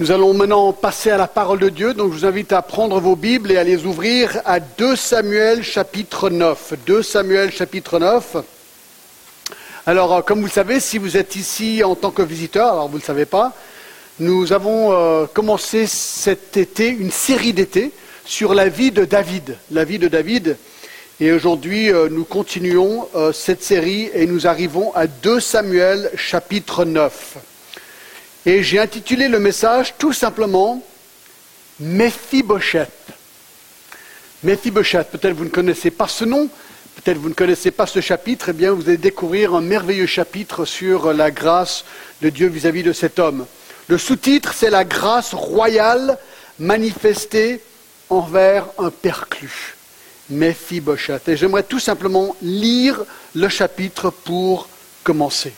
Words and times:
Nous 0.00 0.12
allons 0.12 0.32
maintenant 0.32 0.72
passer 0.72 1.10
à 1.10 1.16
la 1.16 1.26
parole 1.26 1.58
de 1.58 1.70
Dieu, 1.70 1.92
donc 1.92 2.12
je 2.12 2.18
vous 2.18 2.24
invite 2.24 2.52
à 2.52 2.62
prendre 2.62 3.00
vos 3.00 3.16
Bibles 3.16 3.50
et 3.50 3.56
à 3.56 3.64
les 3.64 3.84
ouvrir 3.84 4.40
à 4.44 4.60
2 4.60 4.94
Samuel 4.94 5.64
chapitre 5.64 6.30
9. 6.30 6.74
2 6.86 7.02
Samuel 7.02 7.50
chapitre 7.50 7.98
9. 7.98 8.36
Alors, 9.86 10.14
euh, 10.14 10.22
comme 10.22 10.38
vous 10.38 10.46
le 10.46 10.52
savez, 10.52 10.78
si 10.78 10.98
vous 10.98 11.16
êtes 11.16 11.34
ici 11.34 11.82
en 11.82 11.96
tant 11.96 12.12
que 12.12 12.22
visiteur, 12.22 12.74
alors 12.74 12.86
vous 12.86 12.98
ne 12.98 13.00
le 13.00 13.04
savez 13.04 13.24
pas, 13.24 13.52
nous 14.20 14.52
avons 14.52 14.92
euh, 14.92 15.26
commencé 15.26 15.88
cet 15.88 16.56
été 16.56 16.86
une 16.86 17.10
série 17.10 17.52
d'été 17.52 17.90
sur 18.24 18.54
la 18.54 18.68
vie 18.68 18.92
de 18.92 19.04
David. 19.04 19.56
La 19.72 19.82
vie 19.82 19.98
de 19.98 20.06
David. 20.06 20.58
Et 21.18 21.32
aujourd'hui, 21.32 21.90
euh, 21.90 22.08
nous 22.08 22.24
continuons 22.24 23.08
cette 23.32 23.64
série 23.64 24.10
et 24.14 24.28
nous 24.28 24.46
arrivons 24.46 24.94
à 24.94 25.08
2 25.08 25.40
Samuel 25.40 26.12
chapitre 26.14 26.84
9. 26.84 27.38
Et 28.48 28.62
j'ai 28.62 28.78
intitulé 28.78 29.28
le 29.28 29.38
message 29.38 29.92
tout 29.98 30.14
simplement 30.14 30.82
Méphibosheth. 31.80 32.88
Méphibosheth, 34.42 35.10
peut-être 35.10 35.36
vous 35.36 35.44
ne 35.44 35.50
connaissez 35.50 35.90
pas 35.90 36.08
ce 36.08 36.24
nom, 36.24 36.48
peut-être 36.96 37.18
vous 37.18 37.28
ne 37.28 37.34
connaissez 37.34 37.70
pas 37.70 37.86
ce 37.86 38.00
chapitre, 38.00 38.48
eh 38.48 38.52
bien 38.54 38.72
vous 38.72 38.88
allez 38.88 38.96
découvrir 38.96 39.54
un 39.54 39.60
merveilleux 39.60 40.06
chapitre 40.06 40.64
sur 40.64 41.12
la 41.12 41.30
grâce 41.30 41.84
de 42.22 42.30
Dieu 42.30 42.48
vis-à-vis 42.48 42.82
de 42.82 42.94
cet 42.94 43.18
homme. 43.18 43.44
Le 43.86 43.98
sous-titre, 43.98 44.54
c'est 44.54 44.70
la 44.70 44.86
grâce 44.86 45.34
royale 45.34 46.16
manifestée 46.58 47.60
envers 48.08 48.64
un 48.78 48.88
perclus. 48.88 49.76
Méphibosheth. 50.30 51.28
Et 51.28 51.36
j'aimerais 51.36 51.64
tout 51.64 51.80
simplement 51.80 52.34
lire 52.40 52.98
le 53.34 53.50
chapitre 53.50 54.08
pour 54.08 54.70
commencer. 55.04 55.52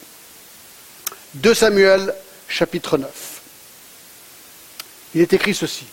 De 1.34 1.54
Samuel 1.54 2.12
chapitre 2.50 2.98
9. 2.98 3.08
Il 5.14 5.20
est 5.22 5.32
écrit 5.32 5.54
ceci. 5.54 5.86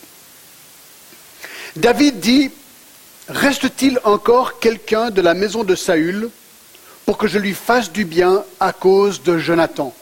David 1.75 2.19
dit, 2.19 2.51
Reste-t-il 3.29 3.99
encore 4.05 4.59
quelqu'un 4.59 5.09
de 5.09 5.21
la 5.21 5.33
maison 5.33 5.63
de 5.63 5.75
Saül 5.75 6.29
pour 7.05 7.17
que 7.17 7.27
je 7.27 7.39
lui 7.39 7.53
fasse 7.53 7.91
du 7.91 8.05
bien 8.05 8.43
à 8.59 8.73
cause 8.73 9.21
de 9.21 9.37
Jonathan? 9.37 9.93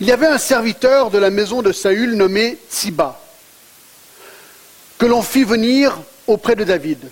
Il 0.00 0.06
y 0.06 0.12
avait 0.12 0.26
un 0.26 0.38
serviteur 0.38 1.10
de 1.10 1.18
la 1.18 1.30
maison 1.30 1.62
de 1.62 1.72
Saül 1.72 2.14
nommé 2.14 2.58
Tsiba, 2.70 3.20
que 4.98 5.06
l'on 5.06 5.22
fit 5.22 5.44
venir 5.44 5.98
auprès 6.26 6.54
de 6.54 6.64
David. 6.64 7.08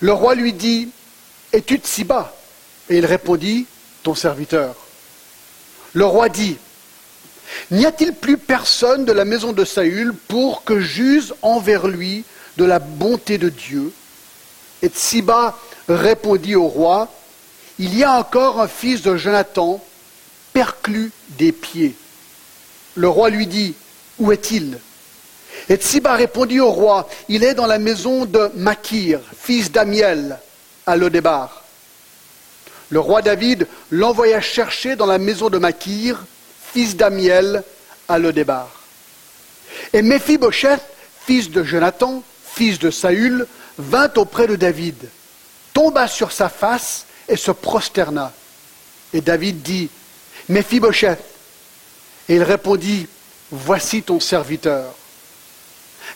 Le 0.00 0.12
roi 0.12 0.34
lui 0.34 0.52
dit, 0.52 0.90
Es-tu 1.52 1.76
Tsiba 1.76 2.34
Et 2.90 2.98
il 2.98 3.06
répondit, 3.06 3.66
Ton 4.02 4.14
serviteur. 4.14 4.74
Le 5.94 6.04
roi 6.04 6.28
dit, 6.28 6.58
N'y 7.70 7.86
a-t-il 7.86 8.12
plus 8.12 8.38
personne 8.38 9.04
de 9.04 9.12
la 9.12 9.24
maison 9.24 9.52
de 9.52 9.64
Saül 9.64 10.14
pour 10.28 10.64
que 10.64 10.80
j'use 10.80 11.34
envers 11.42 11.86
lui 11.86 12.24
de 12.56 12.64
la 12.64 12.78
bonté 12.78 13.38
de 13.38 13.48
Dieu 13.48 13.92
Et 14.82 14.88
Tsiba 14.88 15.58
répondit 15.88 16.54
au 16.54 16.66
roi, 16.66 17.08
Il 17.78 17.96
y 17.96 18.04
a 18.04 18.12
encore 18.12 18.60
un 18.60 18.68
fils 18.68 19.02
de 19.02 19.16
Jonathan, 19.16 19.82
perclus 20.52 21.12
des 21.38 21.52
pieds. 21.52 21.94
Le 22.94 23.08
roi 23.08 23.30
lui 23.30 23.46
dit, 23.46 23.74
Où 24.18 24.32
est-il? 24.32 24.78
Et 25.68 25.76
Tsiba 25.76 26.14
répondit 26.14 26.60
au 26.60 26.70
roi, 26.70 27.08
Il 27.28 27.44
est 27.44 27.54
dans 27.54 27.66
la 27.66 27.78
maison 27.78 28.24
de 28.24 28.50
Makir, 28.54 29.20
fils 29.38 29.70
d'Amiel, 29.70 30.38
à 30.86 30.96
Lodébar. 30.96 31.64
Le 32.88 33.00
roi 33.00 33.20
David 33.20 33.66
l'envoya 33.90 34.40
chercher 34.40 34.94
dans 34.94 35.06
la 35.06 35.18
maison 35.18 35.50
de 35.50 35.58
Makir, 35.58 36.24
fils 36.76 36.94
d'Amiel, 36.94 37.62
à 38.06 38.18
Lodébar. 38.18 38.68
Et 39.94 40.02
Méphibosheth, 40.02 40.82
fils 41.24 41.50
de 41.50 41.64
Jonathan, 41.64 42.22
fils 42.44 42.78
de 42.78 42.90
Saül, 42.90 43.46
vint 43.78 44.12
auprès 44.16 44.46
de 44.46 44.56
David, 44.56 45.08
tomba 45.72 46.06
sur 46.06 46.32
sa 46.32 46.50
face 46.50 47.06
et 47.30 47.36
se 47.36 47.50
prosterna. 47.50 48.30
Et 49.14 49.22
David 49.22 49.62
dit, 49.62 49.88
Méphibosheth. 50.50 51.24
Et 52.28 52.34
il 52.34 52.42
répondit, 52.42 53.08
Voici 53.50 54.02
ton 54.02 54.20
serviteur. 54.20 54.92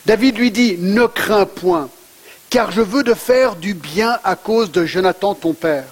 David 0.05 0.37
lui 0.37 0.51
dit, 0.51 0.75
Ne 0.77 1.07
crains 1.07 1.47
point, 1.47 1.89
car 2.51 2.71
je 2.71 2.81
veux 2.81 3.01
de 3.01 3.15
faire 3.15 3.55
du 3.55 3.73
bien 3.73 4.19
à 4.23 4.35
cause 4.35 4.71
de 4.71 4.85
Jonathan 4.85 5.33
ton 5.33 5.53
père. 5.53 5.87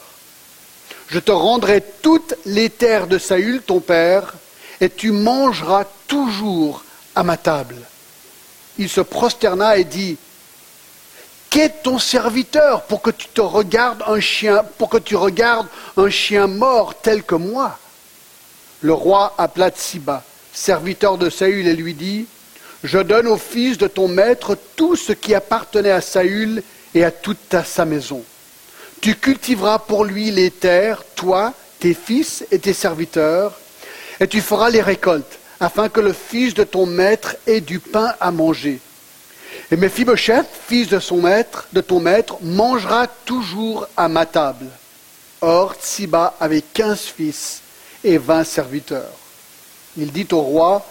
Je 1.08 1.18
te 1.18 1.32
rendrai 1.32 1.84
toutes 2.04 2.36
les 2.46 2.70
terres 2.70 3.08
de 3.08 3.18
Saül 3.18 3.64
ton 3.64 3.80
père, 3.80 4.36
et 4.82 4.90
tu 4.90 5.12
mangeras 5.12 5.86
toujours 6.08 6.84
à 7.16 7.24
ma 7.24 7.38
table. 7.38 7.76
Il 8.78 8.90
se 8.90 9.02
prosterna 9.02 9.78
et 9.78 9.84
dit, 9.84 10.18
Qu'est 11.50 11.82
ton 11.82 11.98
serviteur 11.98 12.84
pour 12.84 13.02
que 13.02 13.10
tu 13.10 13.28
te 13.28 13.42
regardes 13.42 14.04
un 14.06 14.20
chien, 14.20 14.64
pour 14.78 14.90
que 14.90 15.00
tu 15.00 15.16
regardes 15.16 15.68
un 15.98 16.10
chien 16.10 16.46
mort 16.46 16.94
tel 17.02 17.24
que 17.24 17.36
moi? 17.36 17.80
Le 18.82 18.94
roi 18.94 19.34
appela 19.38 19.72
Tsiba, 19.72 20.24
serviteur 20.54 21.18
de 21.18 21.30
Saül, 21.30 21.68
et 21.68 21.76
lui 21.76 21.96
dit 21.96 22.28
Je 22.84 23.00
donne 23.00 23.28
au 23.28 23.38
fils 23.38 23.80
de 23.80 23.88
ton 23.88 24.08
maître 24.08 24.56
tout 24.76 24.96
ce 24.96 25.12
qui 25.12 25.34
appartenait 25.34 25.90
à 25.90 26.02
Saül 26.02 26.62
et 26.94 27.04
à 27.04 27.10
toute 27.10 27.56
sa 27.66 27.84
maison. 27.84 28.24
Tu 29.02 29.16
cultiveras 29.16 29.80
pour 29.80 30.06
lui 30.06 30.30
les 30.30 30.52
terres, 30.52 31.04
toi, 31.16 31.54
tes 31.80 31.96
fils 31.96 32.46
et 32.52 32.60
tes 32.60 32.74
serviteurs, 32.74 33.58
et 34.20 34.28
tu 34.28 34.42
feras 34.42 34.70
les 34.70 34.82
récoltes, 34.82 35.40
afin 35.60 35.90
que 35.90 36.00
le 36.00 36.14
fils 36.14 36.54
de 36.54 36.64
ton 36.64 36.86
maître 36.86 37.36
ait 37.48 37.62
du 37.62 37.80
pain 37.80 38.14
à 38.20 38.32
manger. 38.32 38.80
Et 39.72 39.76
Mephibosheth, 39.76 40.48
fils 40.68 40.90
de 40.90 41.00
son 41.00 41.18
maître, 41.22 41.68
de 41.74 41.82
ton 41.82 42.00
maître, 42.00 42.38
mangera 42.42 43.08
toujours 43.08 43.88
à 43.98 44.08
ma 44.08 44.26
table. 44.26 44.66
Or, 45.42 45.76
Tsiba 45.76 46.36
avait 46.40 46.62
quinze 46.62 47.02
fils 47.02 47.62
et 48.04 48.18
vingt 48.18 48.44
serviteurs. 48.44 49.18
Il 49.98 50.12
dit 50.12 50.28
au 50.32 50.42
roi, 50.42 50.86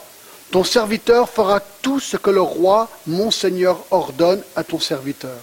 Ton 0.51 0.65
serviteur 0.65 1.29
fera 1.29 1.61
tout 1.83 2.01
ce 2.01 2.17
que 2.17 2.31
le 2.31 2.41
roi, 2.41 2.89
mon 3.07 3.31
Seigneur, 3.31 3.85
ordonne 3.91 4.43
à 4.57 4.65
ton 4.65 4.81
serviteur. 4.81 5.39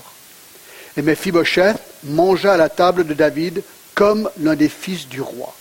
Et 0.98 1.02
Mephibosheth 1.02 1.78
mangea 2.04 2.54
à 2.54 2.58
la 2.58 2.70
table 2.70 3.06
de 3.06 3.14
David 3.14 3.62
comme 3.94 4.30
l'un 4.40 4.56
des 4.56 4.70
fils 4.70 5.08
du 5.08 5.22
roi. 5.22 5.54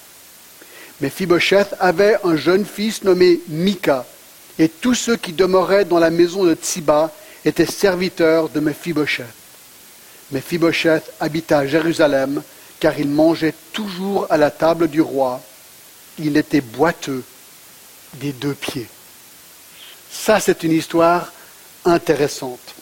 Mephibosheth 1.05 1.75
avait 1.81 2.17
un 2.25 2.35
jeune 2.35 2.65
fils 2.65 3.05
nommé 3.05 3.39
Mika, 3.49 4.07
et 4.59 4.71
tous 4.71 4.95
ceux 4.95 5.17
qui 5.17 5.35
demeuraient 5.35 5.85
dans 5.85 5.99
la 5.99 6.09
maison 6.09 6.45
de 6.45 6.55
Tsiba 6.55 7.13
étaient 7.45 7.67
serviteurs 7.67 8.49
de 8.49 8.59
Mephibosheth. 8.59 9.27
Mephibosheth 10.33 11.13
habita 11.21 11.59
à 11.59 11.67
Jérusalem, 11.67 12.43
car 12.81 12.99
il 12.99 13.09
mangeait 13.09 13.53
toujours 13.75 14.27
à 14.31 14.39
la 14.39 14.51
table 14.51 14.89
du 14.89 15.03
roi. 15.03 15.43
Il 16.19 16.39
était 16.39 16.63
boiteux 16.63 17.23
des 18.15 18.33
deux 18.33 18.55
pieds. 18.55 18.89
Ça, 20.11 20.41
c'est 20.41 20.63
une 20.63 20.73
histoire 20.73 21.31
intéressante. 21.85 22.75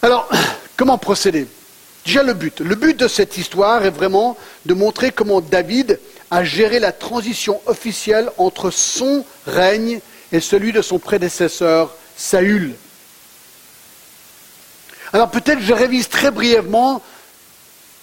Alors, 0.00 0.26
comment 0.78 0.96
procéder? 0.96 1.46
Déjà 2.06 2.22
le 2.22 2.32
but. 2.32 2.60
Le 2.60 2.76
but 2.76 2.98
de 2.98 3.08
cette 3.08 3.36
histoire 3.36 3.84
est 3.84 3.90
vraiment 3.90 4.38
de 4.64 4.72
montrer 4.72 5.12
comment 5.12 5.42
David 5.42 6.00
à 6.30 6.44
gérer 6.44 6.78
la 6.78 6.92
transition 6.92 7.60
officielle 7.66 8.30
entre 8.38 8.70
son 8.70 9.24
règne 9.46 10.00
et 10.32 10.40
celui 10.40 10.72
de 10.72 10.82
son 10.82 10.98
prédécesseur 10.98 11.94
Saül. 12.16 12.74
Alors 15.12 15.30
peut-être 15.30 15.60
je 15.60 15.72
révise 15.72 16.08
très 16.08 16.30
brièvement 16.30 17.02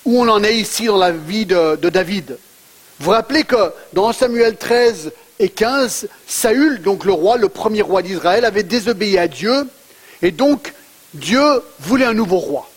où 0.05 0.21
on 0.21 0.27
en 0.27 0.43
est 0.43 0.55
ici 0.55 0.85
dans 0.85 0.97
la 0.97 1.11
vie 1.11 1.45
de, 1.45 1.75
David. 1.89 2.38
Vous 2.99 3.05
vous 3.05 3.11
rappelez 3.11 3.43
que 3.43 3.73
dans 3.93 4.11
Samuel 4.11 4.57
13 4.57 5.11
et 5.39 5.49
15, 5.49 6.07
Saül, 6.25 6.81
donc 6.81 7.05
le 7.05 7.13
roi, 7.13 7.38
le 7.38 7.49
premier 7.49 7.81
roi 7.81 8.01
d'Israël, 8.01 8.44
avait 8.44 8.63
désobéi 8.63 9.18
à 9.18 9.27
Dieu, 9.27 9.68
et 10.21 10.31
donc 10.31 10.73
Dieu 11.13 11.62
voulait 11.80 12.06
un 12.06 12.13
nouveau 12.13 12.39
roi. 12.39 12.69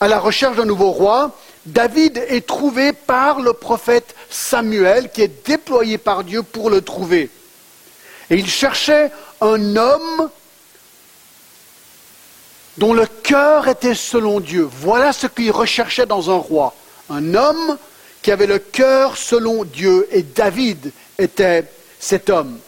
À 0.00 0.08
la 0.08 0.18
recherche 0.18 0.56
d'un 0.56 0.66
nouveau 0.66 0.90
roi, 0.90 1.38
David 1.66 2.22
est 2.28 2.46
trouvé 2.46 2.92
par 2.92 3.40
le 3.40 3.54
prophète 3.54 4.14
Samuel, 4.28 5.10
qui 5.10 5.22
est 5.22 5.46
déployé 5.46 5.98
par 5.98 6.24
Dieu 6.24 6.42
pour 6.42 6.68
le 6.68 6.82
trouver. 6.82 7.30
Et 8.30 8.36
il 8.36 8.48
cherchait 8.48 9.10
un 9.40 9.76
homme 9.76 10.30
dont 12.76 12.92
le 12.92 13.06
cœur 13.06 13.68
était 13.68 13.94
selon 13.94 14.40
Dieu. 14.40 14.68
Voilà 14.70 15.12
ce 15.12 15.26
qu'il 15.26 15.50
recherchait 15.50 16.06
dans 16.06 16.30
un 16.30 16.36
roi. 16.36 16.74
Un 17.08 17.34
homme 17.34 17.78
qui 18.22 18.30
avait 18.30 18.46
le 18.46 18.58
cœur 18.58 19.16
selon 19.16 19.64
Dieu. 19.64 20.06
Et 20.10 20.22
David 20.22 20.92
était 21.18 21.64
cet 21.98 22.28
homme. 22.30 22.58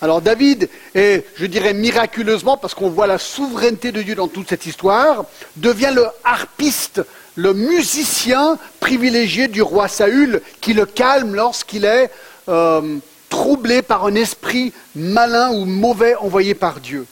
Alors 0.00 0.20
David 0.20 0.68
est, 0.94 1.26
je 1.34 1.46
dirais 1.46 1.74
miraculeusement, 1.74 2.56
parce 2.56 2.74
qu'on 2.74 2.90
voit 2.90 3.08
la 3.08 3.18
souveraineté 3.18 3.90
de 3.90 4.00
Dieu 4.02 4.14
dans 4.14 4.28
toute 4.28 4.48
cette 4.48 4.66
histoire, 4.66 5.24
devient 5.56 5.92
le 5.92 6.06
harpiste 6.22 7.02
le 7.38 7.54
musicien 7.54 8.58
privilégié 8.80 9.46
du 9.46 9.62
roi 9.62 9.86
Saül 9.86 10.42
qui 10.60 10.74
le 10.74 10.86
calme 10.86 11.36
lorsqu'il 11.36 11.84
est 11.84 12.10
euh, 12.48 12.96
troublé 13.28 13.80
par 13.80 14.04
un 14.06 14.16
esprit 14.16 14.72
malin 14.96 15.52
ou 15.52 15.64
mauvais 15.64 16.16
envoyé 16.16 16.54
par 16.54 16.80
Dieu. 16.80 17.06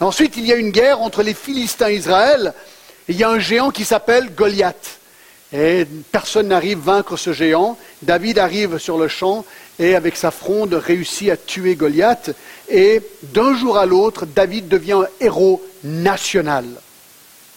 Ensuite, 0.00 0.38
il 0.38 0.46
y 0.46 0.52
a 0.52 0.56
une 0.56 0.70
guerre 0.70 1.02
entre 1.02 1.22
les 1.22 1.34
Philistins 1.34 1.90
et 1.90 1.96
Israël. 1.96 2.54
Et 3.06 3.12
il 3.12 3.18
y 3.18 3.22
a 3.22 3.28
un 3.28 3.38
géant 3.38 3.70
qui 3.70 3.84
s'appelle 3.84 4.34
Goliath. 4.34 4.98
Et 5.52 5.86
personne 6.10 6.48
n'arrive 6.48 6.78
à 6.78 6.92
vaincre 6.92 7.18
ce 7.18 7.34
géant. 7.34 7.76
David 8.00 8.38
arrive 8.38 8.78
sur 8.78 8.96
le 8.96 9.08
champ 9.08 9.44
et 9.78 9.94
avec 9.94 10.16
sa 10.16 10.30
fronde 10.30 10.72
réussit 10.72 11.28
à 11.28 11.36
tuer 11.36 11.74
Goliath. 11.74 12.34
Et 12.70 13.02
d'un 13.34 13.54
jour 13.54 13.76
à 13.76 13.84
l'autre, 13.84 14.24
David 14.24 14.68
devient 14.68 15.02
un 15.04 15.08
héros 15.20 15.62
national. 15.84 16.64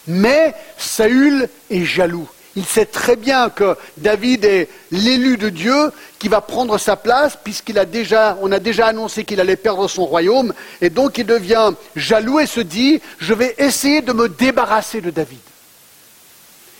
Mais 0.06 0.54
Saül 0.76 1.48
est 1.70 1.84
jaloux. 1.84 2.28
Il 2.56 2.64
sait 2.64 2.86
très 2.86 3.16
bien 3.16 3.50
que 3.50 3.76
David 3.96 4.44
est 4.44 4.68
l'élu 4.92 5.36
de 5.36 5.48
Dieu 5.48 5.90
qui 6.20 6.28
va 6.28 6.40
prendre 6.40 6.78
sa 6.78 6.94
place 6.94 7.36
puisqu'il 7.42 7.78
a 7.78 7.84
déjà, 7.84 8.38
a 8.38 8.58
déjà 8.60 8.86
annoncé 8.86 9.24
qu'il 9.24 9.40
allait 9.40 9.56
perdre 9.56 9.88
son 9.88 10.04
royaume 10.04 10.54
et 10.80 10.88
donc 10.88 11.18
il 11.18 11.26
devient 11.26 11.72
jaloux 11.96 12.38
et 12.38 12.46
se 12.46 12.60
dit, 12.60 13.00
je 13.18 13.34
vais 13.34 13.56
essayer 13.58 14.02
de 14.02 14.12
me 14.12 14.28
débarrasser 14.28 15.00
de 15.00 15.10
David. 15.10 15.40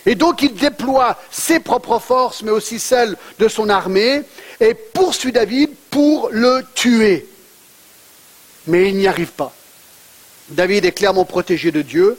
Et 0.07 0.15
donc 0.15 0.43
il 0.43 0.55
déploie 0.55 1.19
ses 1.33 1.59
propres 1.59 1.99
forces 1.99 2.43
mais 2.43 2.53
aussi 2.53 2.79
celles 2.79 3.17
de 3.41 3.49
son 3.49 3.69
armée 3.69 4.23
et 4.61 4.75
poursuit 4.75 5.33
David 5.33 5.71
pour 5.91 6.29
le 6.31 6.65
tuer. 6.75 7.27
Mais 8.69 8.91
il 8.91 8.97
n'y 8.97 9.09
arrive 9.09 9.33
pas. 9.33 9.53
David 10.51 10.85
est 10.85 10.93
clairement 10.93 11.25
protégé 11.25 11.73
de 11.73 11.83
Dieu. 11.83 12.17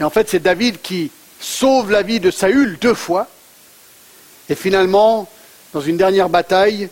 Et 0.00 0.04
en 0.04 0.10
fait, 0.10 0.28
c'est 0.28 0.40
David 0.40 0.80
qui 0.82 1.10
sauve 1.40 1.90
la 1.90 2.02
vie 2.02 2.20
de 2.20 2.30
Saül 2.30 2.78
deux 2.80 2.94
fois. 2.94 3.28
Et 4.48 4.54
finalement, 4.54 5.28
dans 5.72 5.80
une 5.80 5.96
dernière 5.96 6.28
bataille, 6.28 6.88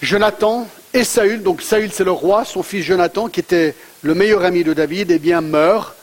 Jonathan 0.00 0.66
et 0.94 1.04
Saül, 1.04 1.42
donc 1.42 1.62
Saül 1.62 1.92
c'est 1.92 2.04
le 2.04 2.10
roi, 2.10 2.44
son 2.44 2.62
fils 2.62 2.84
Jonathan, 2.84 3.28
qui 3.28 3.40
était 3.40 3.74
le 4.02 4.14
meilleur 4.14 4.44
ami 4.44 4.64
de 4.64 4.72
David, 4.72 5.10
eh 5.10 5.18
bien 5.18 5.40
meurt. 5.40 5.94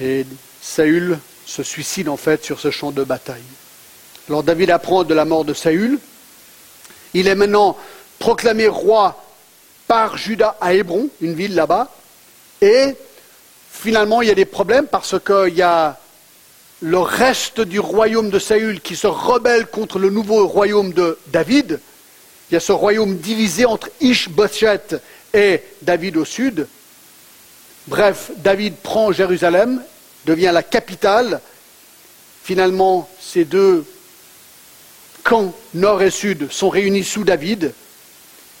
Et 0.00 0.24
Saül 0.60 1.18
se 1.44 1.62
suicide 1.62 2.08
en 2.08 2.16
fait 2.16 2.44
sur 2.44 2.60
ce 2.60 2.70
champ 2.70 2.92
de 2.92 3.04
bataille. 3.04 3.42
Alors 4.28 4.42
David 4.42 4.70
apprend 4.70 5.04
de 5.04 5.14
la 5.14 5.24
mort 5.24 5.44
de 5.44 5.54
Saül. 5.54 5.98
Il 7.14 7.26
est 7.26 7.34
maintenant 7.34 7.76
proclamé 8.18 8.68
roi 8.68 9.24
par 9.86 10.18
Judas 10.18 10.56
à 10.60 10.74
Hébron, 10.74 11.08
une 11.20 11.34
ville 11.34 11.54
là-bas. 11.54 11.90
Et 12.60 12.94
finalement, 13.78 14.22
il 14.22 14.28
y 14.28 14.30
a 14.30 14.34
des 14.34 14.44
problèmes 14.44 14.86
parce 14.86 15.16
qu'il 15.24 15.54
y 15.54 15.62
a 15.62 15.98
le 16.80 16.98
reste 16.98 17.60
du 17.60 17.80
royaume 17.80 18.30
de 18.30 18.38
Saül 18.38 18.80
qui 18.80 18.96
se 18.96 19.06
rebelle 19.06 19.66
contre 19.66 19.98
le 19.98 20.10
nouveau 20.10 20.46
royaume 20.46 20.92
de 20.92 21.18
David. 21.28 21.80
Il 22.50 22.54
y 22.54 22.56
a 22.56 22.60
ce 22.60 22.72
royaume 22.72 23.16
divisé 23.16 23.66
entre 23.66 23.90
Ishbosheth 24.00 24.96
et 25.34 25.62
David 25.82 26.16
au 26.16 26.24
sud. 26.24 26.66
Bref, 27.86 28.30
David 28.38 28.76
prend 28.76 29.12
Jérusalem, 29.12 29.82
devient 30.24 30.50
la 30.52 30.62
capitale. 30.62 31.40
Finalement, 32.42 33.08
ces 33.20 33.44
deux 33.44 33.84
camps, 35.24 35.54
nord 35.74 36.02
et 36.02 36.10
sud, 36.10 36.50
sont 36.50 36.68
réunis 36.68 37.04
sous 37.04 37.24
David. 37.24 37.72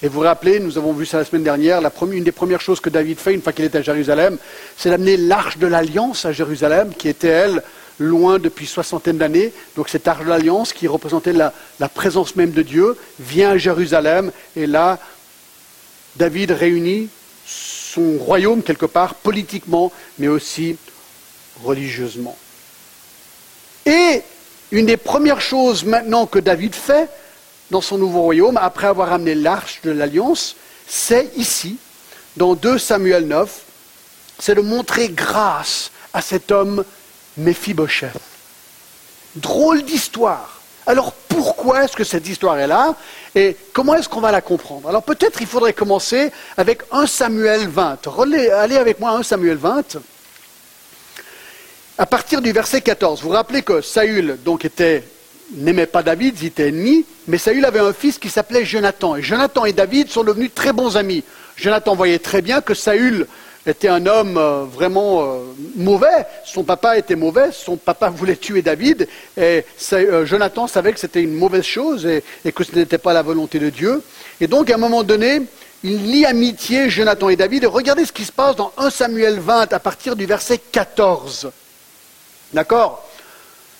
Et 0.02 0.06
vous 0.06 0.14
vous 0.14 0.20
rappelez, 0.20 0.60
nous 0.60 0.78
avons 0.78 0.92
vu 0.92 1.04
ça 1.06 1.18
la 1.18 1.24
semaine 1.24 1.42
dernière, 1.42 1.80
une 2.12 2.22
des 2.24 2.32
premières 2.32 2.60
choses 2.60 2.78
que 2.78 2.88
David 2.88 3.18
fait 3.18 3.34
une 3.34 3.42
fois 3.42 3.52
qu'il 3.52 3.64
est 3.64 3.74
à 3.74 3.82
Jérusalem, 3.82 4.38
c'est 4.76 4.90
d'amener 4.90 5.16
l'arche 5.16 5.58
de 5.58 5.66
l'Alliance 5.66 6.24
à 6.24 6.30
Jérusalem, 6.30 6.92
qui 6.96 7.08
était, 7.08 7.28
elle, 7.28 7.62
loin 7.98 8.38
depuis 8.38 8.66
soixantaine 8.66 9.18
d'années. 9.18 9.52
Donc 9.74 9.88
cette 9.88 10.06
arche 10.06 10.24
de 10.24 10.28
l'Alliance, 10.28 10.72
qui 10.72 10.86
représentait 10.86 11.32
la, 11.32 11.52
la, 11.80 11.88
présence 11.88 12.36
même 12.36 12.52
de 12.52 12.62
Dieu, 12.62 12.96
vient 13.18 13.50
à 13.50 13.58
Jérusalem. 13.58 14.30
Et 14.54 14.68
là, 14.68 15.00
David 16.14 16.52
réunit 16.52 17.08
son 17.44 18.18
royaume 18.18 18.62
quelque 18.62 18.86
part, 18.86 19.16
politiquement, 19.16 19.90
mais 20.18 20.28
aussi 20.28 20.76
religieusement. 21.64 22.36
Et 23.84 24.22
une 24.70 24.86
des 24.86 24.96
premières 24.96 25.40
choses 25.40 25.84
maintenant 25.84 26.26
que 26.26 26.38
David 26.38 26.74
fait, 26.74 27.08
dans 27.70 27.80
son 27.80 27.98
nouveau 27.98 28.22
royaume, 28.22 28.56
après 28.56 28.86
avoir 28.86 29.12
amené 29.12 29.34
l'arche 29.34 29.80
de 29.84 29.90
l'alliance, 29.90 30.56
c'est 30.86 31.30
ici, 31.36 31.76
dans 32.36 32.54
2 32.54 32.78
Samuel 32.78 33.26
9, 33.26 33.60
c'est 34.38 34.54
de 34.54 34.60
montrer 34.60 35.08
grâce 35.08 35.90
à 36.12 36.22
cet 36.22 36.50
homme 36.50 36.84
Mephibosheth. 37.36 38.12
Drôle 39.36 39.82
d'histoire. 39.82 40.60
Alors 40.86 41.12
pourquoi 41.12 41.84
est-ce 41.84 41.94
que 41.94 42.04
cette 42.04 42.26
histoire 42.26 42.58
est 42.58 42.66
là 42.66 42.94
et 43.34 43.56
comment 43.74 43.94
est-ce 43.94 44.08
qu'on 44.08 44.20
va 44.20 44.32
la 44.32 44.40
comprendre? 44.40 44.88
Alors 44.88 45.02
peut-être 45.02 45.42
il 45.42 45.46
faudrait 45.46 45.74
commencer 45.74 46.32
avec 46.56 46.82
1 46.90 47.06
Samuel 47.06 47.68
20. 47.68 47.98
allez 48.54 48.76
avec 48.76 48.98
moi 48.98 49.10
à 49.10 49.14
1 49.16 49.22
Samuel 49.22 49.58
20. 49.58 49.98
À 51.98 52.06
partir 52.06 52.40
du 52.40 52.52
verset 52.52 52.80
14, 52.80 53.20
vous 53.20 53.28
vous 53.28 53.34
rappelez 53.34 53.62
que 53.62 53.82
Saül 53.82 54.38
donc 54.42 54.64
était 54.64 55.04
n'aimait 55.52 55.86
pas 55.86 56.02
David, 56.02 56.40
ils 56.40 56.46
étaient 56.46 56.68
ennemis, 56.68 57.04
mais 57.26 57.38
Saül 57.38 57.64
avait 57.64 57.80
un 57.80 57.92
fils 57.92 58.18
qui 58.18 58.28
s'appelait 58.28 58.64
Jonathan. 58.64 59.16
Et 59.16 59.22
Jonathan 59.22 59.64
et 59.64 59.72
David 59.72 60.10
sont 60.10 60.24
devenus 60.24 60.50
très 60.54 60.72
bons 60.72 60.96
amis. 60.96 61.24
Jonathan 61.56 61.94
voyait 61.94 62.18
très 62.18 62.42
bien 62.42 62.60
que 62.60 62.74
Saül 62.74 63.26
était 63.66 63.88
un 63.88 64.06
homme 64.06 64.36
euh, 64.38 64.64
vraiment 64.64 65.22
euh, 65.22 65.38
mauvais. 65.76 66.26
Son 66.44 66.64
papa 66.64 66.96
était 66.98 67.16
mauvais, 67.16 67.50
son 67.52 67.76
papa 67.76 68.08
voulait 68.14 68.36
tuer 68.36 68.62
David, 68.62 69.08
et 69.36 69.64
euh, 69.92 70.24
Jonathan 70.24 70.66
savait 70.66 70.92
que 70.92 71.00
c'était 71.00 71.22
une 71.22 71.34
mauvaise 71.34 71.64
chose 71.64 72.06
et, 72.06 72.52
que 72.52 72.64
ce 72.64 72.74
n'était 72.74 72.98
pas 72.98 73.12
la 73.12 73.22
volonté 73.22 73.58
de 73.58 73.70
Dieu. 73.70 74.02
Et 74.40 74.46
donc, 74.46 74.70
à 74.70 74.74
un 74.74 74.78
moment 74.78 75.02
donné, 75.02 75.42
il 75.82 76.10
lie 76.10 76.24
amitié 76.24 76.90
Jonathan 76.90 77.28
et 77.28 77.36
David. 77.36 77.64
Et 77.64 77.66
regardez 77.66 78.04
ce 78.04 78.12
qui 78.12 78.24
se 78.24 78.32
passe 78.32 78.56
dans 78.56 78.72
1 78.76 78.90
Samuel 78.90 79.38
20 79.38 79.72
à 79.72 79.78
partir 79.78 80.16
du 80.16 80.26
verset 80.26 80.58
14. 80.58 81.50
D'accord? 82.52 83.07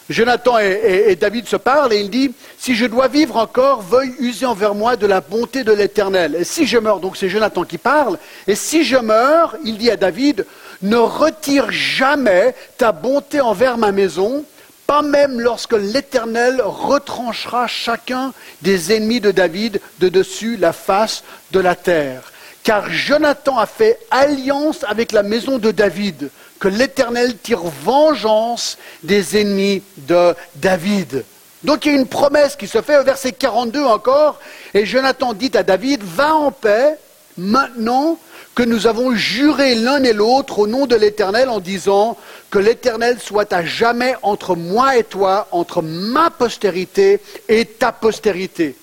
Jonathan 0.08 0.58
et, 0.58 1.16
David 1.16 1.46
se 1.46 1.56
parlent 1.56 1.93
et 1.93 2.00
il 2.00 2.08
dit, 2.08 2.32
si 2.58 2.75
je 2.75 2.87
dois 2.87 3.08
vivre 3.08 3.37
encore, 3.37 3.82
veuille 3.82 4.14
user 4.19 4.46
envers 4.46 4.75
moi 4.75 4.96
de 4.96 5.06
la 5.06 5.20
bonté 5.20 5.64
de 5.64 5.72
l'Éternel. 5.72 6.37
Et 6.38 6.44
si 6.44 6.66
je 6.66 6.78
meurs, 6.78 7.00
donc 7.00 7.16
c'est 7.16 7.28
Jonathan 7.28 7.64
qui 7.64 7.76
parle, 7.76 8.19
et 8.46 8.55
si 8.55 8.84
je 8.84 8.96
meurs, 8.96 9.56
il 9.64 9.76
dit 9.76 9.90
à 9.90 9.96
David, 9.96 10.46
ne 10.81 10.96
retire 10.96 11.70
jamais 11.70 12.55
ta 12.78 12.93
bonté 12.93 13.40
envers 13.40 13.76
ma 13.76 13.93
maison, 13.93 14.44
pas 14.87 15.02
même 15.02 15.40
lorsque 15.40 15.75
l'Éternel 15.75 16.62
retranchera 16.64 17.66
chacun 17.66 18.32
des 18.62 18.94
ennemis 18.94 19.20
de 19.20 19.31
David 19.31 19.81
de 19.99 20.08
dessus 20.08 20.56
la 20.56 20.72
face 20.72 21.22
de 21.50 21.61
la 21.61 21.75
terre. 21.75 22.32
Car 22.62 22.90
Jonathan 22.90 23.59
a 23.59 23.66
fait 23.66 23.99
alliance 24.11 24.85
avec 24.88 25.12
la 25.12 25.23
maison 25.23 25.59
de 25.59 25.71
David 25.71 26.30
que 26.59 26.69
l'Éternel 26.69 27.37
tire 27.38 27.62
vengeance 27.85 28.79
des 29.03 29.41
ennemis 29.41 29.83
de 29.97 30.35
David. 30.57 31.25
Donc 31.65 31.87
il 31.87 31.93
y 31.93 31.97
a 31.97 31.99
une 31.99 32.07
promesse 32.07 32.57
qui 32.57 32.69
se 32.69 32.83
fait 32.83 32.99
au 32.99 33.05
verset 33.05 33.33
42 33.33 33.83
encore, 33.85 34.38
et 34.75 34.87
Jonathan 34.87 35.35
dit 35.35 35.50
à 35.55 35.62
David, 35.62 36.03
va 36.03 36.35
en 36.35 36.50
paix 36.50 36.97
maintenant 37.37 38.19
que 38.55 38.62
nous 38.62 38.87
avons 38.87 39.15
juré 39.15 39.77
l'un 39.77 40.03
et 40.03 40.12
l'autre 40.12 40.59
au 40.59 40.67
nom 40.67 40.87
de 40.87 40.97
l'Éternel 40.97 41.49
en 41.49 41.61
disant 41.61 42.17
que 42.50 42.59
l'Éternel 42.59 43.19
soit 43.21 43.53
à 43.53 43.65
jamais 43.65 44.15
entre 44.23 44.57
moi 44.57 44.97
et 44.97 45.05
toi, 45.05 45.47
entre 45.53 45.81
ma 45.81 46.31
postérité 46.31 47.21
et 47.49 47.65
ta 47.65 47.93
postérité. 47.93 48.77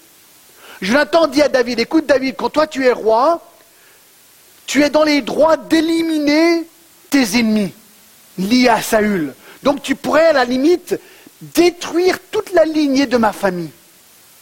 Jonathan 0.82 1.28
dit 1.28 1.42
à 1.42 1.50
David, 1.50 1.80
écoute 1.80 2.06
David, 2.06 2.36
quand 2.38 2.50
toi 2.50 2.68
tu 2.68 2.86
es 2.86 2.92
roi, 2.92 3.42
tu 4.66 4.84
es 4.84 4.90
dans 4.90 5.04
les 5.04 5.22
droits 5.22 5.58
d'éliminer 5.58 6.66
tes 7.10 7.40
ennemis 7.40 7.74
liés 8.38 8.70
à 8.70 8.82
Saül. 8.82 9.34
Donc 9.64 9.82
tu 9.82 9.96
pourrais 9.96 10.28
à 10.28 10.34
la 10.34 10.46
limite 10.46 11.00
détruire 11.42 12.18
toute 12.32 12.54
la 12.54 12.66
lignée 12.66 13.06
de 13.06 13.18
ma 13.18 13.34
famille. 13.34 13.72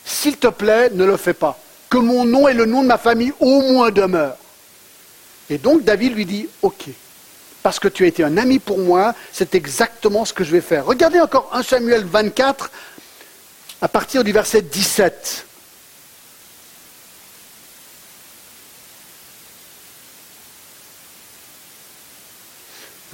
S'il 0.05 0.38
te 0.38 0.48
plaît, 0.48 0.89
ne 0.93 1.05
le 1.05 1.17
fais 1.17 1.34
pas. 1.34 1.60
Que 1.89 1.98
mon 1.98 2.25
nom 2.25 2.48
et 2.48 2.53
le 2.53 2.65
nom 2.65 2.82
de 2.82 2.88
ma 2.88 2.98
famille 2.98 3.34
au 3.39 3.62
moins 3.62 3.91
demeurent. 3.91 4.38
Et 5.50 5.58
donc 5.58 5.84
David 5.84 6.15
lui 6.15 6.25
dit, 6.25 6.48
ok, 6.62 6.86
parce 7.62 7.79
que 7.79 7.88
tu 7.88 8.03
as 8.03 8.08
été 8.08 8.24
un 8.24 8.38
ami 8.38 8.60
pour 8.60 8.79
moi, 8.79 9.13
c'est 9.32 9.55
exactement 9.55 10.25
ce 10.25 10.34
que 10.34 10.43
je 10.43 10.51
vais 10.51 10.62
faire. 10.62 10.86
Regardez 10.86 11.20
encore 11.20 11.50
1 11.53 11.63
Samuel 11.63 12.03
24 12.03 12.72
à 13.82 13.88
partir 13.88 14.24
du 14.24 14.32
verset 14.32 14.62
17. 14.62 15.46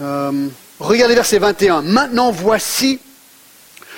Euh, 0.02 0.48
regardez 0.80 1.16
verset 1.16 1.40
21. 1.40 1.82
Maintenant 1.82 2.32
voici, 2.32 3.00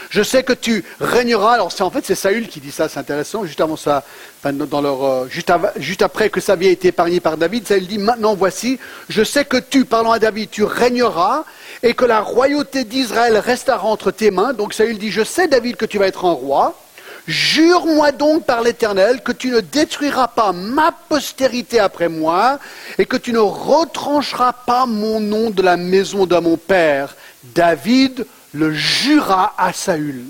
je 0.09 0.23
sais 0.23 0.43
que 0.43 0.53
tu 0.53 0.83
régneras. 0.99 1.53
Alors 1.53 1.71
en 1.79 1.91
fait 1.91 2.05
c'est 2.05 2.15
Saül 2.15 2.47
qui 2.47 2.59
dit 2.59 2.71
ça, 2.71 2.89
c'est 2.89 2.99
intéressant. 2.99 3.45
Juste 3.45 3.61
avant 3.61 3.75
ça, 3.75 4.03
dans 4.43 4.81
leur, 4.81 5.03
euh, 5.03 5.27
juste, 5.29 5.51
juste, 5.77 6.01
après 6.01 6.29
que 6.29 6.39
ça 6.39 6.53
avait 6.53 6.71
été 6.71 6.89
épargné 6.89 7.19
par 7.19 7.37
David, 7.37 7.67
Saül 7.67 7.87
dit 7.87 7.99
maintenant 7.99 8.35
voici, 8.35 8.79
je 9.09 9.23
sais 9.23 9.45
que 9.45 9.57
tu, 9.57 9.85
parlant 9.85 10.11
à 10.11 10.19
David, 10.19 10.49
tu 10.49 10.63
régneras 10.63 11.43
et 11.83 11.93
que 11.93 12.05
la 12.05 12.21
royauté 12.21 12.83
d'Israël 12.83 13.37
restera 13.37 13.85
entre 13.85 14.11
tes 14.11 14.31
mains. 14.31 14.53
Donc 14.53 14.73
Saül 14.73 14.97
dit 14.97 15.11
je 15.11 15.23
sais 15.23 15.47
David 15.47 15.75
que 15.75 15.85
tu 15.85 15.99
vas 15.99 16.07
être 16.07 16.25
un 16.25 16.31
roi. 16.31 16.75
Jure-moi 17.31 18.11
donc 18.11 18.45
par 18.45 18.61
l'Éternel 18.61 19.21
que 19.23 19.31
tu 19.31 19.51
ne 19.51 19.61
détruiras 19.61 20.27
pas 20.27 20.51
ma 20.51 20.91
postérité 20.91 21.79
après 21.79 22.09
moi 22.09 22.59
et 22.97 23.05
que 23.05 23.15
tu 23.15 23.31
ne 23.31 23.39
retrancheras 23.39 24.51
pas 24.51 24.85
mon 24.85 25.21
nom 25.21 25.49
de 25.49 25.61
la 25.61 25.77
maison 25.77 26.25
de 26.25 26.37
mon 26.37 26.57
père. 26.57 27.15
David 27.43 28.27
le 28.53 28.73
jura 28.73 29.53
à 29.57 29.71
Saül. 29.71 30.25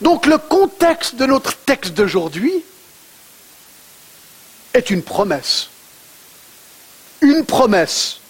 Donc 0.00 0.24
le 0.24 0.38
contexte 0.38 1.16
de 1.16 1.26
notre 1.26 1.54
texte 1.56 1.92
d'aujourd'hui 1.92 2.64
est 4.72 4.88
une 4.88 5.02
promesse. 5.02 5.68
Une 7.20 7.44
promesse. 7.44 8.20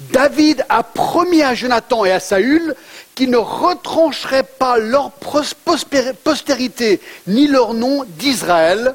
David 0.00 0.64
a 0.68 0.82
promis 0.82 1.42
à 1.42 1.54
Jonathan 1.54 2.04
et 2.04 2.12
à 2.12 2.20
Saül 2.20 2.74
qu'ils 3.18 3.30
ne 3.30 3.36
retrancheraient 3.36 4.44
pas 4.44 4.78
leur 4.78 5.10
postérité 5.10 7.00
ni 7.26 7.48
leur 7.48 7.74
nom 7.74 8.04
d'Israël. 8.04 8.94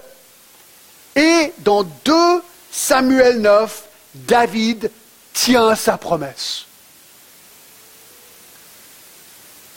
Et 1.18 1.52
dans 1.58 1.84
2 1.84 2.14
Samuel 2.72 3.42
9, 3.42 3.84
David 4.16 4.90
tient 5.34 5.76
sa 5.76 5.98
promesse. 5.98 6.64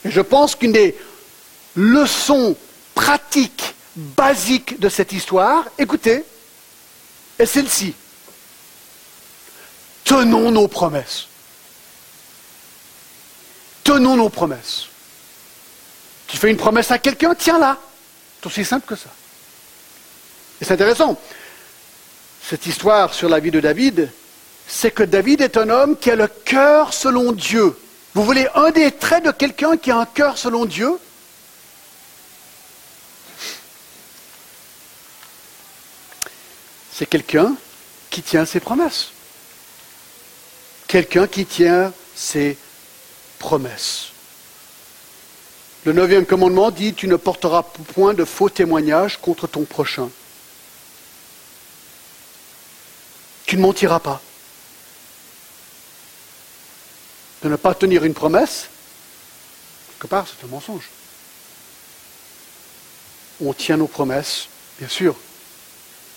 Et 0.04 0.12
je 0.12 0.20
pense 0.20 0.54
qu'une 0.54 0.70
des 0.70 0.96
leçon 1.74 2.54
pratique, 2.94 3.74
basique 3.96 4.78
de 4.78 4.88
cette 4.88 5.12
histoire, 5.12 5.64
écoutez, 5.76 6.24
est 7.40 7.46
celle-ci. 7.46 7.94
Tenons 10.04 10.52
nos 10.52 10.68
promesses. 10.68 11.26
Tenons 13.86 14.16
nos 14.16 14.28
promesses. 14.28 14.86
Tu 16.26 16.36
fais 16.36 16.50
une 16.50 16.56
promesse 16.56 16.90
à 16.90 16.98
quelqu'un, 16.98 17.36
tiens-la. 17.36 17.78
C'est 18.40 18.46
aussi 18.48 18.64
simple 18.64 18.84
que 18.84 18.96
ça. 18.96 19.10
Et 20.60 20.64
c'est 20.64 20.74
intéressant. 20.74 21.16
Cette 22.42 22.66
histoire 22.66 23.14
sur 23.14 23.28
la 23.28 23.38
vie 23.38 23.52
de 23.52 23.60
David, 23.60 24.10
c'est 24.66 24.90
que 24.90 25.04
David 25.04 25.40
est 25.40 25.56
un 25.56 25.70
homme 25.70 25.96
qui 25.96 26.10
a 26.10 26.16
le 26.16 26.26
cœur 26.26 26.92
selon 26.92 27.30
Dieu. 27.30 27.78
Vous 28.14 28.24
voulez 28.24 28.48
un 28.56 28.72
des 28.72 28.90
traits 28.90 29.24
de 29.24 29.30
quelqu'un 29.30 29.76
qui 29.76 29.92
a 29.92 29.98
un 29.98 30.06
cœur 30.06 30.36
selon 30.36 30.64
Dieu? 30.64 30.98
C'est 36.92 37.06
quelqu'un 37.06 37.54
qui 38.10 38.22
tient 38.22 38.46
ses 38.46 38.58
promesses. 38.58 39.10
Quelqu'un 40.88 41.28
qui 41.28 41.46
tient 41.46 41.92
ses 42.16 42.58
promesses. 43.38 44.08
Le 45.84 45.92
neuvième 45.92 46.26
commandement 46.26 46.70
dit, 46.70 46.94
tu 46.94 47.06
ne 47.06 47.16
porteras 47.16 47.62
point 47.62 48.12
de 48.12 48.24
faux 48.24 48.48
témoignages 48.48 49.18
contre 49.18 49.46
ton 49.46 49.64
prochain. 49.64 50.10
Tu 53.44 53.56
ne 53.56 53.62
mentiras 53.62 54.00
pas. 54.00 54.20
De 57.42 57.48
ne 57.48 57.56
pas 57.56 57.74
tenir 57.74 58.04
une 58.04 58.14
promesse, 58.14 58.66
quelque 59.92 60.10
part, 60.10 60.26
c'est 60.26 60.44
un 60.44 60.50
mensonge. 60.50 60.88
On 63.44 63.52
tient 63.52 63.76
nos 63.76 63.86
promesses, 63.86 64.48
bien 64.80 64.88
sûr. 64.88 65.14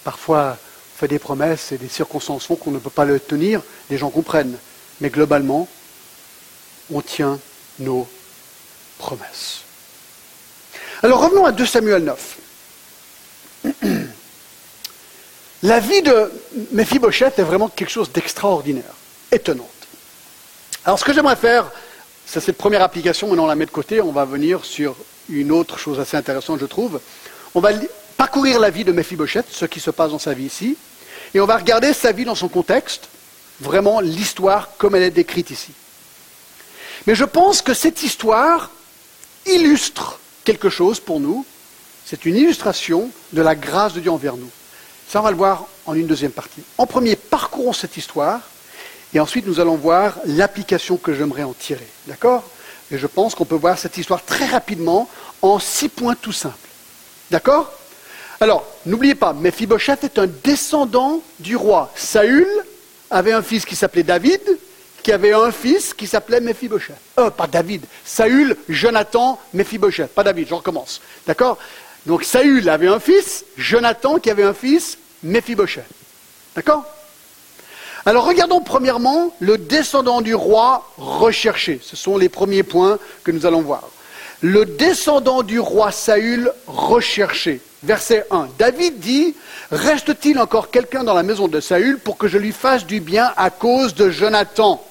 Parfois, 0.03 0.57
fait 0.97 1.07
des 1.07 1.19
promesses 1.19 1.71
et 1.71 1.77
des 1.77 1.89
circonstances 1.89 2.45
font 2.45 2.55
qu'on 2.55 2.71
ne 2.71 2.79
peut 2.79 2.89
pas 2.89 3.05
le 3.05 3.19
tenir, 3.19 3.61
les 3.89 3.97
gens 3.97 4.09
comprennent. 4.09 4.57
Mais 4.99 5.09
globalement, 5.09 5.69
on 6.93 7.01
tient 7.01 7.39
nos 7.79 8.07
promesses. 8.97 9.61
Alors 11.01 11.21
revenons 11.21 11.45
à 11.45 11.51
2 11.51 11.65
Samuel 11.65 12.03
9. 12.03 12.37
La 15.63 15.79
vie 15.79 16.01
de 16.01 16.31
Mephibosheth 16.71 17.39
est 17.39 17.43
vraiment 17.43 17.67
quelque 17.67 17.89
chose 17.89 18.11
d'extraordinaire, 18.11 18.93
étonnante. 19.31 19.67
Alors 20.85 20.97
ce 20.97 21.03
que 21.03 21.13
j'aimerais 21.13 21.35
faire, 21.35 21.69
c'est 22.25 22.39
cette 22.39 22.57
première 22.57 22.81
application, 22.81 23.27
maintenant 23.27 23.43
on 23.43 23.47
la 23.47 23.55
met 23.55 23.65
de 23.65 23.71
côté, 23.71 24.01
on 24.01 24.11
va 24.11 24.23
venir 24.25 24.63
sur 24.63 24.95
une 25.29 25.51
autre 25.51 25.77
chose 25.77 25.99
assez 25.99 26.15
intéressante, 26.15 26.59
je 26.59 26.65
trouve. 26.65 27.01
On 27.53 27.59
va 27.59 27.71
parcourir 28.15 28.59
la 28.59 28.69
vie 28.69 28.83
de 28.83 28.91
Mephibosheth, 28.91 29.47
ce 29.49 29.65
qui 29.65 29.79
se 29.79 29.91
passe 29.91 30.11
dans 30.11 30.19
sa 30.19 30.33
vie 30.33 30.45
ici, 30.45 30.77
et 31.33 31.39
on 31.39 31.45
va 31.45 31.57
regarder 31.57 31.93
sa 31.93 32.11
vie 32.11 32.25
dans 32.25 32.35
son 32.35 32.47
contexte, 32.47 33.09
vraiment 33.59 33.99
l'histoire 33.99 34.69
comme 34.77 34.95
elle 34.95 35.03
est 35.03 35.11
décrite 35.11 35.51
ici. 35.51 35.71
Mais 37.07 37.15
je 37.15 37.25
pense 37.25 37.61
que 37.61 37.73
cette 37.73 38.03
histoire 38.03 38.71
illustre 39.45 40.19
quelque 40.43 40.69
chose 40.69 40.99
pour 40.99 41.19
nous. 41.19 41.45
C'est 42.05 42.25
une 42.25 42.35
illustration 42.35 43.11
de 43.33 43.41
la 43.41 43.55
grâce 43.55 43.93
de 43.93 43.99
Dieu 43.99 44.11
envers 44.11 44.35
nous. 44.35 44.49
Ça, 45.07 45.19
on 45.19 45.23
va 45.23 45.31
le 45.31 45.37
voir 45.37 45.67
en 45.85 45.93
une 45.93 46.07
deuxième 46.07 46.31
partie. 46.31 46.63
En 46.77 46.85
premier, 46.85 47.15
parcourons 47.15 47.73
cette 47.73 47.97
histoire, 47.97 48.41
et 49.13 49.19
ensuite 49.19 49.45
nous 49.45 49.59
allons 49.59 49.75
voir 49.75 50.15
l'application 50.25 50.97
que 50.97 51.13
j'aimerais 51.13 51.43
en 51.43 51.53
tirer. 51.53 51.87
D'accord? 52.07 52.43
Et 52.91 52.97
je 52.97 53.07
pense 53.07 53.35
qu'on 53.35 53.45
peut 53.45 53.55
voir 53.55 53.77
cette 53.77 53.97
histoire 53.97 54.23
très 54.23 54.45
rapidement 54.45 55.07
en 55.41 55.59
six 55.59 55.89
points 55.89 56.15
tout 56.15 56.31
simples. 56.31 56.55
D'accord? 57.29 57.71
Alors, 58.39 58.65
n'oubliez 58.85 59.15
pas, 59.15 59.33
Mephibosheth 59.33 60.03
est 60.03 60.17
un 60.17 60.27
descendant 60.43 61.21
du 61.39 61.55
roi. 61.55 61.91
Saül 61.95 62.47
avait 63.11 63.33
un 63.33 63.43
fils 63.43 63.65
qui 63.65 63.75
s'appelait 63.75 64.03
David, 64.03 64.41
qui 65.03 65.11
avait 65.11 65.33
un 65.33 65.51
fils 65.51 65.93
qui 65.93 66.07
s'appelait 66.07 66.41
Mephibosheth. 66.41 66.95
Euh, 67.19 67.29
pas 67.29 67.47
David. 67.47 67.85
Saül, 68.05 68.55
Jonathan, 68.67 69.39
Mephibosheth. 69.53 70.13
Pas 70.13 70.23
David, 70.23 70.47
je 70.47 70.53
recommence. 70.53 71.01
D'accord? 71.25 71.57
Donc 72.05 72.23
Saül 72.23 72.69
avait 72.69 72.87
un 72.87 72.99
fils, 72.99 73.45
Jonathan 73.57 74.19
qui 74.19 74.29
avait 74.29 74.43
un 74.43 74.53
fils, 74.53 74.97
Mephibosheth. 75.23 75.85
D'accord? 76.55 76.83
Alors 78.05 78.25
regardons 78.25 78.61
premièrement 78.61 79.33
le 79.39 79.57
descendant 79.57 80.21
du 80.21 80.33
roi 80.33 80.89
recherché. 80.97 81.79
Ce 81.83 81.95
sont 81.95 82.17
les 82.17 82.29
premiers 82.29 82.63
points 82.63 82.97
que 83.23 83.31
nous 83.31 83.45
allons 83.45 83.61
voir. 83.61 83.89
Le 84.41 84.65
descendant 84.65 85.43
du 85.43 85.59
roi 85.59 85.91
Saül 85.91 86.51
recherché 86.65 87.61
verset 87.83 88.25
1. 88.31 88.49
David 88.57 88.99
dit, 88.99 89.35
reste-t-il 89.71 90.39
encore 90.39 90.69
quelqu'un 90.69 91.03
dans 91.03 91.13
la 91.13 91.23
maison 91.23 91.47
de 91.47 91.59
Saül 91.59 91.99
pour 91.99 92.17
que 92.17 92.27
je 92.27 92.37
lui 92.37 92.51
fasse 92.51 92.85
du 92.85 92.99
bien 92.99 93.31
à 93.37 93.49
cause 93.49 93.95
de 93.95 94.09
Jonathan? 94.09 94.83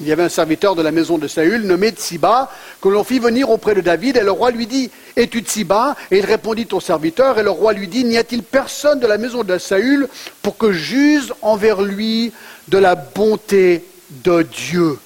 Il 0.00 0.08
y 0.08 0.12
avait 0.12 0.24
un 0.24 0.28
serviteur 0.28 0.74
de 0.74 0.82
la 0.82 0.90
maison 0.90 1.18
de 1.18 1.28
Saül 1.28 1.62
nommé 1.62 1.90
Tsiba 1.90 2.50
que 2.80 2.88
l'on 2.88 3.04
fit 3.04 3.18
venir 3.18 3.50
auprès 3.50 3.74
de 3.74 3.80
David 3.80 4.16
et 4.16 4.22
le 4.22 4.32
roi 4.32 4.50
lui 4.50 4.66
dit, 4.66 4.90
es-tu 5.16 5.40
Tsiba 5.40 5.94
Et 6.10 6.18
il 6.18 6.24
répondit 6.24 6.66
au 6.72 6.80
serviteur 6.80 7.38
et 7.38 7.42
le 7.42 7.50
roi 7.50 7.72
lui 7.72 7.88
dit, 7.88 8.04
n'y 8.04 8.16
a-t-il 8.16 8.42
personne 8.42 9.00
de 9.00 9.06
la 9.06 9.18
maison 9.18 9.44
de 9.44 9.58
Saül 9.58 10.08
pour 10.40 10.56
que 10.56 10.72
j'use 10.72 11.32
envers 11.42 11.82
lui 11.82 12.32
de 12.68 12.78
la 12.78 12.94
bonté 12.94 13.84
de 14.24 14.42
Dieu? 14.42 14.98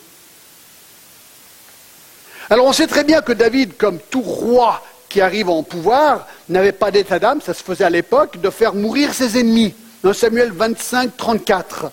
Alors 2.48 2.66
on 2.66 2.72
sait 2.72 2.86
très 2.86 3.04
bien 3.04 3.22
que 3.22 3.32
David, 3.32 3.76
comme 3.76 3.98
tout 4.10 4.22
roi 4.22 4.82
qui 5.08 5.20
arrive 5.20 5.48
en 5.48 5.62
pouvoir 5.62 6.26
n'avait 6.48 6.72
pas 6.72 6.90
d'état 6.90 7.18
d'âme, 7.18 7.40
ça 7.40 7.54
se 7.54 7.62
faisait 7.62 7.84
à 7.84 7.90
l'époque, 7.90 8.40
de 8.40 8.50
faire 8.50 8.74
mourir 8.74 9.12
ses 9.12 9.38
ennemis. 9.38 9.74
Dans 10.02 10.12
Samuel 10.12 10.52
25, 10.52 11.16
34. 11.16 11.90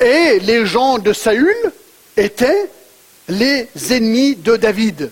Et 0.00 0.38
les 0.40 0.66
gens 0.66 0.98
de 0.98 1.12
Saül 1.12 1.54
étaient 2.16 2.70
les 3.28 3.68
ennemis 3.90 4.36
de 4.36 4.56
David. 4.56 5.10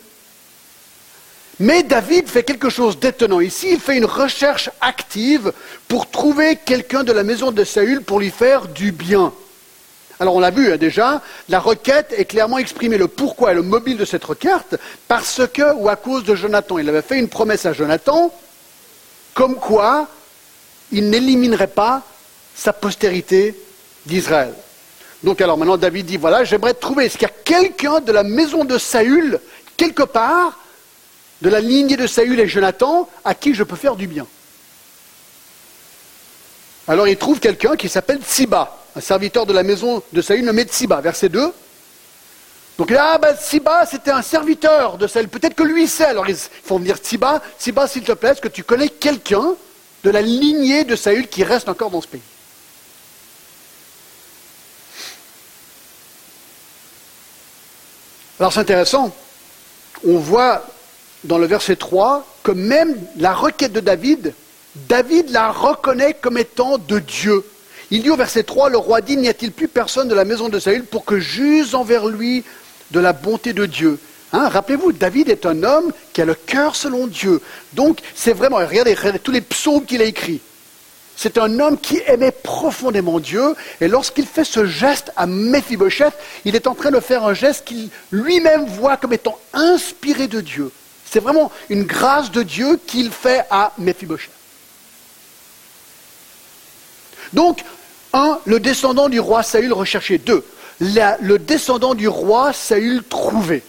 Mais 1.60 1.82
David 1.82 2.28
fait 2.28 2.42
quelque 2.42 2.68
chose 2.68 2.98
d'étonnant 2.98 3.40
ici, 3.40 3.68
il 3.72 3.80
fait 3.80 3.96
une 3.96 4.04
recherche 4.04 4.70
active 4.80 5.52
pour 5.86 6.10
trouver 6.10 6.56
quelqu'un 6.56 7.04
de 7.04 7.12
la 7.12 7.22
maison 7.22 7.52
de 7.52 7.64
Saül 7.64 8.02
pour 8.02 8.18
lui 8.18 8.30
faire 8.30 8.66
du 8.66 8.90
bien. 8.90 9.32
Alors 10.18 10.36
on 10.36 10.40
l'a 10.40 10.50
vu 10.50 10.72
hein, 10.72 10.76
déjà, 10.76 11.22
la 11.48 11.60
requête 11.60 12.12
est 12.16 12.24
clairement 12.24 12.58
exprimée, 12.58 12.98
le 12.98 13.08
pourquoi 13.08 13.52
et 13.52 13.54
le 13.54 13.62
mobile 13.62 13.96
de 13.96 14.04
cette 14.04 14.24
requête, 14.24 14.76
parce 15.08 15.42
que, 15.52 15.74
ou 15.74 15.88
à 15.88 15.96
cause 15.96 16.24
de 16.24 16.34
Jonathan, 16.34 16.78
il 16.78 16.88
avait 16.88 17.02
fait 17.02 17.18
une 17.18 17.28
promesse 17.28 17.66
à 17.66 17.72
Jonathan, 17.72 18.32
comme 19.32 19.56
quoi 19.56 20.08
il 20.92 21.10
n'éliminerait 21.10 21.66
pas 21.66 22.02
sa 22.54 22.72
postérité 22.72 23.56
d'Israël. 24.06 24.54
Donc 25.24 25.40
alors 25.40 25.58
maintenant 25.58 25.76
David 25.76 26.06
dit, 26.06 26.16
voilà, 26.16 26.44
j'aimerais 26.44 26.74
trouver, 26.74 27.06
est-ce 27.06 27.18
qu'il 27.18 27.26
y 27.26 27.30
a 27.30 27.34
quelqu'un 27.44 28.00
de 28.00 28.12
la 28.12 28.22
maison 28.22 28.64
de 28.64 28.78
Saül, 28.78 29.40
quelque 29.76 30.02
part, 30.02 30.60
de 31.42 31.48
la 31.48 31.60
lignée 31.60 31.96
de 31.96 32.06
Saül 32.06 32.38
et 32.38 32.46
Jonathan, 32.46 33.08
à 33.24 33.34
qui 33.34 33.54
je 33.54 33.64
peux 33.64 33.76
faire 33.76 33.96
du 33.96 34.06
bien? 34.06 34.26
Alors 36.86 37.08
il 37.08 37.16
trouve 37.16 37.40
quelqu'un 37.40 37.74
qui 37.74 37.88
s'appelle 37.88 38.20
Tsiba 38.22 38.78
un 38.96 39.00
serviteur 39.00 39.46
de 39.46 39.52
la 39.52 39.62
maison 39.62 40.02
de 40.12 40.20
Saül 40.20 40.44
nommé 40.44 40.64
Tsiba, 40.64 41.00
verset 41.00 41.28
2. 41.28 41.52
Donc 42.78 42.90
là, 42.90 43.12
ah, 43.14 43.18
ben, 43.18 43.36
Tsiba, 43.36 43.86
c'était 43.86 44.10
un 44.10 44.22
serviteur 44.22 44.98
de 44.98 45.06
Saül. 45.06 45.28
Peut-être 45.28 45.54
que 45.54 45.62
lui 45.62 45.86
sait. 45.86 46.04
Alors 46.04 46.28
ils 46.28 46.36
font 46.36 46.78
venir 46.78 46.96
Tsiba. 46.96 47.42
Tsiba, 47.58 47.86
s'il 47.86 48.02
te 48.02 48.12
plaît, 48.12 48.30
est-ce 48.30 48.40
que 48.40 48.48
tu 48.48 48.64
connais 48.64 48.88
quelqu'un 48.88 49.54
de 50.02 50.10
la 50.10 50.22
lignée 50.22 50.84
de 50.84 50.96
Saül 50.96 51.28
qui 51.28 51.44
reste 51.44 51.68
encore 51.68 51.90
dans 51.90 52.00
ce 52.00 52.08
pays? 52.08 52.20
Alors 58.38 58.52
c'est 58.52 58.60
intéressant. 58.60 59.14
On 60.06 60.18
voit 60.18 60.66
dans 61.24 61.38
le 61.38 61.46
verset 61.46 61.76
3 61.76 62.26
que 62.42 62.52
même 62.52 62.96
la 63.16 63.32
requête 63.32 63.72
de 63.72 63.80
David, 63.80 64.34
David 64.88 65.30
la 65.30 65.50
reconnaît 65.50 66.14
comme 66.14 66.36
étant 66.36 66.78
de 66.78 66.98
Dieu. 66.98 67.44
Il 67.90 68.02
dit 68.02 68.10
au 68.10 68.16
verset 68.16 68.42
3, 68.42 68.70
le 68.70 68.78
roi 68.78 69.00
dit, 69.00 69.16
n'y 69.16 69.28
a-t-il 69.28 69.52
plus 69.52 69.68
personne 69.68 70.08
de 70.08 70.14
la 70.14 70.24
maison 70.24 70.48
de 70.48 70.58
Saül 70.58 70.84
pour 70.84 71.04
que 71.04 71.20
j'use 71.20 71.74
envers 71.74 72.06
lui 72.06 72.44
de 72.90 73.00
la 73.00 73.12
bonté 73.12 73.52
de 73.52 73.66
Dieu? 73.66 73.98
Hein, 74.32 74.48
Rappelez-vous, 74.48 74.92
David 74.92 75.28
est 75.28 75.46
un 75.46 75.62
homme 75.62 75.92
qui 76.12 76.20
a 76.20 76.24
le 76.24 76.34
cœur 76.34 76.74
selon 76.74 77.06
Dieu. 77.06 77.40
Donc 77.72 78.00
c'est 78.16 78.32
vraiment, 78.32 78.56
regardez, 78.56 78.94
regardez 78.94 79.20
tous 79.20 79.30
les 79.30 79.42
psaumes 79.42 79.84
qu'il 79.84 80.02
a 80.02 80.06
écrits. 80.06 80.40
C'est 81.16 81.38
un 81.38 81.60
homme 81.60 81.78
qui 81.78 82.00
aimait 82.06 82.32
profondément 82.32 83.20
Dieu, 83.20 83.54
et 83.80 83.88
lorsqu'il 83.88 84.26
fait 84.26 84.44
ce 84.44 84.66
geste 84.66 85.12
à 85.16 85.26
Mephibosheth, 85.26 86.14
il 86.44 86.56
est 86.56 86.66
en 86.66 86.74
train 86.74 86.90
de 86.90 87.00
faire 87.00 87.24
un 87.24 87.34
geste 87.34 87.64
qu'il 87.64 87.88
lui-même 88.10 88.66
voit 88.66 88.96
comme 88.96 89.12
étant 89.12 89.38
inspiré 89.52 90.26
de 90.26 90.40
Dieu. 90.40 90.70
C'est 91.08 91.20
vraiment 91.20 91.52
une 91.68 91.84
grâce 91.84 92.32
de 92.32 92.42
Dieu 92.42 92.80
qu'il 92.86 93.10
fait 93.12 93.44
à 93.50 93.72
Mephibosheth. 93.78 94.32
Donc, 97.32 97.64
un, 98.12 98.38
le 98.44 98.60
descendant 98.60 99.08
du 99.08 99.20
roi 99.20 99.42
Saül 99.42 99.72
recherché. 99.72 100.18
Deux, 100.18 100.44
le 100.80 101.36
descendant 101.36 101.94
du 101.94 102.08
roi 102.08 102.52
Saül 102.52 103.02
trouvé. 103.04 103.62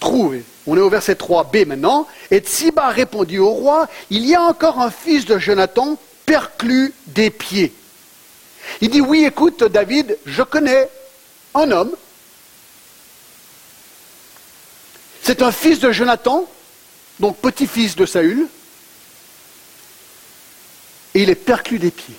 Trouvé. 0.00 0.44
On 0.66 0.76
est 0.76 0.80
au 0.80 0.90
verset 0.90 1.14
3b 1.14 1.66
maintenant. 1.66 2.06
Et 2.30 2.38
Tsiba 2.38 2.88
répondit 2.88 3.38
au 3.38 3.50
roi, 3.50 3.88
il 4.10 4.26
y 4.26 4.34
a 4.34 4.42
encore 4.42 4.80
un 4.80 4.90
fils 4.90 5.24
de 5.24 5.38
Jonathan 5.38 5.96
perclus 6.28 6.92
des 7.06 7.30
pieds. 7.30 7.72
Il 8.82 8.90
dit, 8.90 9.00
oui, 9.00 9.24
écoute, 9.24 9.64
David, 9.64 10.18
je 10.26 10.42
connais 10.42 10.90
un 11.54 11.70
homme. 11.70 11.96
C'est 15.22 15.40
un 15.40 15.50
fils 15.50 15.80
de 15.80 15.90
Jonathan, 15.90 16.46
donc 17.18 17.38
petit-fils 17.38 17.96
de 17.96 18.04
Saül, 18.04 18.46
et 21.14 21.22
il 21.22 21.30
est 21.30 21.34
perclus 21.34 21.78
des 21.78 21.90
pieds. 21.90 22.14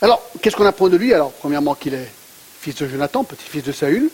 Alors, 0.00 0.22
qu'est-ce 0.40 0.54
qu'on 0.54 0.66
apprend 0.66 0.88
de 0.88 0.96
lui? 0.96 1.12
Alors, 1.12 1.32
premièrement, 1.32 1.74
qu'il 1.74 1.94
est 1.94 2.12
fils 2.60 2.76
de 2.76 2.88
Jonathan, 2.88 3.24
petit-fils 3.24 3.64
de 3.64 3.72
Saül. 3.72 4.10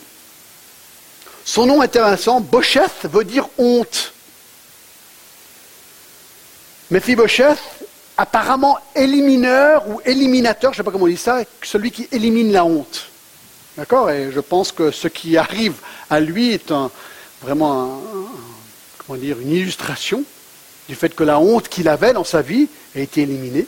Son 1.45 1.67
nom 1.67 1.81
intéressant, 1.81 2.41
Bocheth, 2.41 3.05
veut 3.05 3.23
dire 3.23 3.47
honte. 3.59 4.12
Mephibosheth, 6.93 7.57
apparemment 8.17 8.77
élimineur 8.95 9.87
ou 9.89 9.99
éliminateur, 10.05 10.71
je 10.73 10.75
ne 10.75 10.77
sais 10.77 10.83
pas 10.83 10.91
comment 10.91 11.05
on 11.05 11.07
dit 11.07 11.17
ça, 11.17 11.39
celui 11.63 11.89
qui 11.89 12.07
élimine 12.11 12.51
la 12.51 12.65
honte. 12.65 13.09
D'accord? 13.75 14.11
Et 14.11 14.31
je 14.31 14.39
pense 14.39 14.71
que 14.71 14.91
ce 14.91 15.07
qui 15.07 15.35
arrive 15.35 15.73
à 16.11 16.19
lui 16.19 16.53
est 16.53 16.71
vraiment 17.41 17.99
comment 18.99 19.17
dire, 19.17 19.39
une 19.39 19.49
illustration 19.49 20.23
du 20.87 20.93
fait 20.93 21.15
que 21.15 21.23
la 21.23 21.39
honte 21.39 21.67
qu'il 21.67 21.89
avait 21.89 22.13
dans 22.13 22.23
sa 22.23 22.43
vie 22.43 22.67
a 22.95 22.99
été 22.99 23.23
éliminée. 23.23 23.65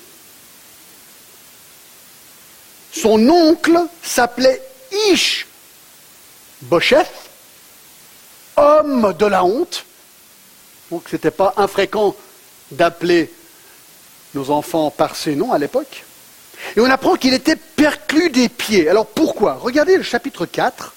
Son 2.91 3.27
oncle 3.27 3.79
s'appelait 4.03 4.61
Ish 5.09 5.47
Bosheth, 6.61 7.11
homme 8.55 9.15
de 9.17 9.25
la 9.25 9.43
honte. 9.43 9.83
Donc 10.91 11.05
ce 11.09 11.15
n'était 11.15 11.31
pas 11.31 11.55
infréquent 11.57 12.15
d'appeler 12.71 13.31
nos 14.33 14.49
enfants 14.49 14.91
par 14.91 15.15
ces 15.15 15.35
noms 15.35 15.51
à 15.51 15.57
l'époque. 15.57 16.03
Et 16.75 16.79
on 16.79 16.89
apprend 16.89 17.15
qu'il 17.15 17.33
était 17.33 17.55
perclus 17.55 18.29
des 18.29 18.49
pieds. 18.49 18.89
Alors 18.89 19.05
pourquoi? 19.05 19.55
Regardez 19.55 19.97
le 19.97 20.03
chapitre 20.03 20.45
4, 20.45 20.93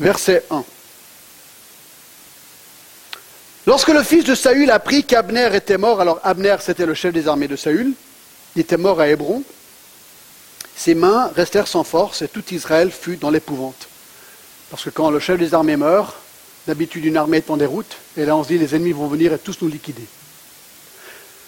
verset 0.00 0.44
1. 0.50 0.64
Lorsque 3.66 3.88
le 3.88 4.02
fils 4.02 4.24
de 4.24 4.34
Saül 4.34 4.70
apprit 4.70 5.04
qu'Abner 5.04 5.54
était 5.54 5.78
mort, 5.78 6.00
alors 6.00 6.20
Abner 6.22 6.56
c'était 6.60 6.86
le 6.86 6.94
chef 6.94 7.14
des 7.14 7.28
armées 7.28 7.48
de 7.48 7.56
Saül, 7.56 7.92
il 8.56 8.60
était 8.60 8.76
mort 8.76 9.00
à 9.00 9.08
Hébron, 9.08 9.42
ses 10.76 10.94
mains 10.94 11.30
restèrent 11.34 11.68
sans 11.68 11.84
force 11.84 12.22
et 12.22 12.28
tout 12.28 12.44
Israël 12.52 12.90
fut 12.90 13.16
dans 13.16 13.30
l'épouvante. 13.30 13.88
Parce 14.70 14.84
que 14.84 14.90
quand 14.90 15.10
le 15.10 15.20
chef 15.20 15.38
des 15.38 15.54
armées 15.54 15.76
meurt, 15.76 16.14
D'habitude, 16.66 17.04
une 17.04 17.16
armée 17.16 17.38
est 17.38 17.50
en 17.50 17.56
déroute, 17.56 17.96
et 18.16 18.24
là 18.24 18.36
on 18.36 18.42
se 18.42 18.48
dit 18.48 18.58
les 18.58 18.74
ennemis 18.74 18.92
vont 18.92 19.06
venir 19.06 19.32
et 19.32 19.38
tous 19.38 19.58
nous 19.60 19.68
liquider. 19.68 20.04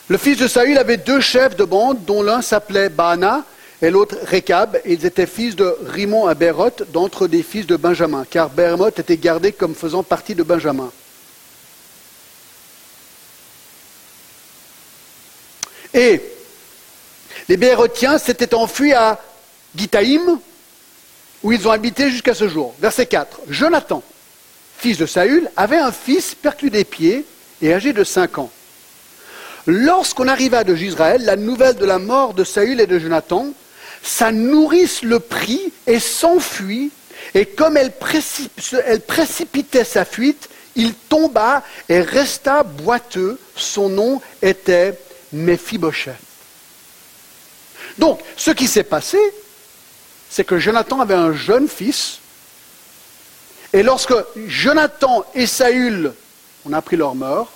Le 0.09 0.19
fils 0.19 0.39
de 0.39 0.47
Saül 0.47 0.79
avait 0.79 0.99
deux 0.99 1.21
chefs 1.21 1.57
de 1.57 1.65
bande, 1.65 2.05
dont 2.05 2.23
l'un 2.23 2.43
s'appelait 2.43 2.91
Baana 2.91 3.45
et 3.83 3.91
l'autre 3.91 4.17
Rekab. 4.25 4.79
Ils 4.85 5.05
étaient 5.05 5.27
fils 5.27 5.57
de 5.57 5.77
Rimon 5.85 6.27
à 6.27 6.35
Béroth, 6.35 6.85
d'entre 6.93 7.27
des 7.27 7.43
fils 7.43 7.67
de 7.67 7.77
Benjamin, 7.77 8.25
car 8.29 8.51
Béremoth 8.51 8.99
était 8.99 9.17
gardé 9.17 9.53
comme 9.53 9.75
faisant 9.75 10.03
partie 10.03 10.35
de 10.35 10.43
Benjamin. 10.43 10.93
Et 15.93 16.21
les 17.49 17.57
Bérothiens 17.57 18.19
s'étaient 18.19 18.55
enfuis 18.55 18.93
à 18.93 19.21
Gitaïm, 19.75 20.39
où 21.43 21.53
ils 21.53 21.67
ont 21.67 21.71
habité 21.71 22.11
jusqu'à 22.11 22.35
ce 22.35 22.49
jour. 22.49 22.75
Verset 22.81 23.07
4. 23.07 23.41
Jonathan, 23.49 24.03
fils 24.79 24.99
de 24.99 25.07
Saül, 25.07 25.51
avait 25.57 25.79
un 25.79 25.93
fils 25.93 26.35
perclus 26.35 26.71
des 26.71 26.85
pieds 26.85 27.25
et 27.63 27.73
âgé 27.73 27.93
de 27.93 28.05
cinq 28.05 28.39
ans. 28.39 28.51
Lorsqu'on 29.67 30.29
arriva 30.29 30.63
de 30.63 30.75
Gisraël, 30.75 31.25
la 31.25 31.37
nouvelle 31.37 31.77
de 31.77 31.85
la 31.85 31.99
mort 31.99 32.35
de 32.35 32.45
Saül 32.45 32.81
et 32.81 32.87
de 32.87 32.99
Jonathan, 32.99 33.49
sa 34.03 34.31
nourrice 34.31 35.03
le 35.03 35.19
prit 35.19 35.73
et 35.87 35.99
s'enfuit, 35.99 36.91
et 37.35 37.47
comme 37.47 37.77
elle, 37.77 37.93
elle, 38.87 39.01
précipitait 39.01 39.85
sa 39.85 40.05
fuite, 40.05 40.49
il 40.77 40.95
tomba 40.95 41.65
et 41.89 42.01
resta 42.01 42.63
boiteux. 42.63 43.39
Son 43.57 43.89
nom 43.89 44.21
était 44.43 44.99
Mephibosheth. 45.33 46.15
Donc, 47.99 48.21
ce 48.37 48.51
qui 48.51 48.69
s'est 48.69 48.85
passé, 48.85 49.19
c'est 50.31 50.45
que 50.45 50.59
Jonathan 50.59 51.01
avait 51.01 51.15
un 51.15 51.33
jeune 51.33 51.69
fils 51.69 52.19
et 53.77 53.83
lorsque 53.83 54.15
Jonathan 54.47 55.27
et 55.35 55.47
Saül 55.47 56.15
ont 56.65 56.73
appris 56.73 56.97
leur 56.97 57.15
mort, 57.15 57.53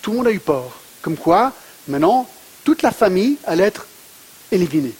tout 0.00 0.12
le 0.12 0.18
monde 0.18 0.28
a 0.28 0.30
eu 0.30 0.38
peur. 0.38 0.78
Comme 1.02 1.16
quoi, 1.16 1.52
maintenant, 1.88 2.30
toute 2.62 2.82
la 2.82 2.92
famille 2.92 3.36
allait 3.44 3.64
être 3.64 3.88
éliminée. 4.52 4.94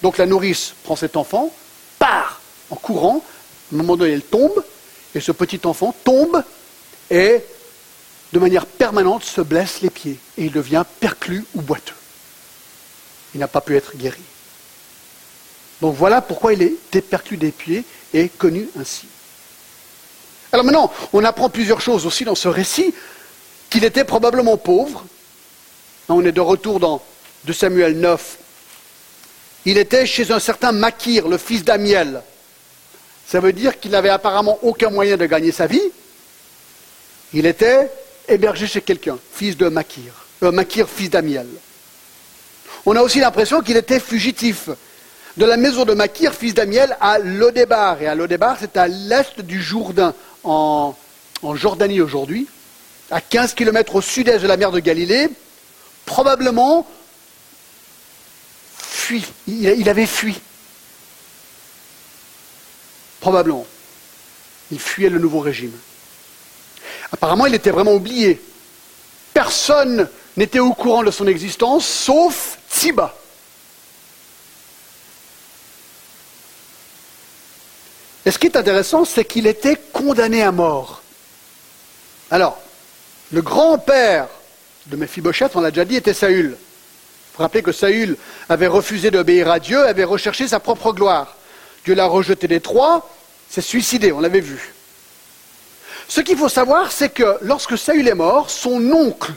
Donc 0.00 0.16
la 0.16 0.26
nourrice 0.26 0.74
prend 0.84 0.94
cet 0.94 1.16
enfant, 1.16 1.52
part 1.98 2.40
en 2.70 2.76
courant, 2.76 3.24
à 3.72 3.74
un 3.74 3.78
moment 3.78 3.96
donné, 3.96 4.12
elle 4.12 4.22
tombe, 4.22 4.64
et 5.12 5.18
ce 5.18 5.32
petit 5.32 5.60
enfant 5.64 5.92
tombe 6.04 6.40
et, 7.10 7.40
de 8.32 8.38
manière 8.38 8.66
permanente, 8.66 9.24
se 9.24 9.40
blesse 9.40 9.80
les 9.80 9.90
pieds, 9.90 10.20
et 10.38 10.44
il 10.44 10.52
devient 10.52 10.84
perclus 11.00 11.44
ou 11.56 11.62
boiteux. 11.62 11.94
Il 13.34 13.40
n'a 13.40 13.48
pas 13.48 13.60
pu 13.60 13.74
être 13.74 13.96
guéri. 13.96 14.22
Donc 15.80 15.96
voilà 15.96 16.20
pourquoi 16.20 16.52
il 16.52 16.62
est 16.62 17.00
perclus 17.00 17.38
des 17.38 17.50
pieds 17.50 17.84
et 18.14 18.28
connu 18.28 18.68
ainsi. 18.78 19.08
Alors 20.52 20.64
maintenant, 20.64 20.92
on 21.12 21.24
apprend 21.24 21.48
plusieurs 21.48 21.80
choses 21.80 22.06
aussi 22.06 22.24
dans 22.24 22.34
ce 22.34 22.48
récit, 22.48 22.94
qu'il 23.68 23.84
était 23.84 24.04
probablement 24.04 24.56
pauvre. 24.56 25.04
On 26.08 26.24
est 26.24 26.32
de 26.32 26.40
retour 26.40 26.80
dans 26.80 27.02
2 27.44 27.52
Samuel 27.52 27.98
9. 27.98 28.38
Il 29.66 29.78
était 29.78 30.06
chez 30.06 30.32
un 30.32 30.40
certain 30.40 30.72
Makir, 30.72 31.28
le 31.28 31.38
fils 31.38 31.64
d'Amiel. 31.64 32.22
Ça 33.26 33.38
veut 33.38 33.52
dire 33.52 33.78
qu'il 33.78 33.92
n'avait 33.92 34.08
apparemment 34.08 34.58
aucun 34.62 34.90
moyen 34.90 35.16
de 35.16 35.26
gagner 35.26 35.52
sa 35.52 35.66
vie. 35.66 35.92
Il 37.32 37.46
était 37.46 37.90
hébergé 38.26 38.66
chez 38.66 38.80
quelqu'un, 38.80 39.18
fils 39.32 39.56
de 39.56 39.68
Makir. 39.68 40.12
Euh, 40.42 40.50
Makir, 40.50 40.88
fils 40.88 41.10
d'Amiel. 41.10 41.46
On 42.86 42.96
a 42.96 43.02
aussi 43.02 43.20
l'impression 43.20 43.60
qu'il 43.60 43.76
était 43.76 44.00
fugitif 44.00 44.70
de 45.36 45.44
la 45.44 45.56
maison 45.56 45.84
de 45.84 45.94
Makir, 45.94 46.34
fils 46.34 46.54
d'Amiel, 46.54 46.96
à 47.00 47.18
Lodébar. 47.18 48.02
Et 48.02 48.08
à 48.08 48.14
Lodébar, 48.14 48.56
c'est 48.58 48.76
à 48.76 48.88
l'est 48.88 49.40
du 49.40 49.62
Jourdain, 49.62 50.14
en, 50.44 50.94
Jordanie 51.54 52.00
aujourd'hui, 52.00 52.46
à 53.10 53.20
15 53.20 53.54
km 53.54 53.96
au 53.96 54.00
sud-est 54.00 54.42
de 54.42 54.46
la 54.46 54.56
mer 54.56 54.70
de 54.70 54.80
Galilée, 54.80 55.28
probablement 56.06 56.86
fui. 58.76 59.24
Il, 59.46 59.88
avait 59.88 60.06
fui. 60.06 60.38
Probablement. 63.20 63.66
Il 64.70 64.78
fuyait 64.78 65.10
le 65.10 65.18
nouveau 65.18 65.40
régime. 65.40 65.72
Apparemment, 67.12 67.46
il 67.46 67.54
était 67.54 67.70
vraiment 67.70 67.94
oublié. 67.94 68.40
Personne 69.34 70.08
n'était 70.36 70.60
au 70.60 70.72
courant 70.72 71.02
de 71.02 71.10
son 71.10 71.26
existence, 71.26 71.86
sauf 71.86 72.58
Tsiba. 72.70 73.19
Et 78.26 78.30
ce 78.30 78.38
qui 78.38 78.46
est 78.46 78.56
intéressant, 78.56 79.04
c'est 79.04 79.24
qu'il 79.24 79.46
était 79.46 79.76
condamné 79.92 80.42
à 80.42 80.52
mort. 80.52 81.02
Alors, 82.30 82.60
le 83.32 83.42
grand-père 83.42 84.28
de 84.86 84.96
Mephibosheth, 84.96 85.56
on 85.56 85.60
l'a 85.60 85.70
déjà 85.70 85.84
dit, 85.84 85.96
était 85.96 86.14
Saül. 86.14 86.50
vous 86.50 87.42
rappelez 87.42 87.62
que 87.62 87.72
Saül 87.72 88.16
avait 88.48 88.66
refusé 88.66 89.10
d'obéir 89.10 89.50
à 89.50 89.58
Dieu, 89.58 89.84
avait 89.86 90.04
recherché 90.04 90.48
sa 90.48 90.60
propre 90.60 90.92
gloire. 90.92 91.36
Dieu 91.84 91.94
l'a 91.94 92.06
rejeté 92.06 92.46
des 92.46 92.60
trois, 92.60 93.08
s'est 93.48 93.62
suicidé, 93.62 94.12
on 94.12 94.20
l'avait 94.20 94.40
vu. 94.40 94.74
Ce 96.08 96.20
qu'il 96.20 96.36
faut 96.36 96.48
savoir, 96.48 96.92
c'est 96.92 97.10
que 97.10 97.38
lorsque 97.40 97.78
Saül 97.78 98.08
est 98.08 98.14
mort, 98.14 98.50
son 98.50 98.92
oncle, 98.92 99.32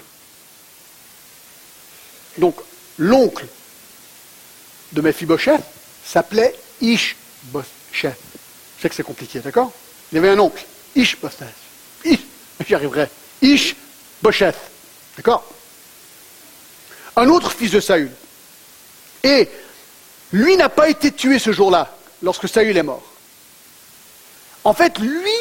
donc 2.38 2.56
l'oncle 2.98 3.46
de 4.92 5.02
Mephibosheth, 5.02 5.62
s'appelait 6.04 6.56
Ishbosheth. 6.82 8.33
Que 8.90 8.94
c'est 8.94 9.04
compliqué, 9.04 9.40
d'accord? 9.40 9.72
Il 10.12 10.16
y 10.16 10.18
avait 10.20 10.30
un 10.30 10.40
oncle, 10.40 10.66
Ishbosheth. 10.94 11.48
Ish, 12.04 12.20
j'y 12.68 12.76
arriverai. 12.76 13.08
Ishbosheth. 13.42 14.58
D'accord? 15.16 15.46
Un 17.16 17.30
autre 17.30 17.52
fils 17.54 17.72
de 17.72 17.80
Saül. 17.80 18.12
Et 19.24 19.48
lui 20.34 20.58
n'a 20.58 20.68
pas 20.68 20.90
été 20.90 21.12
tué 21.14 21.40
ce 21.40 21.54
jour-là, 21.54 21.96
lorsque 22.22 22.50
Saül 22.50 22.76
est 22.76 22.84
mort. 22.84 23.04
En 24.66 24.74
fait, 24.74 25.00
lui, 25.00 25.32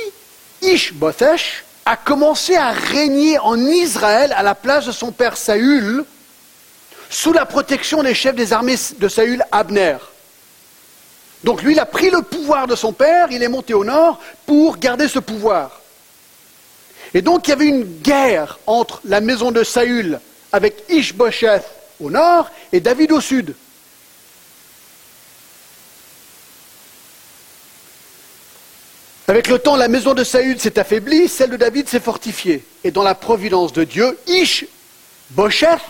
Ishbosheth, 0.62 1.64
a 1.84 1.96
commencé 1.96 2.54
à 2.54 2.70
régner 2.70 3.40
en 3.40 3.58
Israël 3.58 4.32
à 4.36 4.44
la 4.44 4.54
place 4.54 4.86
de 4.86 4.92
son 4.92 5.10
père 5.10 5.36
Saül, 5.36 6.04
sous 7.10 7.32
la 7.32 7.44
protection 7.44 8.04
des 8.04 8.14
chefs 8.14 8.36
des 8.36 8.52
armées 8.52 8.76
de 8.98 9.08
Saül, 9.08 9.42
Abner. 9.50 9.96
Donc 11.44 11.62
lui, 11.62 11.72
il 11.72 11.80
a 11.80 11.86
pris 11.86 12.10
le 12.10 12.22
pouvoir 12.22 12.66
de 12.66 12.76
son 12.76 12.92
père, 12.92 13.28
il 13.30 13.42
est 13.42 13.48
monté 13.48 13.74
au 13.74 13.84
nord 13.84 14.20
pour 14.46 14.78
garder 14.78 15.08
ce 15.08 15.18
pouvoir. 15.18 15.80
Et 17.14 17.22
donc 17.22 17.46
il 17.46 17.50
y 17.50 17.52
avait 17.52 17.66
une 17.66 17.84
guerre 17.84 18.58
entre 18.66 19.00
la 19.04 19.20
maison 19.20 19.50
de 19.50 19.64
Saül 19.64 20.20
avec 20.52 20.84
Ishbosheth 20.88 21.64
au 22.00 22.10
nord 22.10 22.50
et 22.72 22.80
David 22.80 23.12
au 23.12 23.20
sud. 23.20 23.54
Avec 29.28 29.48
le 29.48 29.58
temps, 29.58 29.76
la 29.76 29.88
maison 29.88 30.14
de 30.14 30.24
Saül 30.24 30.60
s'est 30.60 30.78
affaiblie, 30.78 31.28
celle 31.28 31.50
de 31.50 31.56
David 31.56 31.88
s'est 31.88 32.00
fortifiée. 32.00 32.64
Et 32.84 32.90
dans 32.90 33.02
la 33.02 33.14
providence 33.14 33.72
de 33.72 33.84
Dieu, 33.84 34.18
Ishbosheth 34.26 35.80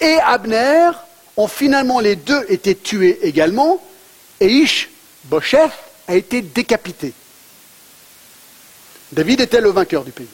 et 0.00 0.18
Abner 0.24 0.90
ont 1.36 1.48
finalement 1.48 2.00
les 2.00 2.16
deux 2.16 2.44
été 2.48 2.74
tués 2.74 3.20
également, 3.22 3.80
et 4.40 4.48
Ishbosheth 4.48 5.72
a 6.08 6.16
été 6.16 6.42
décapité. 6.42 7.12
David 9.12 9.40
était 9.40 9.60
le 9.60 9.70
vainqueur 9.70 10.04
du 10.04 10.12
pays. 10.12 10.28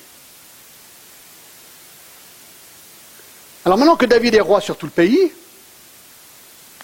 Alors 3.65 3.77
maintenant 3.79 3.97
que 3.97 4.07
David 4.07 4.35
est 4.35 4.41
roi 4.41 4.61
sur 4.61 4.77
tout 4.77 4.87
le 4.87 4.93
pays, 4.93 5.33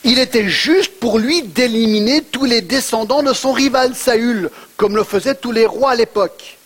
il 0.04 0.18
était 0.18 0.48
juste 0.48 1.00
pour 1.00 1.18
lui 1.18 1.42
d'éliminer 1.42 2.22
tous 2.22 2.44
les 2.44 2.60
descendants 2.60 3.22
de 3.22 3.32
son 3.32 3.52
rival 3.52 3.94
Saül, 3.94 4.50
comme 4.76 4.94
le 4.94 5.02
faisaient 5.02 5.34
tous 5.34 5.52
les 5.52 5.66
rois 5.66 5.92
à 5.92 5.94
l'époque. 5.96 6.58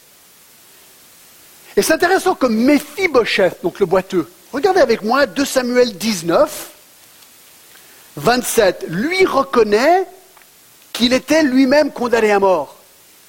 Et 1.77 1.83
c'est 1.83 1.93
intéressant 1.93 2.35
que 2.35 2.47
Mephibosheth, 2.47 3.63
donc 3.63 3.79
le 3.79 3.87
boiteux, 3.87 4.29
regardez 4.53 4.81
avec 4.81 5.03
moi 5.03 5.27
2 5.27 5.45
Samuel 5.45 5.97
19, 5.97 6.71
27, 8.17 8.87
lui 8.89 9.25
reconnaît 9.25 10.07
qu'il 11.01 11.15
était 11.15 11.43
lui-même 11.43 11.93
condamné 11.93 12.31
à 12.31 12.39
mort. 12.39 12.77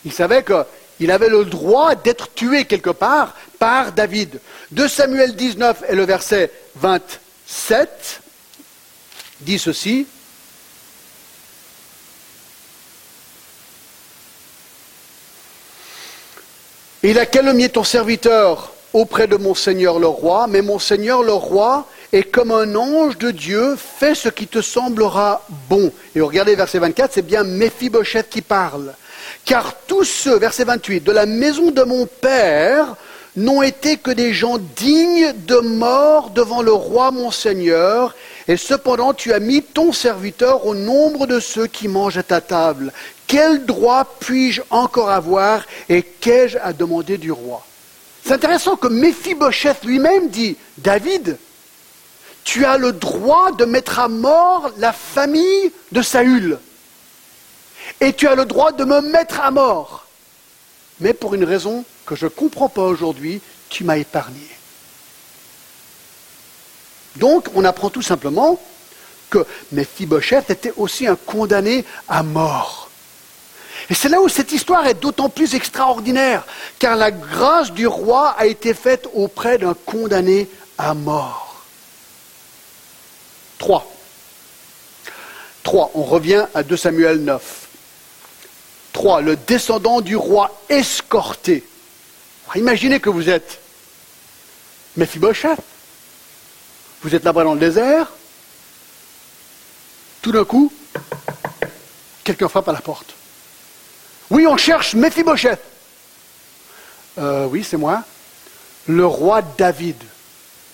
Il 0.03 0.11
savait 0.11 0.43
qu'il 0.43 1.09
avait 1.09 1.29
le 1.29 1.45
droit 1.45 1.95
d'être 1.95 2.33
tué 2.33 2.65
quelque 2.65 2.89
part 2.89 3.33
par 3.59 3.93
David. 3.93 4.41
2 4.71 4.89
Samuel 4.89 5.37
19 5.37 5.85
et 5.87 5.95
le 5.95 6.03
verset 6.03 6.51
27 6.75 8.21
dit 9.39 9.57
ceci. 9.57 10.05
Il 17.03 17.17
a 17.17 17.25
calomnié 17.25 17.69
ton 17.69 17.85
serviteur 17.85 18.73
auprès 18.91 19.27
de 19.27 19.37
mon 19.37 19.55
Seigneur 19.55 19.97
le 19.97 20.07
roi, 20.07 20.47
mais 20.47 20.61
mon 20.61 20.77
Seigneur 20.77 21.23
le 21.23 21.31
roi 21.31 21.87
est 22.13 22.23
comme 22.23 22.51
un 22.51 22.75
ange 22.75 23.17
de 23.17 23.31
Dieu, 23.31 23.75
fais 23.77 24.15
ce 24.15 24.29
qui 24.29 24.47
te 24.47 24.61
semblera 24.61 25.45
bon. 25.69 25.91
Et 26.15 26.21
regardez 26.21 26.55
verset 26.55 26.79
24, 26.79 27.11
c'est 27.13 27.21
bien 27.21 27.43
Méphibosheth 27.43 28.29
qui 28.29 28.41
parle. 28.41 28.93
Car 29.45 29.73
tous 29.87 30.03
ceux, 30.03 30.37
verset 30.37 30.65
28, 30.65 31.03
de 31.03 31.11
la 31.11 31.25
maison 31.25 31.71
de 31.71 31.83
mon 31.83 32.05
Père 32.05 32.95
n'ont 33.35 33.61
été 33.61 33.97
que 33.97 34.11
des 34.11 34.33
gens 34.33 34.57
dignes 34.75 35.33
de 35.47 35.57
mort 35.57 36.31
devant 36.31 36.61
le 36.61 36.73
roi 36.73 37.11
mon 37.11 37.31
Seigneur, 37.31 38.13
et 38.47 38.57
cependant 38.57 39.13
tu 39.13 39.31
as 39.31 39.39
mis 39.39 39.61
ton 39.61 39.93
serviteur 39.93 40.65
au 40.65 40.75
nombre 40.75 41.27
de 41.27 41.39
ceux 41.39 41.67
qui 41.67 41.87
mangent 41.87 42.17
à 42.17 42.23
ta 42.23 42.41
table. 42.41 42.91
Quel 43.27 43.65
droit 43.65 44.05
puis-je 44.19 44.61
encore 44.69 45.09
avoir 45.09 45.63
et 45.87 46.01
qu'ai-je 46.03 46.57
à 46.57 46.73
demander 46.73 47.17
du 47.17 47.31
roi? 47.31 47.65
C'est 48.25 48.33
intéressant 48.33 48.75
que 48.75 48.87
Méphibosheth 48.87 49.85
lui-même 49.85 50.27
dit, 50.27 50.57
David, 50.77 51.37
tu 52.43 52.65
as 52.65 52.77
le 52.77 52.91
droit 52.91 53.51
de 53.51 53.65
mettre 53.65 53.99
à 53.99 54.07
mort 54.07 54.71
la 54.77 54.93
famille 54.93 55.71
de 55.91 56.01
Saül. 56.01 56.59
Et 57.99 58.13
tu 58.13 58.27
as 58.27 58.35
le 58.35 58.45
droit 58.45 58.71
de 58.71 58.83
me 58.83 59.01
mettre 59.01 59.41
à 59.41 59.51
mort. 59.51 60.05
Mais 60.99 61.13
pour 61.13 61.33
une 61.33 61.43
raison 61.43 61.83
que 62.05 62.15
je 62.15 62.25
ne 62.25 62.29
comprends 62.29 62.69
pas 62.69 62.83
aujourd'hui, 62.83 63.41
tu 63.69 63.83
m'as 63.83 63.97
épargné. 63.97 64.47
Donc, 67.17 67.47
on 67.55 67.65
apprend 67.65 67.89
tout 67.89 68.01
simplement 68.01 68.59
que 69.29 69.45
Mephibosheth 69.71 70.49
était 70.49 70.73
aussi 70.77 71.07
un 71.07 71.15
condamné 71.15 71.85
à 72.07 72.23
mort. 72.23 72.89
Et 73.89 73.93
c'est 73.93 74.09
là 74.09 74.21
où 74.21 74.29
cette 74.29 74.51
histoire 74.51 74.85
est 74.87 74.93
d'autant 74.99 75.29
plus 75.29 75.55
extraordinaire, 75.55 76.45
car 76.79 76.95
la 76.95 77.11
grâce 77.11 77.71
du 77.71 77.87
roi 77.87 78.29
a 78.37 78.45
été 78.45 78.73
faite 78.73 79.07
auprès 79.13 79.57
d'un 79.57 79.73
condamné 79.85 80.49
à 80.77 80.93
mort. 80.93 81.50
3. 83.61 83.87
3. 85.61 85.91
On 85.93 86.01
revient 86.01 86.47
à 86.55 86.63
2 86.63 86.75
Samuel 86.75 87.23
9. 87.23 87.67
3. 88.93 89.21
Le 89.21 89.35
descendant 89.35 90.01
du 90.01 90.15
roi 90.15 90.59
escorté. 90.67 91.63
Imaginez 92.55 92.99
que 92.99 93.11
vous 93.11 93.29
êtes 93.29 93.59
Mephibosheth. 94.97 95.59
Vous 97.03 97.13
êtes 97.13 97.23
là-bas 97.23 97.43
dans 97.43 97.53
le 97.53 97.59
désert. 97.59 98.11
Tout 100.23 100.31
d'un 100.31 100.43
coup, 100.43 100.73
quelqu'un 102.23 102.47
frappe 102.47 102.67
à 102.67 102.73
la 102.73 102.81
porte. 102.81 103.13
Oui, 104.31 104.47
on 104.47 104.57
cherche 104.57 104.95
Mephibosheth. 104.95 105.61
Euh, 107.19 107.45
oui, 107.45 107.63
c'est 107.63 107.77
moi. 107.77 108.03
Le 108.87 109.05
roi 109.05 109.43
David 109.43 110.01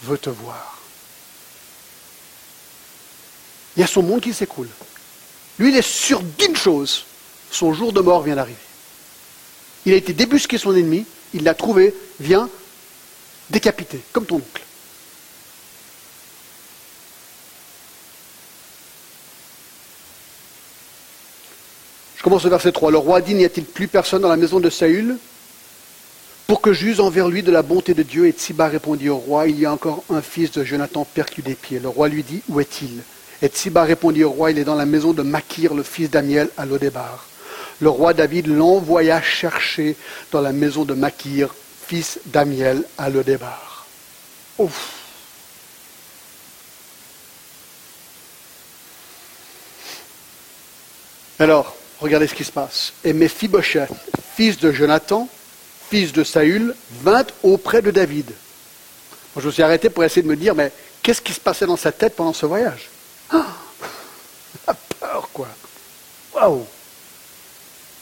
veut 0.03 0.17
te 0.17 0.29
voir. 0.29 0.76
Il 3.77 3.81
y 3.81 3.83
a 3.83 3.87
son 3.87 4.01
monde 4.01 4.21
qui 4.21 4.33
s'écoule. 4.33 4.67
Lui, 5.59 5.69
il 5.69 5.77
est 5.77 5.87
sûr 5.87 6.21
d'une 6.37 6.55
chose. 6.55 7.05
Son 7.51 7.73
jour 7.73 7.93
de 7.93 8.01
mort 8.01 8.23
vient 8.23 8.35
d'arriver. 8.35 8.57
Il 9.85 9.93
a 9.93 9.95
été 9.95 10.13
débusqué 10.13 10.57
son 10.57 10.75
ennemi, 10.75 11.05
il 11.33 11.43
l'a 11.43 11.53
trouvé, 11.53 11.95
vient 12.19 12.49
décapité, 13.49 14.01
comme 14.11 14.25
ton 14.25 14.37
oncle. 14.37 14.63
Je 22.17 22.23
commence 22.23 22.43
au 22.43 22.49
verset 22.49 22.71
3. 22.71 22.91
Le 22.91 22.97
roi 22.97 23.21
dit, 23.21 23.35
n'y 23.35 23.45
a-t-il 23.45 23.65
plus 23.65 23.87
personne 23.87 24.23
dans 24.23 24.27
la 24.27 24.35
maison 24.35 24.59
de 24.59 24.69
Saül 24.69 25.17
pour 26.47 26.61
que 26.61 26.73
j'use 26.73 26.99
envers 26.99 27.29
lui 27.29 27.43
de 27.43 27.51
la 27.51 27.61
bonté 27.61 27.93
de 27.93 28.03
Dieu? 28.03 28.27
Et 28.27 28.31
Tsiba 28.31 28.67
répondit 28.67 29.07
au 29.07 29.17
roi, 29.17 29.47
il 29.47 29.59
y 29.59 29.65
a 29.65 29.71
encore 29.71 30.03
un 30.09 30.21
fils 30.21 30.51
de 30.51 30.63
Jonathan 30.63 31.05
percu 31.05 31.43
des 31.43 31.55
pieds. 31.55 31.79
Le 31.79 31.87
roi 31.87 32.09
lui 32.09 32.23
dit, 32.23 32.41
où 32.49 32.59
est-il? 32.59 33.03
Et 33.41 33.47
Tsiba 33.47 33.83
répondit 33.83 34.23
au 34.23 34.31
roi, 34.31 34.51
il 34.51 34.59
est 34.59 34.63
dans 34.63 34.75
la 34.75 34.85
maison 34.85 35.13
de 35.13 35.21
Makir, 35.21 35.73
le 35.73 35.83
fils 35.83 36.09
d'Amiel, 36.09 36.49
à 36.57 36.65
Lodébar 36.65 37.27
le 37.79 37.89
roi 37.89 38.13
David 38.13 38.47
l'envoya 38.47 39.21
chercher 39.21 39.95
dans 40.31 40.41
la 40.41 40.51
maison 40.51 40.83
de 40.83 40.93
Makir, 40.93 41.53
fils 41.87 42.19
d'Amiel, 42.25 42.83
à 42.97 43.09
Lodébar. 43.09 43.85
Ouf. 44.57 44.93
Alors, 51.39 51.75
regardez 51.99 52.25
ce 52.25 52.33
qui 52.33 52.43
se 52.43 52.51
passe. 52.51 52.93
Et 53.03 53.13
Mephibosheth, 53.13 53.91
fils 54.35 54.57
de 54.57 54.71
Jonathan, 54.71 55.29
fils 55.89 56.11
de 56.11 56.23
Saül, 56.23 56.73
vint 57.03 57.27
auprès 57.43 57.83
de 57.83 57.91
David. 57.91 58.31
Je 59.39 59.45
me 59.45 59.51
suis 59.51 59.61
arrêté 59.61 59.91
pour 59.91 60.03
essayer 60.03 60.23
de 60.23 60.27
me 60.27 60.35
dire, 60.35 60.55
mais 60.55 60.71
qu'est-ce 61.03 61.21
qui 61.21 61.31
se 61.31 61.39
passait 61.39 61.67
dans 61.67 61.77
sa 61.77 61.91
tête 61.91 62.15
pendant 62.15 62.33
ce 62.33 62.47
voyage? 62.47 62.89
Ah 63.31 63.45
La 64.67 64.73
peur, 64.73 65.29
quoi. 65.33 65.47
Waouh 66.33 66.65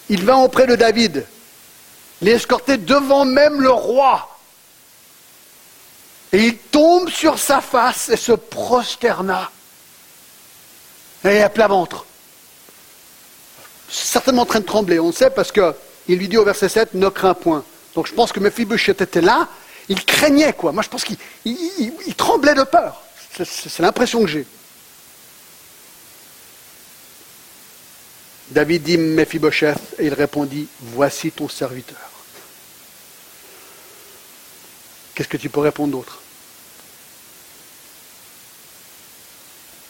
il 0.09 0.23
va 0.23 0.37
auprès 0.37 0.67
de 0.67 0.75
David, 0.75 1.25
l'escorter 2.21 2.77
devant 2.77 3.25
même 3.25 3.61
le 3.61 3.71
roi. 3.71 4.37
Et 6.31 6.39
il 6.47 6.57
tombe 6.57 7.09
sur 7.09 7.39
sa 7.39 7.61
face 7.61 8.09
et 8.09 8.17
se 8.17 8.33
prosterna. 8.33 9.49
Et 11.23 11.41
à 11.41 11.49
plat 11.49 11.67
ventre. 11.67 12.05
Certainement 13.89 14.43
en 14.43 14.45
train 14.45 14.59
de 14.59 14.65
trembler, 14.65 14.99
on 14.99 15.07
le 15.07 15.13
sait, 15.13 15.29
parce 15.29 15.51
qu'il 15.51 16.17
lui 16.17 16.27
dit 16.27 16.37
au 16.37 16.43
verset 16.43 16.69
7, 16.69 16.93
ne 16.93 17.09
crains 17.09 17.33
point. 17.33 17.63
Donc 17.95 18.07
je 18.07 18.13
pense 18.13 18.31
que 18.31 18.39
Mephibosheth 18.39 19.01
était 19.01 19.21
là, 19.21 19.47
il 19.87 20.03
craignait 20.03 20.53
quoi. 20.53 20.71
Moi 20.71 20.83
je 20.83 20.89
pense 20.89 21.03
qu'il 21.03 21.17
tremblait 22.15 22.53
de 22.53 22.63
peur. 22.63 23.01
C'est 23.43 23.79
l'impression 23.79 24.21
que 24.21 24.27
j'ai. 24.27 24.45
David 28.51 28.83
dit 28.83 28.97
Mephibosheth 28.97 29.95
et 29.99 30.05
il 30.05 30.13
répondit 30.13 30.67
Voici 30.81 31.31
ton 31.31 31.49
serviteur. 31.49 31.97
Qu'est-ce 35.13 35.29
que 35.29 35.37
tu 35.37 35.49
peux 35.49 35.61
répondre 35.61 35.93
d'autre? 35.93 36.19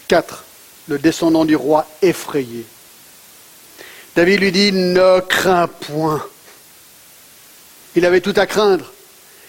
4. 0.07 0.43
Le 0.87 0.99
descendant 0.99 1.45
du 1.45 1.55
roi 1.55 1.87
effrayé. 2.01 2.65
David 4.15 4.39
lui 4.39 4.51
dit 4.51 4.71
Ne 4.71 5.19
crains 5.19 5.67
point. 5.67 6.25
Il 7.95 8.05
avait 8.05 8.21
tout 8.21 8.33
à 8.35 8.45
craindre. 8.45 8.91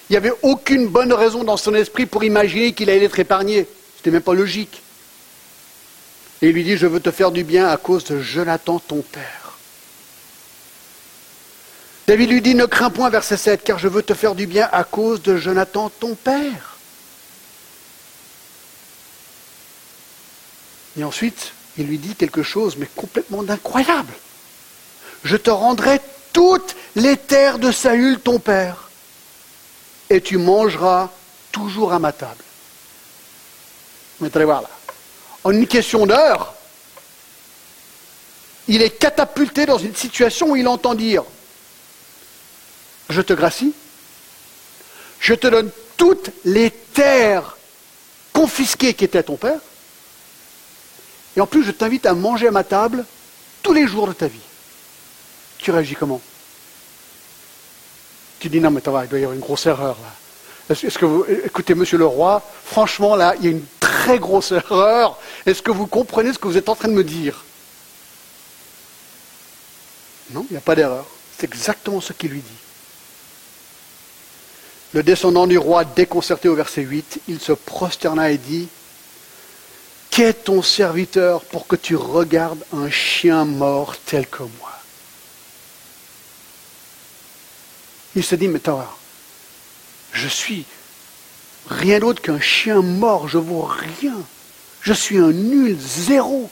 Il 0.09 0.13
n'y 0.13 0.17
avait 0.17 0.33
aucune 0.43 0.89
bonne 0.89 1.13
raison 1.13 1.45
dans 1.45 1.57
son 1.57 1.75
esprit 1.75 2.07
pour 2.07 2.25
imaginer 2.25 2.73
qu'il 2.73 2.91
allait 2.91 3.05
être 3.05 3.19
épargné. 3.19 3.65
Ce 3.65 3.99
n'était 3.99 4.11
même 4.13 4.23
pas 4.23 4.35
logique. 4.35 4.83
Et 6.43 6.49
il 6.49 6.53
lui 6.53 6.65
dit, 6.65 6.77
je 6.77 6.87
veux 6.87 7.01
te 7.01 7.11
faire 7.11 7.31
du 7.31 7.45
bien 7.45 7.69
à 7.69 7.77
cause 7.77 8.05
de 8.05 8.21
Jonathan, 8.21 8.79
ton 8.79 9.03
père. 9.03 9.59
David 12.07 12.31
lui 12.31 12.43
dit, 12.43 12.55
ne 12.55 12.67
crains 12.67 12.91
point, 12.91 13.11
verset 13.11 13.37
7, 13.37 13.65
car 13.65 13.79
je 13.79 13.89
veux 13.89 14.03
te 14.03 14.15
faire 14.15 14.35
du 14.35 14.47
bien 14.47 14.69
à 14.71 14.85
cause 14.85 15.23
de 15.23 15.37
Jonathan, 15.37 15.91
ton 15.91 16.15
père. 16.15 16.77
Et 20.99 21.05
ensuite, 21.05 21.53
il 21.79 21.87
lui 21.87 21.99
dit 21.99 22.15
quelque 22.15 22.43
chose, 22.43 22.77
mais 22.77 22.89
complètement 22.95 23.45
incroyable. 23.49 24.13
Je 25.25 25.37
te 25.37 25.51
rendrai 25.51 26.01
toutes 26.33 26.77
les 26.95 27.17
terres 27.17 27.59
de 27.59 27.73
Saül, 27.73 28.21
ton 28.21 28.39
père, 28.39 28.89
et 30.11 30.21
tu 30.21 30.39
mangeras 30.39 31.11
toujours 31.51 31.93
à 31.93 31.99
ma 31.99 32.13
table. 32.13 32.45
Vous 34.21 34.29
allez 34.33 34.45
voir 34.45 34.63
là. 34.63 34.76
En 35.47 35.53
une 35.53 35.69
question 35.69 36.07
d'heure, 36.07 36.55
il 38.67 38.83
est 38.83 38.91
catapulté 38.91 39.65
dans 39.65 39.79
une 39.79 39.95
situation 39.95 40.51
où 40.51 40.57
il 40.57 40.67
entend 40.67 40.97
dire 40.97 41.23
Je 43.11 43.21
te 43.21 43.33
gracie, 43.33 43.73
je 45.21 45.35
te 45.35 45.47
donne 45.47 45.71
toutes 45.97 46.33
les 46.45 46.73
terres 46.73 47.57
confisquées 48.33 48.93
qui 48.93 49.05
étaient 49.05 49.23
ton 49.23 49.37
père, 49.37 49.61
et 51.37 51.41
en 51.41 51.47
plus 51.47 51.63
je 51.63 51.71
t'invite 51.71 52.07
à 52.07 52.15
manger 52.15 52.49
à 52.49 52.51
ma 52.51 52.65
table 52.65 53.05
tous 53.63 53.73
les 53.73 53.87
jours 53.87 54.09
de 54.09 54.15
ta 54.15 54.27
vie. 54.27 54.41
Tu 55.59 55.71
réagis 55.71 55.95
comment? 55.95 56.21
Tu 58.41 58.49
dis 58.49 58.59
non, 58.59 58.73
mais 58.73 58.81
il 58.81 58.91
doit 58.91 59.05
y 59.05 59.23
avoir 59.23 59.33
une 59.33 59.39
grosse 59.39 59.67
erreur 59.67 59.97
là. 60.03 60.26
Vous, 60.69 61.25
écoutez, 61.45 61.75
monsieur 61.75 61.99
le 61.99 62.07
roi, 62.07 62.43
franchement 62.65 63.15
là, 63.15 63.35
il 63.39 63.45
y 63.45 63.49
a 63.49 63.51
une 63.53 63.65
très 63.79 64.19
grosse 64.19 64.51
erreur. 64.53 65.19
Est-ce 65.45 65.63
que 65.63 65.71
vous 65.71 65.87
comprenez 65.87 66.33
ce 66.33 66.39
que 66.39 66.49
vous 66.49 66.57
êtes 66.57 66.69
en 66.69 66.75
train 66.75 66.89
de 66.89 66.95
me 66.95 67.05
dire? 67.05 67.45
Non, 70.31 70.45
il 70.51 70.55
n'y 70.55 70.59
a 70.59 70.63
pas 70.63 70.75
d'erreur. 70.75 71.07
C'est 71.39 71.47
exactement 71.47 72.01
ce 72.01 72.13
qu'il 72.13 72.31
lui 72.31 72.41
dit. 72.41 72.63
Le 74.93 75.03
descendant 75.03 75.47
du 75.47 75.59
roi, 75.59 75.85
déconcerté 75.85 76.49
au 76.49 76.55
verset 76.55 76.83
8, 76.83 77.21
il 77.29 77.41
se 77.41 77.53
prosterna 77.53 78.31
et 78.31 78.39
dit 78.39 78.69
Qu'est 80.11 80.45
ton 80.45 80.63
serviteur 80.63 81.45
pour 81.45 81.67
que 81.67 81.77
tu 81.77 81.95
regardes 81.95 82.65
un 82.73 82.91
chien 82.91 83.45
mort 83.45 83.97
tel 84.07 84.27
que 84.27 84.43
moi 84.43 84.73
Il 88.15 88.25
se 88.25 88.35
dit, 88.35 88.49
mais 88.49 88.61
toi, 88.61 88.97
je 90.17 90.29
suis 90.29 90.65
rien 91.69 92.01
d'autre 92.01 92.23
qu'un 92.23 92.41
chien 92.41 92.81
mort, 92.83 93.29
je 93.29 93.39
vaux 93.39 93.63
rien. 93.63 94.17
Je 94.81 94.93
suis 94.93 95.19
un 95.19 95.33
nul, 95.33 95.77
zéro. 95.79 96.51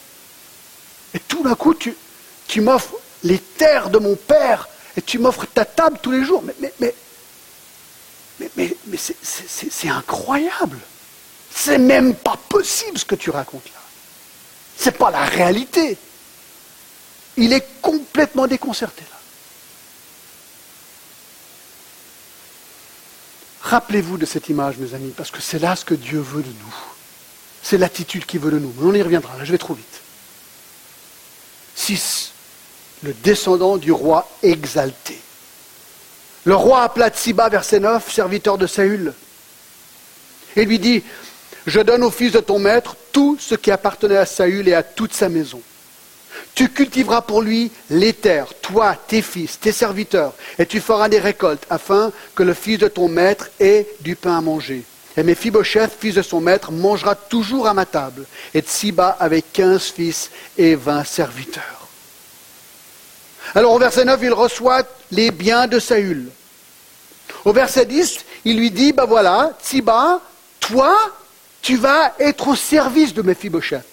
Et 1.15 1.21
tout 1.21 1.43
d'un 1.43 1.55
coup, 1.55 1.75
tu, 1.75 2.61
m'offres 2.61 2.95
les 3.23 3.39
terres 3.39 3.91
de 3.91 3.99
mon 3.99 4.17
père 4.17 4.69
et 4.97 5.03
tu 5.03 5.19
m'offres 5.19 5.47
ta 5.47 5.65
table 5.65 5.99
tous 6.03 6.11
les 6.11 6.25
jours. 6.25 6.43
Mais, 6.43 6.55
mais, 6.61 6.73
mais, 6.81 8.51
mais, 8.57 8.77
mais, 8.87 8.99
c'est 8.99 9.89
incroyable. 9.89 10.79
C'est 11.55 11.79
même 11.79 12.15
pas 12.15 12.37
possible 12.49 12.99
ce 12.99 13.05
que 13.05 13.15
tu 13.15 13.31
racontes 13.31 13.67
là. 13.67 13.81
C'est 14.77 14.99
pas 14.99 15.11
la 15.11 15.25
réalité. 15.25 15.97
Il 17.37 17.53
est 17.53 17.67
complètement 17.81 18.49
déconcerté 18.49 19.05
Rappelez-vous 23.75 24.19
de 24.19 24.25
cette 24.25 24.49
image, 24.49 24.77
mes 24.79 24.95
amis, 24.95 25.13
parce 25.17 25.33
que 25.33 25.43
c'est 25.43 25.59
là 25.59 25.75
ce 25.75 25.85
que 25.85 25.95
Dieu 25.95 26.21
veut 26.21 26.45
de 26.45 26.49
nous. 26.49 26.75
C'est 27.61 27.77
l'attitude 27.77 28.25
qu'il 28.25 28.39
veut 28.39 28.53
de 28.53 28.61
nous. 28.61 28.73
Mais 28.79 28.87
on 28.89 28.95
y 28.95 29.03
reviendra, 29.03 29.37
là 29.37 29.45
je 29.45 29.51
vais 29.51 29.59
trop 29.59 29.75
vite. 29.75 30.01
6. 31.75 32.31
Le 33.03 33.13
descendant 33.13 33.77
du 33.77 33.91
roi 33.91 34.29
exalté. 34.45 35.21
Le 36.45 36.55
roi 36.55 36.83
appela 36.85 37.11
Tsiba, 37.11 37.49
verset 37.49 37.81
9, 37.81 38.13
serviteur 38.13 38.59
de 38.59 38.69
Saül, 38.69 39.13
et 40.55 40.65
lui 40.65 40.79
dit, 40.79 41.03
je 41.67 41.81
donne 41.81 42.05
au 42.05 42.13
fils 42.13 42.31
de 42.31 42.39
ton 42.39 42.61
maître 42.61 42.95
tout 43.11 43.39
ce 43.41 43.57
qui 43.57 43.73
appartenait 43.73 44.19
à 44.19 44.25
Saül 44.25 44.69
et 44.69 44.75
à 44.75 44.85
toute 44.85 45.15
sa 45.15 45.29
maison. 45.29 45.61
Tu 46.55 46.69
cultiveras 46.69 47.23
pour 47.23 47.43
lui 47.43 47.73
les 47.91 48.13
terres, 48.13 48.53
toi, 48.63 48.97
tes 49.09 49.23
fils, 49.23 49.59
tes 49.59 49.73
serviteurs, 49.73 50.35
et 50.59 50.67
tu 50.67 50.81
feras 50.81 51.09
des 51.09 51.19
récoltes, 51.19 51.67
afin 51.69 52.13
que 52.35 52.45
le 52.45 52.55
fils 52.55 52.79
de 52.79 52.87
ton 52.87 53.09
maître 53.09 53.49
ait 53.59 53.89
du 54.01 54.15
pain 54.15 54.39
à 54.39 54.41
manger. 54.41 54.85
Et 55.17 55.25
Mephibosheth, 55.25 55.93
fils 55.99 56.15
de 56.15 56.23
son 56.23 56.41
maître, 56.41 56.71
mangera 56.71 57.17
toujours 57.17 57.67
à 57.67 57.75
ma 57.75 57.87
table, 57.87 58.25
et 58.53 58.61
Tsiba 58.61 59.17
avec 59.19 59.53
quinze 59.53 59.85
fils 59.85 60.31
et 60.57 60.77
vingt 60.77 61.05
serviteurs. 61.05 61.89
Alors 63.57 63.73
au 63.73 63.79
verset 63.79 64.05
9, 64.05 64.21
il 64.23 64.33
reçoit 64.33 64.83
les 65.11 65.33
biens 65.33 65.67
de 65.67 65.81
Saül. 65.81 66.29
Au 67.45 67.53
verset 67.53 67.87
10, 67.87 68.25
il 68.45 68.59
lui 68.59 68.71
dit, 68.71 68.93
ben 68.93 69.07
voilà, 69.07 69.53
Tsiba, 69.63 70.21
toi, 70.61 70.97
tu 71.63 71.77
vas 71.77 72.15
être 72.19 72.49
au 72.49 72.57
service 72.57 73.13
de 73.13 73.23
Mephibosheth. 73.23 73.85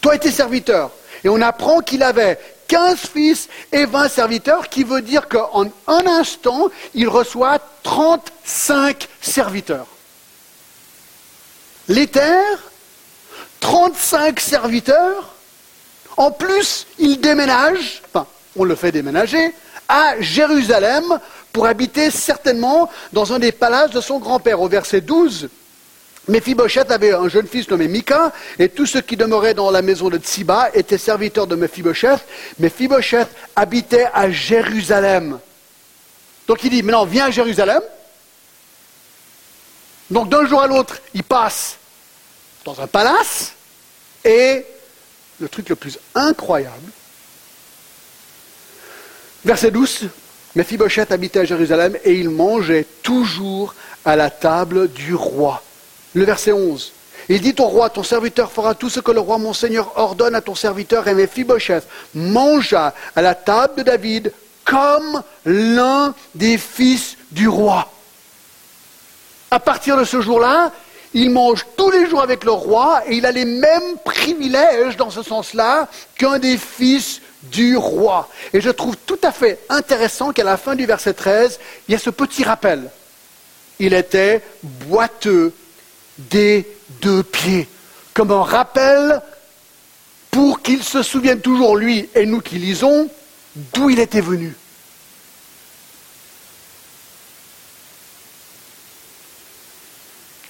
Toi 0.00 0.16
et 0.16 0.18
tes 0.18 0.30
serviteurs. 0.30 0.90
Et 1.24 1.28
on 1.28 1.40
apprend 1.40 1.80
qu'il 1.80 2.02
avait 2.02 2.38
15 2.68 2.98
fils 2.98 3.48
et 3.72 3.84
20 3.84 4.08
serviteurs, 4.08 4.68
qui 4.68 4.84
veut 4.84 5.02
dire 5.02 5.28
qu'en 5.28 5.64
un 5.86 6.06
instant, 6.06 6.70
il 6.94 7.08
reçoit 7.08 7.58
35 7.82 9.08
serviteurs. 9.20 9.86
Les 11.88 12.06
terres, 12.06 12.70
35 13.58 14.38
serviteurs. 14.38 15.34
En 16.16 16.30
plus, 16.30 16.86
il 16.98 17.20
déménage, 17.20 18.02
enfin, 18.06 18.26
on 18.56 18.64
le 18.64 18.74
fait 18.76 18.92
déménager, 18.92 19.52
à 19.88 20.20
Jérusalem 20.20 21.18
pour 21.52 21.66
habiter 21.66 22.10
certainement 22.10 22.88
dans 23.12 23.32
un 23.32 23.40
des 23.40 23.52
palaces 23.52 23.90
de 23.90 24.00
son 24.00 24.20
grand-père. 24.20 24.60
Au 24.60 24.68
verset 24.68 25.00
12, 25.00 25.48
Mephibosheth 26.28 26.90
avait 26.90 27.12
un 27.12 27.28
jeune 27.28 27.46
fils 27.46 27.68
nommé 27.68 27.88
Mika, 27.88 28.32
et 28.58 28.68
tous 28.68 28.86
ceux 28.86 29.00
qui 29.00 29.16
demeuraient 29.16 29.54
dans 29.54 29.70
la 29.70 29.82
maison 29.82 30.08
de 30.08 30.18
Tsiba 30.18 30.70
étaient 30.74 30.98
serviteurs 30.98 31.46
de 31.46 31.56
Mephibosheth. 31.56 32.20
Mephibosheth 32.58 33.28
habitait 33.56 34.06
à 34.12 34.30
Jérusalem. 34.30 35.40
Donc 36.46 36.62
il 36.62 36.70
dit, 36.70 36.82
maintenant 36.82 37.04
viens 37.04 37.26
à 37.26 37.30
Jérusalem. 37.30 37.82
Donc 40.10 40.28
d'un 40.28 40.46
jour 40.46 40.60
à 40.60 40.66
l'autre, 40.66 41.00
il 41.14 41.22
passe 41.22 41.76
dans 42.64 42.80
un 42.80 42.86
palace, 42.86 43.52
et 44.24 44.64
le 45.40 45.48
truc 45.48 45.68
le 45.68 45.76
plus 45.76 45.98
incroyable, 46.14 46.90
verset 49.44 49.70
12, 49.70 50.08
Mephibosheth 50.54 51.12
habitait 51.12 51.40
à 51.40 51.44
Jérusalem 51.44 51.96
et 52.04 52.14
il 52.14 52.28
mangeait 52.28 52.86
toujours 53.02 53.74
à 54.04 54.16
la 54.16 54.30
table 54.30 54.88
du 54.88 55.14
roi. 55.14 55.62
Le 56.14 56.24
verset 56.24 56.52
11. 56.52 56.92
Il 57.28 57.40
dit 57.40 57.54
au 57.58 57.64
roi, 57.64 57.90
ton 57.90 58.02
serviteur 58.02 58.50
fera 58.50 58.74
tout 58.74 58.88
ce 58.88 59.00
que 59.00 59.12
le 59.12 59.20
roi 59.20 59.38
mon 59.38 59.52
Seigneur 59.52 59.92
ordonne 59.96 60.34
à 60.34 60.40
ton 60.40 60.54
serviteur 60.54 61.06
et 61.06 61.14
Mephibosheth 61.14 61.84
mangea 62.14 62.94
à 63.14 63.22
la 63.22 63.34
table 63.34 63.76
de 63.76 63.82
David 63.82 64.32
comme 64.64 65.22
l'un 65.44 66.14
des 66.34 66.58
fils 66.58 67.16
du 67.30 67.48
roi. 67.48 67.90
À 69.50 69.60
partir 69.60 69.96
de 69.96 70.04
ce 70.04 70.20
jour-là, 70.20 70.72
il 71.12 71.30
mange 71.30 71.66
tous 71.76 71.90
les 71.90 72.08
jours 72.08 72.22
avec 72.22 72.44
le 72.44 72.52
roi 72.52 73.02
et 73.06 73.16
il 73.16 73.26
a 73.26 73.32
les 73.32 73.44
mêmes 73.44 73.96
privilèges 74.04 74.96
dans 74.96 75.10
ce 75.10 75.22
sens-là 75.22 75.88
qu'un 76.16 76.38
des 76.38 76.56
fils 76.56 77.20
du 77.44 77.76
roi. 77.76 78.28
Et 78.52 78.60
je 78.60 78.70
trouve 78.70 78.96
tout 79.06 79.18
à 79.22 79.32
fait 79.32 79.58
intéressant 79.68 80.32
qu'à 80.32 80.44
la 80.44 80.56
fin 80.56 80.74
du 80.74 80.86
verset 80.86 81.14
13, 81.14 81.58
il 81.88 81.92
y 81.92 81.94
a 81.94 81.98
ce 81.98 82.10
petit 82.10 82.44
rappel. 82.44 82.90
Il 83.78 83.94
était 83.94 84.42
boiteux 84.62 85.52
des 86.28 86.66
deux 87.00 87.22
pieds, 87.22 87.68
comme 88.14 88.30
un 88.30 88.42
rappel 88.42 89.22
pour 90.30 90.62
qu'il 90.62 90.82
se 90.82 91.02
souvienne 91.02 91.40
toujours, 91.40 91.76
lui 91.76 92.08
et 92.14 92.26
nous 92.26 92.40
qui 92.40 92.56
lisons, 92.56 93.08
d'où 93.56 93.90
il 93.90 93.98
était 93.98 94.20
venu. 94.20 94.54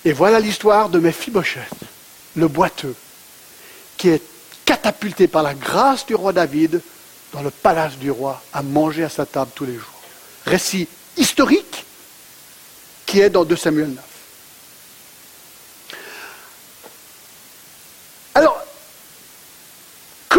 Et 0.05 0.13
voilà 0.13 0.41
l'histoire 0.41 0.89
de 0.89 0.99
Mephibosheth, 0.99 1.69
le 2.37 2.49
boiteux, 2.49 2.95
qui 3.97 4.09
est 4.09 4.23
catapulté 4.65 5.29
par 5.29 5.43
la 5.43 5.55
grâce 5.55 6.07
du 6.07 6.15
roi 6.15 6.33
David 6.33 6.81
dans 7.33 7.43
le 7.43 7.51
palace 7.51 7.97
du 7.97 8.11
roi 8.11 8.43
à 8.53 8.63
manger 8.63 9.05
à 9.05 9.09
sa 9.09 9.27
table 9.27 9.51
tous 9.55 9.67
les 9.67 9.75
jours. 9.75 10.01
Récit 10.47 10.89
historique 11.17 11.85
qui 13.05 13.21
est 13.21 13.31
dans 13.31 13.45
2 13.45 13.57
Samuel 13.57 13.89
9. 13.91 14.05
Alors, 18.35 18.63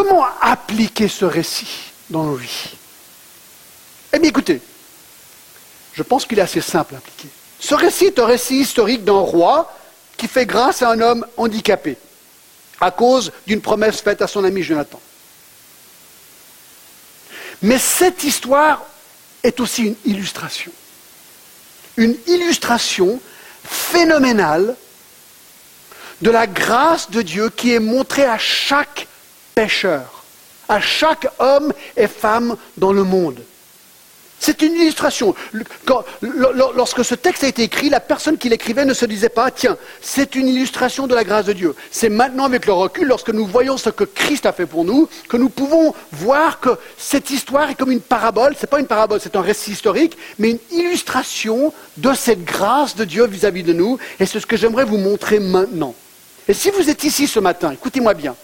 comment 0.04 0.26
appliquer 0.42 1.08
ce 1.08 1.26
récit 1.26 1.92
dans 2.10 2.24
nos 2.24 2.36
vies? 2.36 2.72
Eh 4.14 4.20
bien 4.20 4.30
écoutez, 4.30 4.60
je 5.94 6.04
pense 6.04 6.26
qu'il 6.26 6.40
est 6.40 6.42
assez 6.42 6.62
simple 6.62 6.96
à 6.96 6.98
appliquer. 6.98 7.28
Ce 7.60 7.76
récit 7.76 8.06
est 8.06 8.20
un 8.20 8.26
récit 8.26 8.56
historique 8.56 9.04
d'un 9.04 9.14
roi 9.14 9.72
qui 10.18 10.28
fait 10.28 10.46
grâce 10.46 10.82
à 10.82 10.90
un 10.90 11.00
homme 11.02 11.26
handicapé 11.38 11.98
à 12.80 12.90
cause 12.90 13.32
d'une 13.46 13.62
promesse 13.62 14.02
faite 14.02 14.24
à 14.24 14.28
son 14.28 14.44
ami 14.44 14.64
Jonathan. 14.64 15.00
Mais 17.62 17.78
cette 17.78 18.24
histoire 18.24 18.84
est 19.44 19.60
aussi 19.60 19.84
une 19.84 19.96
illustration. 20.06 20.72
Une 21.98 22.18
illustration 22.26 23.20
phénoménale 23.64 24.76
de 26.24 26.32
la 26.32 26.48
grâce 26.48 27.12
de 27.12 27.22
Dieu 27.22 27.50
qui 27.50 27.74
est 27.74 27.80
montrée 27.80 28.26
à 28.26 28.40
chaque 28.40 29.08
pécheur, 29.56 30.24
à 30.70 30.80
chaque 30.80 31.28
homme 31.40 31.74
et 31.98 32.08
femme 32.08 32.56
dans 32.78 32.94
le 32.94 33.04
monde. 33.04 33.42
C'est 34.42 34.64
une 34.64 34.74
illustration. 34.74 35.36
lorsque 36.76 37.06
ce 37.06 37.14
texte 37.14 37.44
a 37.44 37.48
été 37.48 37.62
écrit, 37.62 37.90
la 37.90 38.00
personne 38.00 38.40
qui 38.40 38.50
l'écrivait 38.50 38.86
ne 38.86 38.96
se 38.96 39.06
disait 39.06 39.30
pas, 39.30 39.52
tiens, 39.52 39.78
c'est 40.02 40.34
une 40.34 40.48
illustration 40.48 41.06
de 41.06 41.14
la 41.14 41.24
grâce 41.24 41.46
de 41.46 41.54
Dieu. 41.54 41.76
C'est 41.92 42.10
maintenant 42.10 42.46
avec 42.46 42.66
le 42.66 42.74
recul, 42.74 43.08
lorsque 43.08 43.30
nous 43.30 43.46
voyons 43.46 43.78
ce 43.78 43.92
que 43.92 44.04
Christ 44.04 44.48
a 44.48 44.52
fait 44.52 44.66
pour 44.66 44.84
nous, 44.84 45.08
que 45.30 45.38
nous 45.38 45.50
pouvons 45.50 45.94
voir 46.12 46.60
que 46.60 46.72
cette 46.98 47.30
histoire 47.30 47.70
est 47.70 47.76
comme 47.76 47.92
une 47.92 48.02
parabole. 48.02 48.56
Ce 48.56 48.62
n'est 48.62 48.68
pas 48.68 48.80
une 48.80 48.88
parabole, 48.88 49.20
c'est 49.22 49.36
un 49.36 49.42
récit 49.42 49.74
historique, 49.74 50.18
mais 50.40 50.50
une 50.50 50.60
illustration 50.72 51.72
de 51.98 52.12
cette 52.16 52.44
grâce 52.44 52.96
de 52.96 53.06
Dieu 53.06 53.28
vis 53.28 53.46
à 53.46 53.52
-vis 53.52 53.64
de 53.64 53.74
nous. 53.74 54.00
Et 54.20 54.26
c'est 54.26 54.40
ce 54.40 54.48
que 54.48 54.58
j'aimerais 54.58 54.86
vous 54.86 54.98
montrer 54.98 55.40
maintenant. 55.40 55.94
Et 56.48 56.56
si 56.56 56.72
vous 56.72 56.90
êtes 56.90 57.04
ici 57.04 57.28
ce 57.28 57.40
matin, 57.40 57.72
écoutez-moi 57.74 58.16
bien. 58.16 58.36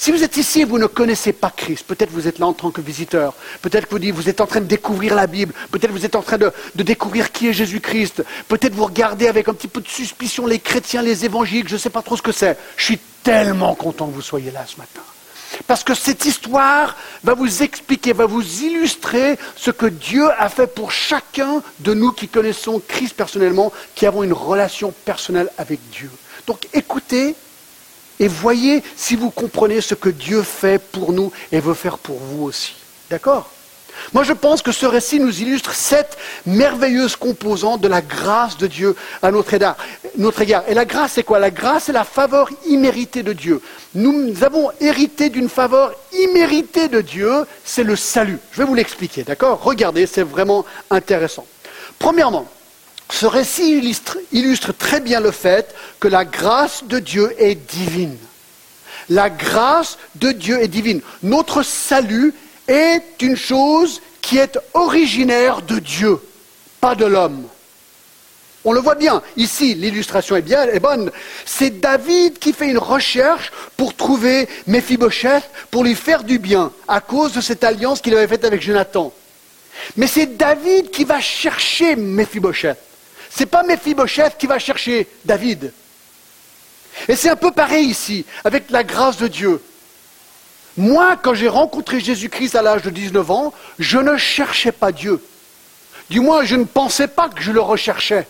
Si 0.00 0.10
vous 0.12 0.24
êtes 0.24 0.38
ici 0.38 0.62
et 0.62 0.64
vous 0.64 0.78
ne 0.78 0.86
connaissez 0.86 1.34
pas 1.34 1.52
Christ, 1.54 1.84
peut-être 1.86 2.08
vous 2.10 2.26
êtes 2.26 2.38
là 2.38 2.46
en 2.46 2.54
tant 2.54 2.70
que 2.70 2.80
visiteur, 2.80 3.34
peut-être 3.60 3.84
que 3.84 3.90
vous, 3.90 3.98
dites, 3.98 4.14
vous 4.14 4.30
êtes 4.30 4.40
en 4.40 4.46
train 4.46 4.62
de 4.62 4.64
découvrir 4.64 5.14
la 5.14 5.26
Bible, 5.26 5.52
peut-être 5.70 5.90
vous 5.90 6.06
êtes 6.06 6.16
en 6.16 6.22
train 6.22 6.38
de, 6.38 6.50
découvrir 6.74 7.30
qui 7.32 7.48
est 7.48 7.52
Jésus-Christ, 7.52 8.24
peut-être 8.48 8.72
vous 8.72 8.86
regardez 8.86 9.28
avec 9.28 9.46
un 9.48 9.52
petit 9.52 9.68
peu 9.68 9.82
de 9.82 9.88
suspicion 9.88 10.46
les 10.46 10.58
chrétiens, 10.58 11.02
les 11.02 11.26
évangéliques, 11.26 11.68
je 11.68 11.74
ne 11.74 11.78
sais 11.78 11.90
pas 11.90 12.00
trop 12.00 12.16
ce 12.16 12.22
que 12.22 12.32
c'est. 12.32 12.56
Je 12.78 12.84
suis 12.86 12.98
tellement 13.22 13.74
content 13.74 14.06
que 14.06 14.14
vous 14.14 14.22
soyez 14.22 14.50
là 14.50 14.64
ce 14.66 14.78
matin. 14.78 15.02
Parce 15.66 15.84
que 15.84 15.92
cette 15.92 16.24
histoire 16.24 16.96
va 17.22 17.34
vous 17.34 17.62
expliquer, 17.62 18.14
va 18.14 18.24
vous 18.24 18.62
illustrer 18.62 19.38
ce 19.54 19.70
que 19.70 19.84
Dieu 19.84 20.30
a 20.38 20.48
fait 20.48 20.66
pour 20.66 20.92
chacun 20.92 21.62
de 21.80 21.92
nous 21.92 22.12
qui 22.12 22.26
connaissons 22.26 22.80
Christ 22.88 23.12
personnellement, 23.12 23.70
qui 23.94 24.06
avons 24.06 24.22
une 24.22 24.32
relation 24.32 24.94
personnelle 25.04 25.50
avec 25.58 25.78
Dieu. 25.90 26.10
Donc 26.46 26.68
écoutez 26.72 27.34
et 28.20 28.28
voyez 28.28 28.84
si 28.96 29.16
vous 29.16 29.30
comprenez 29.30 29.80
ce 29.80 29.94
que 29.94 30.10
Dieu 30.10 30.42
fait 30.42 30.78
pour 30.78 31.12
nous 31.12 31.32
et 31.50 31.58
veut 31.58 31.74
faire 31.74 31.98
pour 31.98 32.18
vous 32.18 32.44
aussi. 32.44 32.74
D'accord? 33.10 33.50
Moi, 34.12 34.22
je 34.22 34.32
pense 34.32 34.62
que 34.62 34.72
ce 34.72 34.86
récit 34.86 35.20
nous 35.20 35.42
illustre 35.42 35.74
cette 35.74 36.16
merveilleuse 36.46 37.16
composante 37.16 37.80
de 37.80 37.88
la 37.88 38.00
grâce 38.00 38.56
de 38.56 38.66
Dieu 38.66 38.96
à 39.22 39.30
notre 39.30 39.52
égard. 39.54 39.76
Notre 40.16 40.42
égard. 40.42 40.64
Et 40.68 40.74
la 40.74 40.84
grâce, 40.84 41.12
c'est 41.12 41.22
quoi? 41.22 41.38
La 41.38 41.50
grâce, 41.50 41.84
c'est 41.84 41.92
la 41.92 42.04
faveur 42.04 42.48
imméritée 42.66 43.22
de 43.22 43.32
Dieu. 43.32 43.60
Nous 43.94 44.42
avons 44.42 44.70
hérité 44.80 45.28
d'une 45.28 45.48
faveur 45.48 45.92
imméritée 46.12 46.88
de 46.88 47.00
Dieu, 47.00 47.46
c'est 47.64 47.84
le 47.84 47.96
salut. 47.96 48.38
Je 48.52 48.58
vais 48.58 48.64
vous 48.64 48.74
l'expliquer, 48.74 49.22
d'accord? 49.22 49.60
Regardez, 49.62 50.06
c'est 50.06 50.22
vraiment 50.22 50.64
intéressant. 50.90 51.46
Premièrement, 51.98 52.48
ce 53.12 53.26
récit 53.26 53.94
illustre, 54.32 54.72
très 54.72 55.00
bien 55.00 55.20
le 55.20 55.30
fait 55.30 55.74
que 55.98 56.08
la 56.08 56.24
grâce 56.24 56.84
de 56.84 56.98
Dieu 56.98 57.34
est 57.38 57.54
divine. 57.54 58.16
La 59.08 59.28
grâce 59.30 59.98
de 60.14 60.32
Dieu 60.32 60.62
est 60.62 60.68
divine. 60.68 61.00
Notre 61.22 61.62
salut 61.62 62.32
est 62.68 63.02
une 63.20 63.36
chose 63.36 64.00
qui 64.20 64.38
est 64.38 64.58
originaire 64.74 65.62
de 65.62 65.78
Dieu, 65.78 66.20
pas 66.80 66.94
de 66.94 67.04
l'homme. 67.04 67.44
On 68.64 68.72
le 68.72 68.80
voit 68.80 68.94
bien. 68.94 69.22
Ici, 69.36 69.74
l'illustration 69.74 70.36
est 70.36 70.42
bien, 70.42 70.64
est 70.64 70.80
bonne. 70.80 71.10
C'est 71.46 71.80
David 71.80 72.38
qui 72.38 72.52
fait 72.52 72.68
une 72.68 72.78
recherche 72.78 73.50
pour 73.76 73.96
trouver 73.96 74.48
Mephibosheth, 74.66 75.44
pour 75.70 75.82
lui 75.82 75.94
faire 75.94 76.24
du 76.24 76.38
bien, 76.38 76.70
à 76.86 77.00
cause 77.00 77.32
de 77.32 77.40
cette 77.40 77.64
alliance 77.64 78.02
qu'il 78.02 78.14
avait 78.14 78.28
faite 78.28 78.44
avec 78.44 78.60
Jonathan. 78.60 79.12
Mais 79.96 80.06
c'est 80.06 80.36
David 80.36 80.90
qui 80.90 81.04
va 81.04 81.20
chercher 81.20 81.96
Mephibosheth. 81.96 82.89
Ce 83.30 83.40
n'est 83.40 83.46
pas 83.46 83.62
Mephibosheth 83.62 84.36
qui 84.38 84.46
va 84.46 84.58
chercher 84.58 85.08
David. 85.24 85.72
Et 87.08 87.16
c'est 87.16 87.30
un 87.30 87.36
peu 87.36 87.52
pareil 87.52 87.86
ici, 87.86 88.26
avec 88.44 88.70
la 88.70 88.82
grâce 88.82 89.16
de 89.16 89.28
Dieu. 89.28 89.62
Moi, 90.76 91.16
quand 91.16 91.34
j'ai 91.34 91.48
rencontré 91.48 92.00
Jésus-Christ 92.00 92.54
à 92.54 92.62
l'âge 92.62 92.82
de 92.82 92.90
19 92.90 93.30
ans, 93.30 93.52
je 93.78 93.98
ne 93.98 94.16
cherchais 94.16 94.72
pas 94.72 94.92
Dieu. 94.92 95.22
Du 96.08 96.20
moins, 96.20 96.44
je 96.44 96.56
ne 96.56 96.64
pensais 96.64 97.06
pas 97.06 97.28
que 97.28 97.40
je 97.40 97.52
le 97.52 97.60
recherchais. 97.60 98.26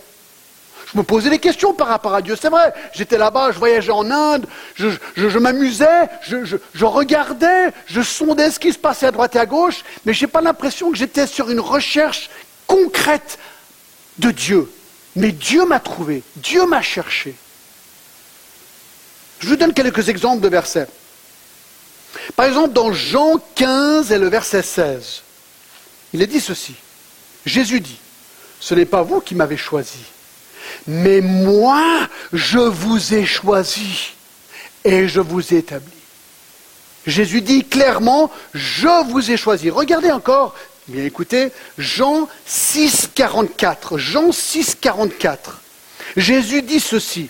Je 0.92 0.98
me 0.98 1.02
posais 1.02 1.30
des 1.30 1.38
questions 1.38 1.72
par 1.72 1.86
rapport 1.86 2.14
à 2.14 2.22
Dieu. 2.22 2.36
C'est 2.40 2.48
vrai, 2.48 2.74
j'étais 2.92 3.16
là-bas, 3.16 3.52
je 3.52 3.58
voyageais 3.58 3.92
en 3.92 4.10
Inde, 4.10 4.46
je, 4.74 5.38
m'amusais, 5.38 6.08
je, 6.22 6.44
je, 6.44 6.84
regardais, 6.84 7.72
je 7.86 8.02
sondais 8.02 8.50
ce 8.50 8.58
qui 8.58 8.72
se 8.72 8.78
passait 8.78 9.06
à 9.06 9.12
droite 9.12 9.36
et 9.36 9.38
à 9.38 9.46
gauche, 9.46 9.84
mais 10.04 10.12
je 10.12 10.24
n'ai 10.24 10.30
pas 10.30 10.40
l'impression 10.40 10.90
que 10.90 10.98
j'étais 10.98 11.26
sur 11.26 11.48
une 11.50 11.60
recherche 11.60 12.28
concrète 12.66 13.38
de 14.18 14.30
Dieu. 14.30 14.68
Mais 15.20 15.32
Dieu 15.32 15.66
m'a 15.66 15.80
trouvé, 15.80 16.22
Dieu 16.36 16.64
m'a 16.64 16.80
cherché. 16.80 17.34
Je 19.38 19.48
vous 19.48 19.56
donne 19.56 19.74
quelques 19.74 20.08
exemples 20.08 20.40
de 20.40 20.48
versets. 20.48 20.88
Par 22.36 22.46
exemple, 22.46 22.72
dans 22.72 22.90
Jean 22.90 23.38
15 23.54 24.12
et 24.12 24.18
le 24.18 24.28
verset 24.30 24.62
16, 24.62 25.22
il 26.14 26.22
est 26.22 26.26
dit 26.26 26.40
ceci. 26.40 26.74
Jésus 27.44 27.80
dit, 27.80 27.98
ce 28.60 28.74
n'est 28.74 28.86
pas 28.86 29.02
vous 29.02 29.20
qui 29.20 29.34
m'avez 29.34 29.58
choisi, 29.58 29.98
mais 30.86 31.20
moi, 31.20 32.08
je 32.32 32.58
vous 32.58 33.12
ai 33.12 33.26
choisi 33.26 34.12
et 34.84 35.06
je 35.06 35.20
vous 35.20 35.52
ai 35.52 35.58
établi. 35.58 35.92
Jésus 37.06 37.42
dit 37.42 37.64
clairement, 37.64 38.30
je 38.54 39.10
vous 39.10 39.30
ai 39.30 39.36
choisi. 39.36 39.68
Regardez 39.68 40.12
encore 40.12 40.54
Bien 40.88 41.04
écoutez, 41.04 41.52
Jean 41.78 42.28
6, 42.46 43.10
44. 43.14 43.98
Jean 43.98 44.32
6, 44.32 44.76
44. 44.80 45.60
Jésus 46.16 46.62
dit 46.62 46.80
ceci. 46.80 47.28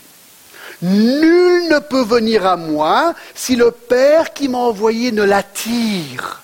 Nul 0.83 1.69
ne 1.69 1.79
peut 1.79 2.03
venir 2.03 2.47
à 2.47 2.57
moi 2.57 3.15
si 3.35 3.57
le 3.57 3.71
Père 3.71 4.33
qui 4.33 4.49
m'a 4.49 4.59
envoyé 4.59 5.13
ne 5.13 5.23
l'attire. 5.23 6.43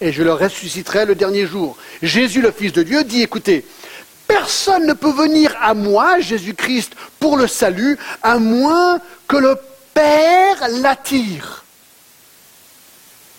Et 0.00 0.12
je 0.12 0.22
le 0.22 0.32
ressusciterai 0.32 1.06
le 1.06 1.14
dernier 1.14 1.46
jour. 1.46 1.76
Jésus, 2.02 2.40
le 2.40 2.50
Fils 2.50 2.72
de 2.72 2.82
Dieu, 2.82 3.04
dit, 3.04 3.22
écoutez, 3.22 3.64
personne 4.26 4.86
ne 4.86 4.92
peut 4.92 5.12
venir 5.12 5.56
à 5.60 5.72
moi, 5.74 6.20
Jésus-Christ, 6.20 6.94
pour 7.20 7.36
le 7.36 7.46
salut, 7.46 7.96
à 8.22 8.38
moins 8.38 9.00
que 9.28 9.36
le 9.36 9.56
Père 9.94 10.68
l'attire. 10.82 11.64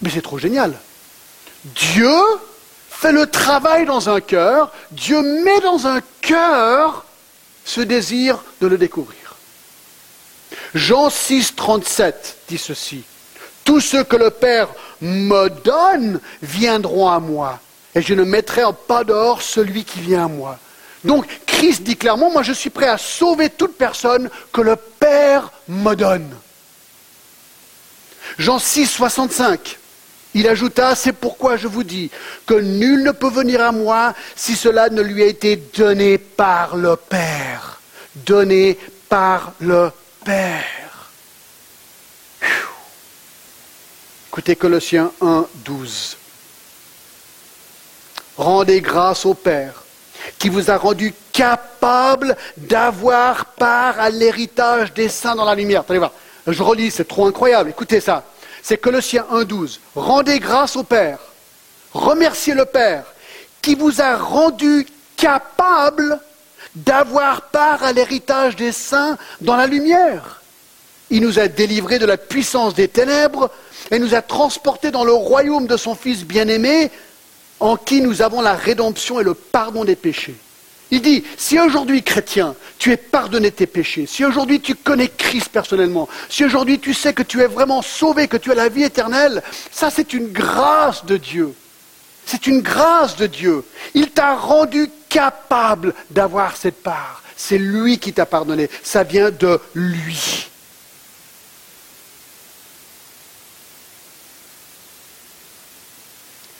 Mais 0.02 0.10
c'est 0.10 0.22
trop 0.22 0.40
génial. 0.40 0.74
Dieu 1.66 2.16
fait 2.98 3.12
le 3.12 3.28
travail 3.28 3.86
dans 3.86 4.10
un 4.10 4.20
cœur, 4.20 4.72
Dieu 4.90 5.22
met 5.22 5.60
dans 5.60 5.86
un 5.86 6.02
cœur 6.22 7.06
ce 7.64 7.82
désir 7.82 8.44
de 8.60 8.66
le 8.66 8.80
découvrir. 8.80 9.36
Jean 10.74 11.12
6, 11.12 11.56
37 11.56 12.38
dit 12.48 12.58
ceci. 12.58 13.04
Tous 13.64 13.82
ceux 13.82 14.04
que 14.04 14.16
le 14.16 14.32
Père 14.32 14.70
me 15.02 15.50
donne 15.50 16.20
viendront 16.42 17.10
à 17.10 17.20
moi, 17.20 17.60
et 17.94 18.02
je 18.02 18.16
ne 18.16 18.24
mettrai 18.24 18.64
pas 18.88 19.04
dehors 19.04 19.44
celui 19.44 19.84
qui 19.84 20.00
vient 20.00 20.26
à 20.26 20.30
moi. 20.30 20.58
Donc 21.04 21.28
Christ 21.46 21.84
dit 21.84 21.98
clairement, 21.98 22.32
moi 22.32 22.42
je 22.42 22.54
suis 22.54 22.72
prêt 22.72 22.88
à 22.88 22.98
sauver 22.98 23.52
toute 23.52 23.78
personne 23.78 24.28
que 24.52 24.62
le 24.62 24.76
Père 24.76 25.52
me 25.68 25.94
donne. 25.94 26.34
Jean 28.40 28.58
6, 28.58 28.88
65. 28.88 29.78
Il 30.38 30.48
ajouta, 30.48 30.94
c'est 30.94 31.14
pourquoi 31.14 31.58
je 31.58 31.68
vous 31.68 31.84
dis 31.84 32.12
que 32.46 32.54
nul 32.54 33.02
ne 33.02 33.12
peut 33.12 33.28
venir 33.28 33.60
à 33.60 33.72
moi 33.72 34.14
si 34.36 34.56
cela 34.56 34.88
ne 34.90 35.02
lui 35.02 35.24
a 35.24 35.26
été 35.26 35.56
donné 35.56 36.20
par 36.20 36.78
le 36.78 36.96
Père. 36.96 37.82
Donné 38.18 38.78
par 39.10 39.54
le 39.60 39.90
Père. 40.24 41.10
Écoutez 44.28 44.56
Colossiens 44.56 45.12
1, 45.22 45.48
12. 45.66 46.18
Rendez 48.38 48.82
grâce 48.82 49.26
au 49.26 49.34
Père 49.34 49.82
qui 50.38 50.50
vous 50.50 50.70
a 50.70 50.78
rendu 50.78 51.16
capable 51.34 52.38
d'avoir 52.58 53.46
part 53.46 54.00
à 54.00 54.12
l'héritage 54.12 54.94
des 54.94 55.10
saints 55.10 55.36
dans 55.36 55.46
la 55.46 55.56
lumière. 55.56 55.84
Je 56.46 56.62
relis, 56.62 56.92
c'est 56.92 57.08
trop 57.08 57.26
incroyable. 57.26 57.72
Écoutez 57.72 58.00
ça. 58.00 58.24
C'est 58.68 58.78
Colossiens 58.78 59.26
1, 59.32 59.46
12. 59.46 59.80
Rendez 59.96 60.40
grâce 60.40 60.76
au 60.76 60.84
Père. 60.84 61.20
Remerciez 61.94 62.54
le 62.54 62.66
Père 62.66 63.06
qui 63.62 63.76
vous 63.76 64.02
a 64.02 64.18
rendu 64.18 64.86
capable 65.16 66.20
d'avoir 66.76 67.44
part 67.44 67.82
à 67.86 67.94
l'héritage 67.94 68.58
des 68.58 68.74
saints 68.74 69.18
dans 69.40 69.56
la 69.56 69.68
lumière. 69.68 70.42
Il 71.10 71.22
nous 71.22 71.40
a 71.40 71.48
délivrés 71.48 71.98
de 71.98 72.06
la 72.06 72.18
puissance 72.18 72.74
des 72.74 72.90
ténèbres 72.90 73.50
et 73.90 74.00
nous 74.00 74.14
a 74.14 74.22
transportés 74.22 74.92
dans 74.92 75.06
le 75.06 75.14
royaume 75.14 75.68
de 75.68 75.78
son 75.78 75.96
Fils 75.96 76.26
bien-aimé, 76.26 76.92
en 77.62 77.78
qui 77.78 78.02
nous 78.02 78.22
avons 78.22 78.42
la 78.42 78.54
rédemption 78.54 79.22
et 79.22 79.24
le 79.24 79.34
pardon 79.34 79.86
des 79.86 79.96
péchés. 79.96 80.36
Il 80.90 81.02
dit, 81.02 81.24
si 81.38 81.60
aujourd'hui, 81.60 82.02
chrétien, 82.02 82.56
tu 82.78 82.92
es 82.92 82.98
pardonné 82.98 83.52
tes 83.52 83.68
péchés, 83.68 84.06
si 84.06 84.24
aujourd'hui 84.24 84.62
tu 84.62 84.76
connais 84.76 85.10
Christ 85.10 85.50
personnellement, 85.50 86.08
si 86.30 86.46
aujourd'hui 86.46 86.80
tu 86.80 86.94
sais 86.94 87.14
que 87.14 87.24
tu 87.24 87.42
es 87.42 87.48
vraiment 87.48 87.82
sauvé, 87.82 88.28
que 88.28 88.38
tu 88.38 88.52
as 88.52 88.56
la 88.56 88.70
vie 88.70 88.84
éternelle, 88.84 89.44
ça 89.72 89.90
c'est 89.90 90.14
une 90.14 90.32
grâce 90.32 91.06
de 91.06 91.18
Dieu. 91.18 91.54
C'est 92.26 92.48
une 92.48 92.62
grâce 92.62 93.16
de 93.16 93.26
Dieu. 93.26 93.64
Il 93.94 94.12
t'a 94.12 94.36
rendu 94.36 94.90
capable 95.10 95.94
d'avoir 96.12 96.56
cette 96.56 96.84
part. 96.84 97.24
C'est 97.36 97.58
lui 97.58 98.00
qui 98.00 98.12
t'a 98.14 98.26
pardonné. 98.26 98.70
Ça 98.84 99.04
vient 99.04 99.32
de 99.32 99.60
lui. 99.74 100.50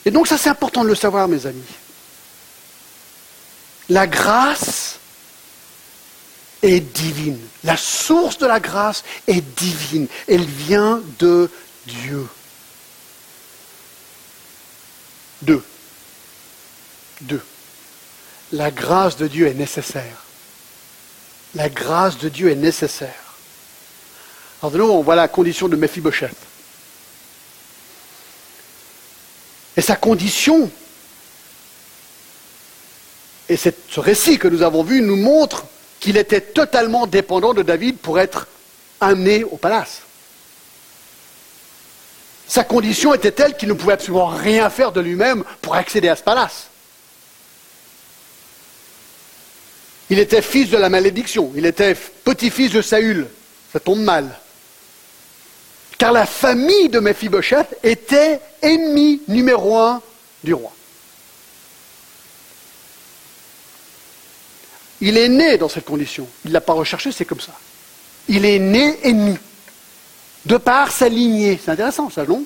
Et 0.06 0.12
donc 0.12 0.28
ça 0.28 0.38
c'est 0.38 0.50
important 0.50 0.84
de 0.84 0.90
le 0.90 0.96
savoir, 0.96 1.28
mes 1.28 1.46
amis. 1.46 1.64
La 3.90 4.08
grâce 4.08 5.00
est 6.62 6.80
divine. 6.80 7.40
La 7.64 7.78
source 7.78 8.38
de 8.38 8.46
la 8.46 8.60
grâce 8.60 9.04
est 9.28 9.42
divine. 9.58 10.08
Elle 10.28 10.46
vient 10.46 11.02
de 11.20 11.50
Dieu. 11.86 12.28
Deux. 15.42 15.64
Deux. 17.22 17.44
La 18.52 18.72
grâce 18.72 19.18
de 19.18 19.28
Dieu 19.28 19.48
est 19.48 19.54
nécessaire. 19.54 20.24
La 21.56 21.70
grâce 21.70 22.18
de 22.18 22.30
Dieu 22.30 22.52
est 22.52 22.56
nécessaire. 22.56 23.36
Alors 24.62 24.72
de 24.72 24.78
nouveau, 24.78 24.94
on 24.94 25.04
voit 25.04 25.16
la 25.16 25.28
condition 25.28 25.68
de 25.68 25.76
Mephibosheth. 25.76 26.36
Et 29.76 29.82
sa 29.82 29.96
condition, 29.96 30.72
et 33.50 33.58
ce 33.58 34.00
récit 34.00 34.38
que 34.38 34.48
nous 34.48 34.62
avons 34.62 34.84
vu 34.84 35.02
nous 35.02 35.16
montre 35.16 35.66
qu'il 36.00 36.18
était 36.18 36.42
totalement 36.42 37.08
dépendant 37.08 37.54
de 37.54 37.64
David 37.64 37.98
pour 37.98 38.20
être 38.20 38.48
amené 39.00 39.44
au 39.44 39.58
palace. 39.58 40.02
Sa 42.48 42.64
condition 42.64 43.14
était 43.14 43.32
telle 43.32 43.56
qu'il 43.56 43.70
ne 43.70 43.74
pouvait 43.74 43.94
absolument 43.94 44.28
rien 44.28 44.70
faire 44.70 44.92
de 44.92 45.02
lui-même 45.02 45.44
pour 45.62 45.76
accéder 45.76 46.08
à 46.08 46.16
ce 46.16 46.24
palace. 46.24 46.68
Il 50.10 50.20
était 50.20 50.42
fils 50.42 50.70
de 50.70 50.78
la 50.78 50.90
malédiction, 50.90 51.52
il 51.56 51.66
était 51.66 51.96
petit-fils 51.96 52.72
de 52.72 52.82
Saül. 52.82 53.28
Ça 53.74 53.82
tombe 53.82 54.00
mal. 54.00 54.30
Car 55.98 56.14
la 56.14 56.26
famille 56.26 56.88
de 56.90 57.00
Mephibosheth 57.00 57.78
était 57.84 58.40
ennemi 58.62 59.22
numéro 59.28 59.78
un 59.78 60.02
du 60.44 60.54
roi. 60.54 60.72
Il 65.02 65.18
est 65.18 65.30
né 65.30 65.58
dans 65.58 65.70
cette 65.70 65.86
condition. 65.86 66.28
Il 66.44 66.50
ne 66.50 66.54
l'a 66.54 66.62
pas 66.62 66.74
recherché, 66.74 67.12
c'est 67.12 67.26
comme 67.26 67.40
ça. 67.40 67.54
Il 68.28 68.46
est 68.46 68.60
né 68.60 68.98
ennemi 69.04 69.38
de 70.46 70.58
par 70.58 70.92
sa 70.92 71.10
lignée. 71.10 71.60
C'est 71.64 71.72
intéressant, 71.72 72.10
ça, 72.10 72.26
non? 72.26 72.44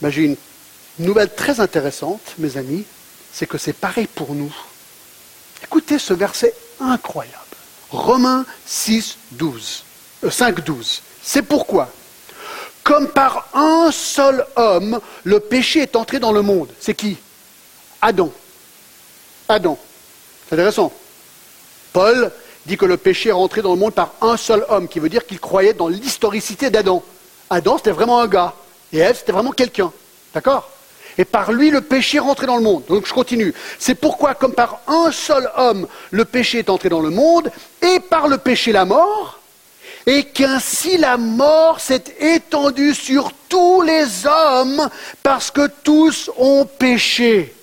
Ben, 0.00 0.10
J'ai 0.10 0.22
une 0.24 0.36
nouvelle 0.98 1.32
très 1.34 1.60
intéressante, 1.60 2.34
mes 2.38 2.56
amis, 2.56 2.84
c'est 3.32 3.46
que 3.46 3.58
c'est 3.58 3.72
pareil 3.72 4.06
pour 4.06 4.34
nous. 4.34 4.54
Écoutez 5.62 5.98
ce 5.98 6.14
verset 6.14 6.54
incroyable. 6.80 7.38
Romains 7.90 8.44
6, 8.66 9.16
12, 9.32 9.84
5, 10.28 10.60
12. 10.64 11.02
C'est 11.22 11.42
pourquoi, 11.42 11.88
comme 12.82 13.08
par 13.08 13.48
un 13.54 13.90
seul 13.90 14.44
homme, 14.56 15.00
le 15.22 15.40
péché 15.40 15.80
est 15.80 15.96
entré 15.96 16.18
dans 16.18 16.32
le 16.32 16.42
monde. 16.42 16.68
C'est 16.80 16.94
qui? 16.94 17.16
Adam. 18.02 18.30
Adam. 19.48 19.78
C'est 20.48 20.54
intéressant. 20.54 20.92
Paul 21.92 22.30
dit 22.66 22.76
que 22.76 22.86
le 22.86 22.96
péché 22.96 23.28
est 23.28 23.32
rentré 23.32 23.62
dans 23.62 23.72
le 23.72 23.78
monde 23.78 23.94
par 23.94 24.12
un 24.20 24.36
seul 24.36 24.64
homme, 24.68 24.88
qui 24.88 24.98
veut 24.98 25.08
dire 25.08 25.26
qu'il 25.26 25.40
croyait 25.40 25.74
dans 25.74 25.88
l'historicité 25.88 26.70
d'Adam. 26.70 27.02
Adam, 27.50 27.76
c'était 27.78 27.90
vraiment 27.90 28.20
un 28.20 28.26
gars, 28.26 28.54
et 28.92 28.98
Ève, 28.98 29.16
c'était 29.18 29.32
vraiment 29.32 29.52
quelqu'un. 29.52 29.92
D'accord? 30.32 30.70
Et 31.16 31.24
par 31.24 31.52
lui, 31.52 31.70
le 31.70 31.80
péché 31.80 32.16
est 32.16 32.20
rentré 32.20 32.46
dans 32.46 32.56
le 32.56 32.62
monde. 32.62 32.82
Donc 32.88 33.06
je 33.06 33.12
continue. 33.12 33.54
C'est 33.78 33.94
pourquoi, 33.94 34.34
comme 34.34 34.52
par 34.52 34.80
un 34.88 35.12
seul 35.12 35.48
homme, 35.56 35.86
le 36.10 36.24
péché 36.24 36.58
est 36.58 36.70
entré 36.70 36.88
dans 36.88 37.00
le 37.00 37.10
monde, 37.10 37.50
et 37.82 38.00
par 38.00 38.28
le 38.28 38.38
péché 38.38 38.72
la 38.72 38.84
mort, 38.84 39.38
et 40.06 40.24
qu'ainsi 40.24 40.98
la 40.98 41.16
mort 41.16 41.80
s'est 41.80 42.04
étendue 42.18 42.94
sur 42.94 43.30
tous 43.48 43.82
les 43.82 44.26
hommes, 44.26 44.88
parce 45.22 45.50
que 45.50 45.68
tous 45.82 46.30
ont 46.36 46.66
péché. 46.66 47.54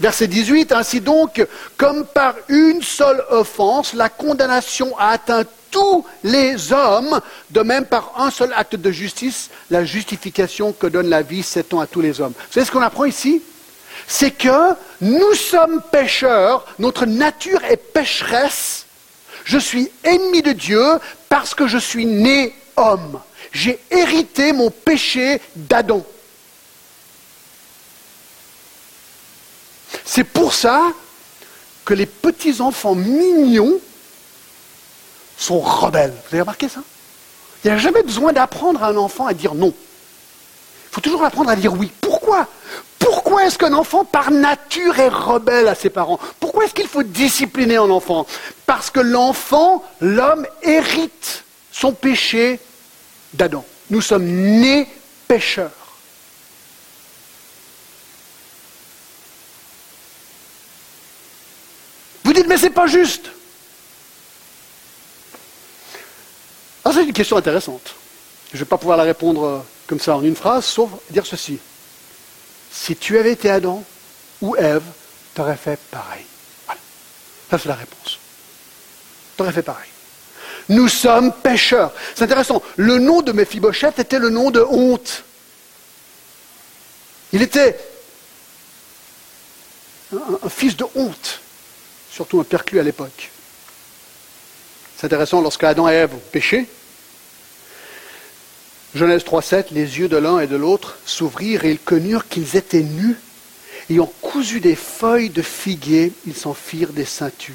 Verset 0.00 0.26
18, 0.26 0.72
ainsi 0.72 1.00
donc, 1.00 1.44
comme 1.76 2.04
par 2.06 2.34
une 2.48 2.82
seule 2.82 3.22
offense, 3.30 3.94
la 3.94 4.08
condamnation 4.08 4.96
a 4.98 5.10
atteint 5.10 5.44
tous 5.70 6.04
les 6.24 6.72
hommes, 6.72 7.20
de 7.50 7.60
même 7.60 7.84
par 7.84 8.12
un 8.16 8.30
seul 8.30 8.52
acte 8.54 8.76
de 8.76 8.90
justice, 8.90 9.50
la 9.70 9.84
justification 9.84 10.72
que 10.72 10.86
donne 10.86 11.08
la 11.08 11.22
vie 11.22 11.42
s'étend 11.42 11.80
à 11.80 11.86
tous 11.86 12.00
les 12.00 12.20
hommes. 12.20 12.32
Vous 12.36 12.52
savez 12.52 12.66
ce 12.66 12.70
qu'on 12.70 12.82
apprend 12.82 13.04
ici? 13.04 13.42
C'est 14.06 14.30
que 14.30 14.74
nous 15.00 15.34
sommes 15.34 15.82
pécheurs, 15.90 16.64
notre 16.78 17.06
nature 17.06 17.62
est 17.64 17.76
pécheresse, 17.76 18.86
je 19.44 19.58
suis 19.58 19.90
ennemi 20.04 20.42
de 20.42 20.52
Dieu 20.52 20.84
parce 21.28 21.54
que 21.54 21.66
je 21.66 21.78
suis 21.78 22.04
né 22.04 22.54
homme. 22.76 23.20
J'ai 23.52 23.78
hérité 23.90 24.52
mon 24.52 24.70
péché 24.70 25.40
d'Adam. 25.54 26.04
C'est 30.06 30.24
pour 30.24 30.54
ça 30.54 30.82
que 31.84 31.92
les 31.92 32.06
petits-enfants 32.06 32.94
mignons 32.94 33.78
sont 35.36 35.58
rebelles. 35.60 36.14
Vous 36.28 36.34
avez 36.34 36.40
remarqué 36.40 36.68
ça? 36.68 36.80
Il 37.64 37.70
n'y 37.70 37.76
a 37.76 37.78
jamais 37.78 38.02
besoin 38.02 38.32
d'apprendre 38.32 38.82
à 38.82 38.88
un 38.88 38.96
enfant 38.96 39.26
à 39.26 39.34
dire 39.34 39.54
non. 39.54 39.74
Il 39.74 40.94
faut 40.94 41.00
toujours 41.00 41.24
apprendre 41.24 41.50
à 41.50 41.56
dire 41.56 41.74
oui. 41.74 41.90
Pourquoi? 42.00 42.46
Pourquoi 42.98 43.44
est-ce 43.44 43.58
qu'un 43.58 43.74
enfant, 43.74 44.04
par 44.04 44.30
nature, 44.30 44.98
est 44.98 45.08
rebelle 45.08 45.68
à 45.68 45.74
ses 45.74 45.90
parents? 45.90 46.18
Pourquoi 46.40 46.64
est-ce 46.64 46.74
qu'il 46.74 46.88
faut 46.88 47.02
discipliner 47.02 47.76
un 47.76 47.90
enfant? 47.90 48.26
Parce 48.64 48.90
que 48.90 49.00
l'enfant, 49.00 49.84
l'homme, 50.00 50.46
hérite 50.62 51.44
son 51.72 51.92
péché 51.92 52.58
d'Adam. 53.34 53.64
Nous 53.90 54.00
sommes 54.00 54.26
nés 54.26 54.88
pécheurs. 55.28 55.70
Dites, 62.36 62.48
mais 62.48 62.58
c'est 62.58 62.70
pas 62.70 62.86
juste. 62.86 63.30
Ah, 66.84 66.90
c'est 66.94 67.04
une 67.04 67.12
question 67.12 67.36
intéressante. 67.36 67.94
Je 68.52 68.56
ne 68.56 68.60
vais 68.60 68.68
pas 68.68 68.78
pouvoir 68.78 68.96
la 68.96 69.04
répondre 69.04 69.44
euh, 69.44 69.58
comme 69.86 69.98
ça 69.98 70.16
en 70.16 70.22
une 70.22 70.36
phrase, 70.36 70.64
sauf 70.64 70.90
dire 71.10 71.26
ceci. 71.26 71.58
Si 72.70 72.94
tu 72.94 73.18
avais 73.18 73.32
été 73.32 73.50
Adam 73.50 73.82
ou 74.40 74.54
Ève, 74.56 74.84
tu 75.34 75.40
aurais 75.40 75.56
fait 75.56 75.78
pareil. 75.90 76.24
Voilà. 76.66 76.80
Ça, 77.50 77.58
c'est 77.58 77.68
la 77.68 77.74
réponse. 77.74 78.18
Tu 79.36 79.42
aurais 79.42 79.52
fait 79.52 79.62
pareil. 79.62 79.88
Nous 80.68 80.88
sommes 80.88 81.32
pécheurs. 81.32 81.92
C'est 82.14 82.24
intéressant. 82.24 82.62
Le 82.76 82.98
nom 82.98 83.22
de 83.22 83.32
Mephibosheth 83.32 83.98
était 83.98 84.18
le 84.18 84.30
nom 84.30 84.50
de 84.50 84.60
honte. 84.60 85.24
Il 87.32 87.42
était 87.42 87.78
un 90.12 90.48
fils 90.48 90.76
de 90.76 90.86
honte 90.94 91.40
surtout 92.16 92.40
un 92.40 92.44
perclus 92.44 92.80
à 92.80 92.82
l'époque. 92.82 93.30
C'est 94.96 95.04
intéressant, 95.04 95.42
lorsque 95.42 95.64
Adam 95.64 95.86
et 95.88 95.92
Ève 95.92 96.14
ont 96.14 96.22
péché, 96.32 96.66
Genèse 98.94 99.22
3.7, 99.22 99.66
les 99.72 99.98
yeux 99.98 100.08
de 100.08 100.16
l'un 100.16 100.40
et 100.40 100.46
de 100.46 100.56
l'autre 100.56 100.96
s'ouvrirent 101.04 101.66
et 101.66 101.70
ils 101.72 101.78
connurent 101.78 102.28
qu'ils 102.28 102.56
étaient 102.56 102.82
nus. 102.82 103.16
Ayant 103.90 104.10
cousu 104.22 104.60
des 104.60 104.74
feuilles 104.74 105.28
de 105.28 105.42
figuier, 105.42 106.12
ils 106.26 106.34
s'en 106.34 106.54
firent 106.54 106.94
des 106.94 107.04
ceintures. 107.04 107.54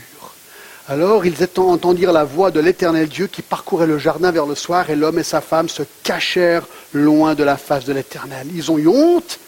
Alors 0.88 1.26
ils 1.26 1.36
entendirent 1.58 2.14
la 2.14 2.24
voix 2.24 2.52
de 2.52 2.60
l'éternel 2.60 3.10
Dieu 3.10 3.26
qui 3.26 3.42
parcourait 3.42 3.88
le 3.88 3.98
jardin 3.98 4.32
vers 4.32 4.46
le 4.46 4.56
soir, 4.56 4.92
et 4.92 4.96
l'homme 4.96 5.18
et 5.18 5.24
sa 5.24 5.42
femme 5.42 5.70
se 5.70 5.84
cachèrent 6.04 6.68
loin 6.94 7.34
de 7.34 7.44
la 7.44 7.58
face 7.58 7.86
de 7.86 7.94
l'éternel. 7.94 8.48
Ils 8.54 8.72
ont 8.72 8.78
eu 8.78 8.88
honte 8.88 9.40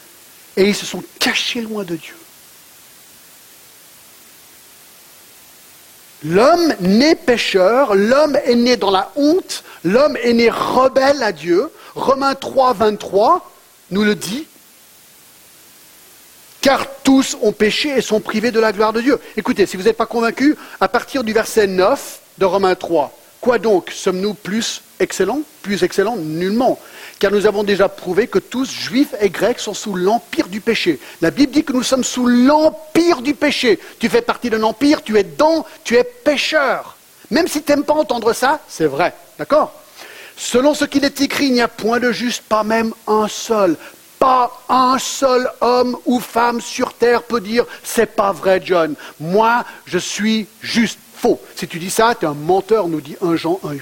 et 0.57 0.68
ils 0.68 0.76
se 0.76 0.88
sont 0.88 1.03
cachés 1.20 1.61
loin 1.61 1.84
de 1.84 1.95
Dieu. 1.95 2.16
L'homme 6.26 6.74
né 6.80 7.15
pécheur, 7.15 7.95
l'homme 7.95 8.38
est 8.45 8.55
né 8.55 8.78
dans 8.78 8.91
la 8.91 9.11
honte, 9.15 9.63
l'homme 9.84 10.17
est 10.17 10.34
né 10.34 10.49
rebelle 10.49 11.21
à 11.21 11.32
Dieu. 11.32 11.69
Romains 11.95 12.36
3, 12.36 12.74
23 12.74 13.51
nous 13.91 14.03
le 14.03 14.15
dit. 14.15 14.47
Car 16.61 16.88
tous 17.03 17.38
ont 17.41 17.51
péché 17.51 17.89
et 17.89 18.01
sont 18.01 18.21
privés 18.21 18.51
de 18.51 18.59
la 18.59 18.71
gloire 18.71 18.93
de 18.93 19.01
Dieu. 19.01 19.19
Écoutez, 19.36 19.65
si 19.65 19.76
vous 19.76 19.84
n'êtes 19.84 19.97
pas 19.97 20.05
convaincu, 20.05 20.55
à 20.80 20.88
partir 20.88 21.26
du 21.26 21.34
verset 21.34 21.67
9 21.67 22.21
de 22.38 22.45
Romains 22.45 22.76
3, 22.76 23.11
quoi 23.44 23.60
donc 23.60 23.91
Sommes-nous 23.91 24.34
plus 24.34 24.82
excellents 25.00 25.41
Plus 25.62 25.84
excellents 25.84 26.16
Nullement 26.16 26.80
car 27.20 27.32
nous 27.32 27.46
avons 27.46 27.64
déjà 27.64 27.88
prouvé 27.88 28.28
que 28.28 28.38
tous, 28.38 28.70
juifs 28.70 29.16
et 29.22 29.30
grecs, 29.30 29.60
sont 29.60 29.74
sous 29.74 29.96
l'empire 29.96 30.50
du 30.50 30.60
péché. 30.60 31.00
La 31.22 31.32
Bible 31.32 31.54
dit 31.54 31.64
que 31.64 31.72
nous 31.72 31.82
sommes 31.82 32.04
sous 32.04 32.28
l'empire 32.28 33.22
du 33.22 33.34
péché. 33.34 33.80
Tu 33.98 34.10
fais 34.10 34.22
partie 34.22 34.50
d'un 34.50 34.62
empire, 34.64 35.02
tu 35.02 35.18
es 35.18 35.24
dans, 35.24 35.66
tu 35.86 35.96
es 35.96 36.04
pécheur. 36.04 36.98
Même 37.32 37.48
si 37.48 37.64
tu 37.64 37.72
n'aimes 37.72 37.86
pas 37.86 37.94
entendre 37.94 38.34
ça, 38.34 38.60
c'est 38.68 38.88
vrai. 38.88 39.14
D'accord 39.39 39.74
Selon 40.36 40.74
ce 40.74 40.84
qu'il 40.84 41.06
est 41.06 41.22
écrit, 41.22 41.46
il 41.46 41.54
n'y 41.54 41.62
a 41.62 41.70
point 41.70 42.02
de 42.02 42.12
juste, 42.12 42.44
pas 42.44 42.66
même 42.66 42.94
un 43.08 43.30
seul. 43.30 43.78
Pas 44.20 44.52
un 44.68 44.98
seul 45.00 45.50
homme 45.62 45.98
ou 46.06 46.20
femme 46.20 46.60
sur 46.60 46.94
terre 46.94 47.24
peut 47.24 47.39
dire 47.39 47.64
c'est 47.84 48.18
pas 48.18 48.34
vrai, 48.34 48.62
John. 48.62 48.96
Moi, 49.22 49.64
je 49.86 49.98
suis 49.98 50.48
juste 50.62 51.00
faux. 51.24 51.39
Si 51.55 51.69
tu 51.69 51.80
dis 51.80 51.89
ça, 51.89 52.15
tu 52.19 52.26
es 52.26 52.28
un 52.28 52.34
menteur, 52.34 52.89
nous 52.89 52.99
dit 52.99 53.15
1 53.21 53.38
Jean 53.38 53.57
1,8. 53.63 53.80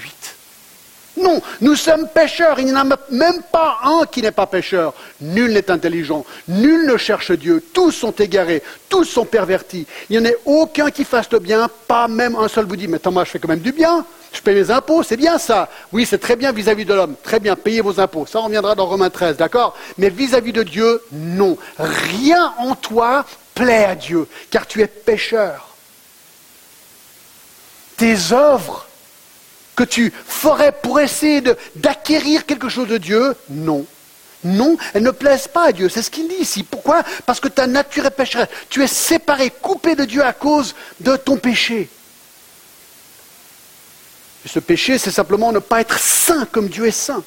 Non, 1.20 1.42
nous 1.60 1.74
sommes 1.74 2.08
pécheurs. 2.08 2.60
Il 2.60 2.66
n'y 2.66 2.72
en 2.72 2.88
a 2.88 2.96
même 3.10 3.42
pas 3.50 3.78
un 3.82 4.06
qui 4.06 4.22
n'est 4.22 4.30
pas 4.30 4.46
pécheur. 4.46 4.94
Nul 5.20 5.52
n'est 5.52 5.70
intelligent. 5.70 6.24
Nul 6.46 6.86
ne 6.86 6.96
cherche 6.96 7.32
Dieu. 7.32 7.62
Tous 7.74 7.90
sont 7.90 8.12
égarés. 8.12 8.62
Tous 8.88 9.04
sont 9.04 9.26
pervertis. 9.26 9.86
Il 10.08 10.18
n'y 10.18 10.26
en 10.26 10.30
a 10.30 10.34
aucun 10.46 10.90
qui 10.90 11.04
fasse 11.04 11.30
le 11.32 11.40
bien. 11.40 11.68
Pas 11.88 12.06
même 12.06 12.36
un 12.36 12.48
seul 12.48 12.64
vous 12.64 12.76
dit, 12.76 12.88
mais 12.88 13.00
Thomas, 13.00 13.24
je 13.24 13.30
fais 13.30 13.38
quand 13.40 13.48
même 13.48 13.58
du 13.58 13.72
bien. 13.72 14.06
Je 14.32 14.40
paye 14.40 14.54
mes 14.54 14.70
impôts. 14.70 15.02
C'est 15.02 15.18
bien 15.18 15.36
ça. 15.36 15.68
Oui, 15.92 16.06
c'est 16.06 16.18
très 16.18 16.36
bien 16.36 16.52
vis-à-vis 16.52 16.84
de 16.84 16.94
l'homme. 16.94 17.16
Très 17.22 17.40
bien, 17.40 17.56
payez 17.56 17.80
vos 17.82 17.98
impôts. 18.00 18.24
Ça, 18.24 18.38
on 18.38 18.44
reviendra 18.44 18.74
dans 18.76 18.86
Romains 18.86 19.10
13, 19.10 19.36
d'accord? 19.36 19.76
Mais 19.98 20.08
vis-à-vis 20.08 20.52
de 20.52 20.62
Dieu, 20.62 21.02
non. 21.12 21.58
Rien 21.78 22.54
en 22.58 22.76
toi 22.76 23.26
plaît 23.54 23.84
à 23.84 23.94
Dieu, 23.96 24.28
car 24.48 24.66
tu 24.66 24.80
es 24.80 24.86
pécheur. 24.86 25.71
Tes 28.02 28.32
œuvres 28.32 28.88
que 29.76 29.84
tu 29.84 30.12
ferais 30.26 30.72
pour 30.72 30.98
essayer 30.98 31.40
d'acquérir 31.76 32.46
quelque 32.46 32.68
chose 32.68 32.88
de 32.88 32.98
Dieu? 32.98 33.36
Non. 33.48 33.86
Non, 34.42 34.76
elles 34.92 35.04
ne 35.04 35.12
plaisent 35.12 35.46
pas 35.46 35.68
à 35.68 35.72
Dieu. 35.72 35.88
C'est 35.88 36.02
ce 36.02 36.10
qu'il 36.10 36.26
dit 36.26 36.34
ici. 36.40 36.64
Pourquoi? 36.64 37.04
Parce 37.26 37.38
que 37.38 37.46
ta 37.46 37.68
nature 37.68 38.04
est 38.04 38.10
pécheresse. 38.10 38.48
Tu 38.68 38.82
es 38.82 38.88
séparé, 38.88 39.50
coupé 39.50 39.94
de 39.94 40.04
Dieu 40.04 40.24
à 40.24 40.32
cause 40.32 40.74
de 40.98 41.14
ton 41.14 41.36
péché. 41.36 41.88
Et 44.44 44.48
ce 44.48 44.58
péché, 44.58 44.98
c'est 44.98 45.12
simplement 45.12 45.52
ne 45.52 45.60
pas 45.60 45.80
être 45.80 45.96
saint 45.96 46.44
comme 46.46 46.68
Dieu 46.68 46.88
est 46.88 46.90
saint. 46.90 47.22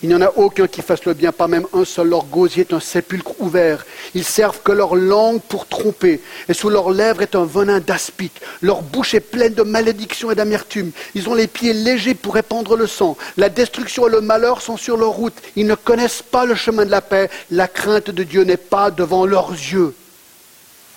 Il 0.00 0.08
n'y 0.10 0.14
en 0.14 0.20
a 0.20 0.30
aucun 0.36 0.68
qui 0.68 0.80
fasse 0.80 1.04
le 1.06 1.14
bien, 1.14 1.32
pas 1.32 1.48
même 1.48 1.66
un 1.72 1.84
seul. 1.84 2.08
Leur 2.08 2.24
gosier 2.26 2.60
est 2.60 2.72
un 2.72 2.78
sépulcre 2.78 3.32
ouvert. 3.40 3.84
Ils 4.14 4.24
servent 4.24 4.60
que 4.62 4.70
leur 4.70 4.94
langue 4.94 5.40
pour 5.40 5.66
tromper. 5.66 6.20
Et 6.48 6.54
sous 6.54 6.70
leurs 6.70 6.90
lèvres 6.90 7.22
est 7.22 7.34
un 7.34 7.44
venin 7.44 7.80
d'aspic. 7.80 8.32
Leur 8.62 8.82
bouche 8.82 9.14
est 9.14 9.20
pleine 9.20 9.54
de 9.54 9.64
malédictions 9.64 10.30
et 10.30 10.36
d'amertume. 10.36 10.92
Ils 11.16 11.28
ont 11.28 11.34
les 11.34 11.48
pieds 11.48 11.72
légers 11.72 12.14
pour 12.14 12.34
répandre 12.34 12.76
le 12.76 12.86
sang. 12.86 13.16
La 13.36 13.48
destruction 13.48 14.06
et 14.06 14.10
le 14.10 14.20
malheur 14.20 14.62
sont 14.62 14.76
sur 14.76 14.96
leur 14.96 15.10
route. 15.10 15.34
Ils 15.56 15.66
ne 15.66 15.74
connaissent 15.74 16.22
pas 16.22 16.44
le 16.44 16.54
chemin 16.54 16.86
de 16.86 16.92
la 16.92 17.00
paix. 17.00 17.28
La 17.50 17.66
crainte 17.66 18.10
de 18.10 18.22
Dieu 18.22 18.44
n'est 18.44 18.56
pas 18.56 18.92
devant 18.92 19.26
leurs 19.26 19.50
yeux. 19.50 19.94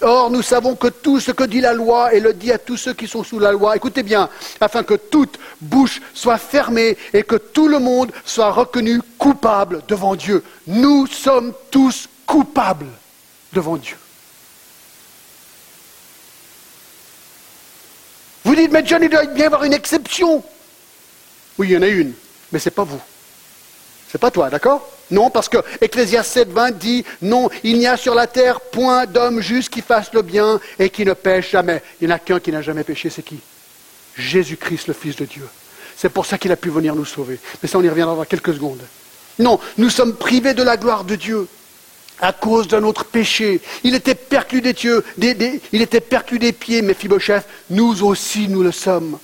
Or, 0.02 0.32
nous 0.32 0.42
savons 0.42 0.76
que 0.76 0.88
tout 0.88 1.20
ce 1.20 1.32
que 1.32 1.44
dit 1.44 1.62
la 1.62 1.74
loi, 1.74 2.14
et 2.14 2.20
le 2.20 2.34
dit 2.34 2.52
à 2.52 2.58
tous 2.58 2.78
ceux 2.78 2.94
qui 2.94 3.08
sont 3.08 3.24
sous 3.24 3.40
la 3.40 3.52
loi, 3.52 3.76
écoutez 3.76 4.04
bien, 4.04 4.30
afin 4.60 4.84
que 4.84 4.96
toute 4.96 5.38
bouche 5.60 6.02
soit 6.14 6.38
fermée 6.38 6.98
et 7.14 7.24
que 7.24 7.36
tout 7.36 7.68
le 7.68 7.80
monde 7.80 8.12
soit 8.26 8.52
reconnu 8.52 9.00
coupable 9.18 9.84
devant 9.88 10.16
Dieu. 10.16 10.44
Nous 10.66 11.06
sommes 11.08 11.54
tous 11.70 12.10
coupables 12.26 12.88
devant 13.54 13.78
Dieu. 13.78 13.98
Vous 18.44 18.56
dites, 18.56 18.72
mais 18.72 18.84
John, 18.86 19.04
il 19.04 19.10
doit 19.10 19.26
bien 19.26 19.44
y 19.44 19.48
avoir 19.48 19.64
une 19.64 19.74
exception. 19.74 20.44
Oui, 21.58 21.68
il 21.68 21.74
y 21.74 21.78
en 21.78 21.82
a 21.84 21.88
une, 21.88 22.14
mais 22.52 22.58
ce 22.58 22.70
n'est 22.70 22.74
pas 22.74 22.84
vous. 22.84 23.02
Ce 24.12 24.18
n'est 24.18 24.20
pas 24.20 24.32
toi, 24.32 24.50
d'accord? 24.50 24.86
Non, 25.10 25.30
parce 25.30 25.48
que 25.48 25.58
Ecclésias 25.80 26.24
7, 26.24 26.50
20 26.50 26.72
dit 26.72 27.06
non, 27.22 27.50
il 27.64 27.80
n'y 27.80 27.88
a 27.88 27.96
sur 27.96 28.14
la 28.14 28.28
terre 28.28 28.60
point 28.60 29.06
d'homme 29.06 29.40
juste 29.40 29.70
qui 29.70 29.80
fasse 29.80 30.12
le 30.12 30.22
bien 30.22 30.60
et 30.80 30.90
qui 30.90 31.06
ne 31.06 31.14
pêche 31.14 31.52
jamais. 31.52 31.82
Il 32.02 32.08
n'y 32.08 32.14
en 32.14 32.18
a 32.18 32.20
qu'un 32.20 32.42
qui 32.42 32.52
n'a 32.52 32.62
jamais 32.62 32.84
péché, 32.84 33.10
c'est 33.10 33.24
qui? 33.24 33.40
Jésus-Christ, 34.18 34.88
le 34.88 34.94
Fils 34.94 35.16
de 35.16 35.24
Dieu. 35.24 35.48
C'est 35.96 36.10
pour 36.10 36.26
ça 36.26 36.38
qu'il 36.38 36.52
a 36.52 36.58
pu 36.58 36.70
venir 36.70 36.94
nous 36.94 37.06
sauver. 37.06 37.40
Mais 37.64 37.70
ça, 37.70 37.78
on 37.78 37.84
y 37.84 37.88
reviendra 37.90 38.14
dans 38.14 38.26
quelques 38.26 38.54
secondes. 38.54 38.82
Non, 39.40 39.62
nous 39.78 39.90
sommes 39.90 40.16
privés 40.18 40.54
de 40.54 40.64
la 40.64 40.76
gloire 40.76 41.06
de 41.06 41.16
Dieu 41.16 41.48
à 42.20 42.34
cause 42.34 42.68
de 42.68 42.78
notre 42.80 43.06
péché. 43.06 43.62
Il 43.86 43.96
était 43.96 44.14
perclus 44.16 44.60
des, 44.60 44.74
dieux, 44.74 45.06
il 45.72 45.82
était 45.82 46.02
perclus 46.02 46.38
des 46.38 46.52
pieds, 46.52 46.82
mais 46.82 46.96
Fibochef, 46.96 47.46
nous 47.70 48.04
aussi 48.04 48.50
nous 48.50 48.62
le 48.62 48.74
sommes. 48.74 49.18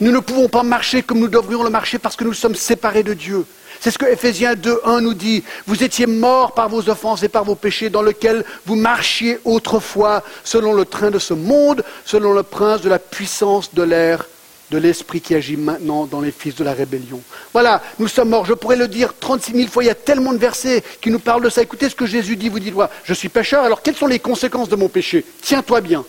Nous 0.00 0.12
ne 0.12 0.18
pouvons 0.18 0.48
pas 0.48 0.62
marcher 0.62 1.02
comme 1.02 1.18
nous 1.18 1.28
devrions 1.28 1.62
le 1.62 1.70
marcher 1.70 1.98
parce 1.98 2.16
que 2.16 2.24
nous 2.24 2.32
sommes 2.32 2.54
séparés 2.54 3.02
de 3.02 3.12
Dieu. 3.12 3.44
C'est 3.80 3.90
ce 3.90 3.98
que 3.98 4.06
Ephésiens 4.06 4.54
2.1 4.54 5.00
nous 5.00 5.14
dit. 5.14 5.42
Vous 5.66 5.82
étiez 5.82 6.06
morts 6.06 6.52
par 6.52 6.68
vos 6.68 6.88
offenses 6.88 7.22
et 7.22 7.28
par 7.28 7.44
vos 7.44 7.54
péchés 7.54 7.90
dans 7.90 8.02
lesquels 8.02 8.44
vous 8.66 8.76
marchiez 8.76 9.38
autrefois 9.44 10.22
selon 10.44 10.72
le 10.72 10.84
train 10.84 11.10
de 11.10 11.18
ce 11.18 11.34
monde, 11.34 11.84
selon 12.04 12.32
le 12.32 12.42
prince 12.42 12.80
de 12.80 12.88
la 12.88 12.98
puissance 12.98 13.74
de 13.74 13.82
l'air, 13.82 14.26
de 14.70 14.78
l'esprit 14.78 15.20
qui 15.20 15.34
agit 15.34 15.56
maintenant 15.56 16.06
dans 16.06 16.20
les 16.20 16.30
fils 16.30 16.54
de 16.54 16.64
la 16.64 16.72
rébellion. 16.72 17.20
Voilà, 17.52 17.82
nous 17.98 18.08
sommes 18.08 18.30
morts. 18.30 18.46
Je 18.46 18.54
pourrais 18.54 18.76
le 18.76 18.88
dire 18.88 19.14
36 19.18 19.52
000 19.52 19.68
fois. 19.68 19.82
Il 19.82 19.88
y 19.88 19.90
a 19.90 19.94
tellement 19.94 20.32
de 20.32 20.38
versets 20.38 20.82
qui 21.00 21.10
nous 21.10 21.18
parlent 21.18 21.42
de 21.42 21.50
ça. 21.50 21.60
Écoutez 21.60 21.90
ce 21.90 21.94
que 21.94 22.06
Jésus 22.06 22.36
dit. 22.36 22.48
Vous 22.48 22.60
dites, 22.60 22.74
je 23.04 23.14
suis 23.14 23.28
pécheur. 23.28 23.64
Alors 23.64 23.82
quelles 23.82 23.96
sont 23.96 24.06
les 24.06 24.18
conséquences 24.18 24.68
de 24.68 24.76
mon 24.76 24.88
péché? 24.88 25.24
Tiens-toi 25.42 25.80
bien. 25.82 26.04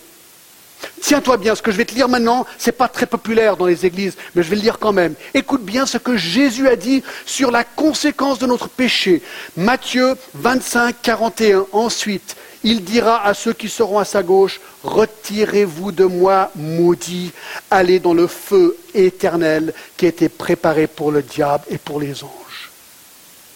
Tiens-toi 1.02 1.38
bien, 1.38 1.56
ce 1.56 1.62
que 1.62 1.72
je 1.72 1.78
vais 1.78 1.86
te 1.86 1.94
lire 1.94 2.08
maintenant, 2.08 2.46
ce 2.58 2.70
n'est 2.70 2.76
pas 2.76 2.88
très 2.88 3.06
populaire 3.06 3.58
dans 3.58 3.66
les 3.66 3.86
églises, 3.86 4.16
mais 4.34 4.44
je 4.44 4.50
vais 4.50 4.56
le 4.56 4.62
lire 4.62 4.80
quand 4.80 4.94
même. 4.94 5.16
Écoute 5.34 5.64
bien 5.64 5.86
ce 5.86 5.98
que 5.98 6.16
Jésus 6.16 6.68
a 6.68 6.76
dit 6.76 7.04
sur 7.26 7.52
la 7.52 7.64
conséquence 7.64 8.40
de 8.40 8.46
notre 8.46 8.70
péché. 8.70 9.22
Matthieu 9.58 10.16
25, 10.36 10.96
41. 11.02 11.66
Ensuite, 11.72 12.36
il 12.64 12.84
dira 12.84 13.26
à 13.26 13.34
ceux 13.34 13.54
qui 13.54 13.68
seront 13.68 14.00
à 14.00 14.06
sa 14.06 14.24
gauche, 14.24 14.60
Retirez-vous 14.84 15.92
de 15.92 16.06
moi, 16.06 16.50
maudits, 16.56 17.32
allez 17.70 18.00
dans 18.00 18.14
le 18.14 18.26
feu 18.28 18.78
éternel 18.96 19.74
qui 19.96 20.06
a 20.06 20.10
été 20.10 20.28
préparé 20.28 20.88
pour 20.88 21.12
le 21.12 21.22
diable 21.22 21.66
et 21.70 21.78
pour 21.78 22.00
les 22.00 22.24
anges. 22.24 22.72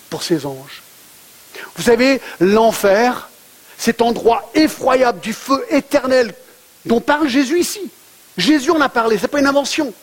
Pour 0.09 0.21
ces 0.21 0.45
anges. 0.45 0.83
Vous 1.75 1.83
savez, 1.83 2.21
l'enfer, 2.39 3.29
cet 3.77 4.01
endroit 4.01 4.51
effroyable 4.53 5.19
du 5.19 5.33
feu 5.33 5.65
éternel 5.69 6.33
dont 6.85 7.01
parle 7.01 7.27
Jésus 7.27 7.59
ici. 7.59 7.81
Jésus 8.37 8.71
en 8.71 8.81
a 8.81 8.89
parlé, 8.89 9.17
ce 9.17 9.23
n'est 9.23 9.27
pas 9.27 9.39
une 9.39 9.47
invention. 9.47 9.93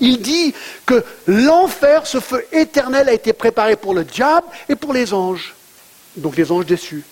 Il 0.00 0.20
dit 0.20 0.54
que 0.86 1.04
l'enfer, 1.26 2.06
ce 2.06 2.20
feu 2.20 2.44
éternel, 2.52 3.08
a 3.08 3.12
été 3.12 3.32
préparé 3.32 3.76
pour 3.76 3.94
le 3.94 4.04
diable 4.04 4.46
et 4.68 4.76
pour 4.76 4.92
les 4.92 5.12
anges, 5.12 5.54
donc 6.16 6.36
les 6.36 6.52
anges 6.52 6.66
déçus. 6.66 7.04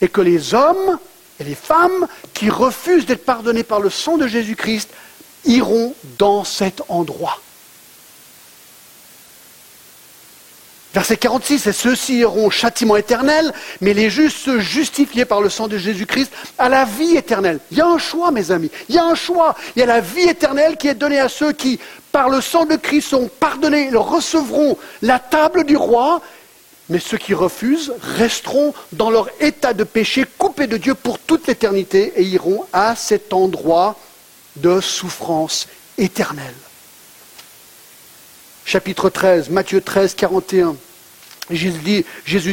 Et 0.00 0.08
que 0.08 0.20
les 0.20 0.54
hommes 0.54 0.98
et 1.40 1.44
les 1.44 1.54
femmes 1.54 2.06
qui 2.32 2.50
refusent 2.50 3.06
d'être 3.06 3.24
pardonnés 3.24 3.62
par 3.62 3.80
le 3.80 3.90
sang 3.90 4.18
de 4.18 4.26
Jésus-Christ 4.26 4.90
iront 5.46 5.94
dans 6.18 6.44
cet 6.44 6.82
endroit. 6.88 7.40
Verset 10.94 11.16
46, 11.16 11.66
et 11.66 11.72
ceux-ci 11.72 12.24
auront 12.24 12.50
châtiment 12.50 12.96
éternel, 12.96 13.52
mais 13.80 13.94
les 13.94 14.10
justes 14.10 14.36
se 14.36 14.60
justifiés 14.60 15.24
par 15.24 15.40
le 15.40 15.50
sang 15.50 15.66
de 15.66 15.76
Jésus-Christ 15.76 16.30
à 16.56 16.68
la 16.68 16.84
vie 16.84 17.16
éternelle. 17.16 17.58
Il 17.72 17.78
y 17.78 17.80
a 17.80 17.86
un 17.88 17.98
choix, 17.98 18.30
mes 18.30 18.52
amis. 18.52 18.70
Il 18.88 18.94
y 18.94 18.98
a 18.98 19.04
un 19.04 19.16
choix. 19.16 19.56
Il 19.74 19.80
y 19.80 19.82
a 19.82 19.86
la 19.86 20.00
vie 20.00 20.28
éternelle 20.28 20.76
qui 20.76 20.86
est 20.86 20.94
donnée 20.94 21.18
à 21.18 21.28
ceux 21.28 21.50
qui, 21.50 21.80
par 22.12 22.28
le 22.28 22.40
sang 22.40 22.64
de 22.64 22.76
Christ, 22.76 23.08
sont 23.08 23.28
pardonnés, 23.40 23.88
ils 23.90 23.96
recevront 23.96 24.78
la 25.02 25.18
table 25.18 25.64
du 25.64 25.76
roi, 25.76 26.20
mais 26.88 27.00
ceux 27.00 27.18
qui 27.18 27.34
refusent 27.34 27.92
resteront 28.16 28.72
dans 28.92 29.10
leur 29.10 29.28
état 29.40 29.72
de 29.72 29.82
péché, 29.82 30.24
coupés 30.38 30.68
de 30.68 30.76
Dieu 30.76 30.94
pour 30.94 31.18
toute 31.18 31.48
l'éternité, 31.48 32.12
et 32.14 32.22
iront 32.22 32.66
à 32.72 32.94
cet 32.94 33.32
endroit 33.32 33.98
de 34.54 34.80
souffrance 34.80 35.66
éternelle 35.98 36.54
chapitre 38.64 39.10
13, 39.10 39.50
Matthieu 39.50 39.80
13, 39.80 40.14
41. 40.14 40.76
Jésus 41.50 41.78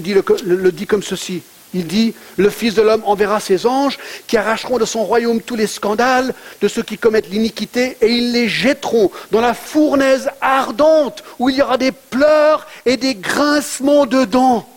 dit, 0.01 0.13
le, 0.43 0.71
dit 0.71 0.85
comme 0.85 1.03
ceci. 1.03 1.41
Il 1.73 1.87
dit, 1.87 2.13
le 2.35 2.49
Fils 2.49 2.73
de 2.73 2.81
l'homme 2.81 3.03
enverra 3.05 3.39
ses 3.39 3.65
anges 3.65 3.97
qui 4.27 4.35
arracheront 4.35 4.77
de 4.77 4.83
son 4.83 5.05
royaume 5.05 5.41
tous 5.41 5.55
les 5.55 5.67
scandales 5.67 6.33
de 6.61 6.67
ceux 6.67 6.83
qui 6.83 6.97
commettent 6.97 7.29
l'iniquité 7.29 7.97
et 8.01 8.11
ils 8.11 8.33
les 8.33 8.49
jetteront 8.49 9.09
dans 9.31 9.39
la 9.39 9.53
fournaise 9.53 10.29
ardente 10.41 11.23
où 11.39 11.49
il 11.49 11.55
y 11.55 11.61
aura 11.61 11.77
des 11.77 11.93
pleurs 11.93 12.67
et 12.85 12.97
des 12.97 13.15
grincements 13.15 14.05
de 14.05 14.25
dents. 14.25 14.67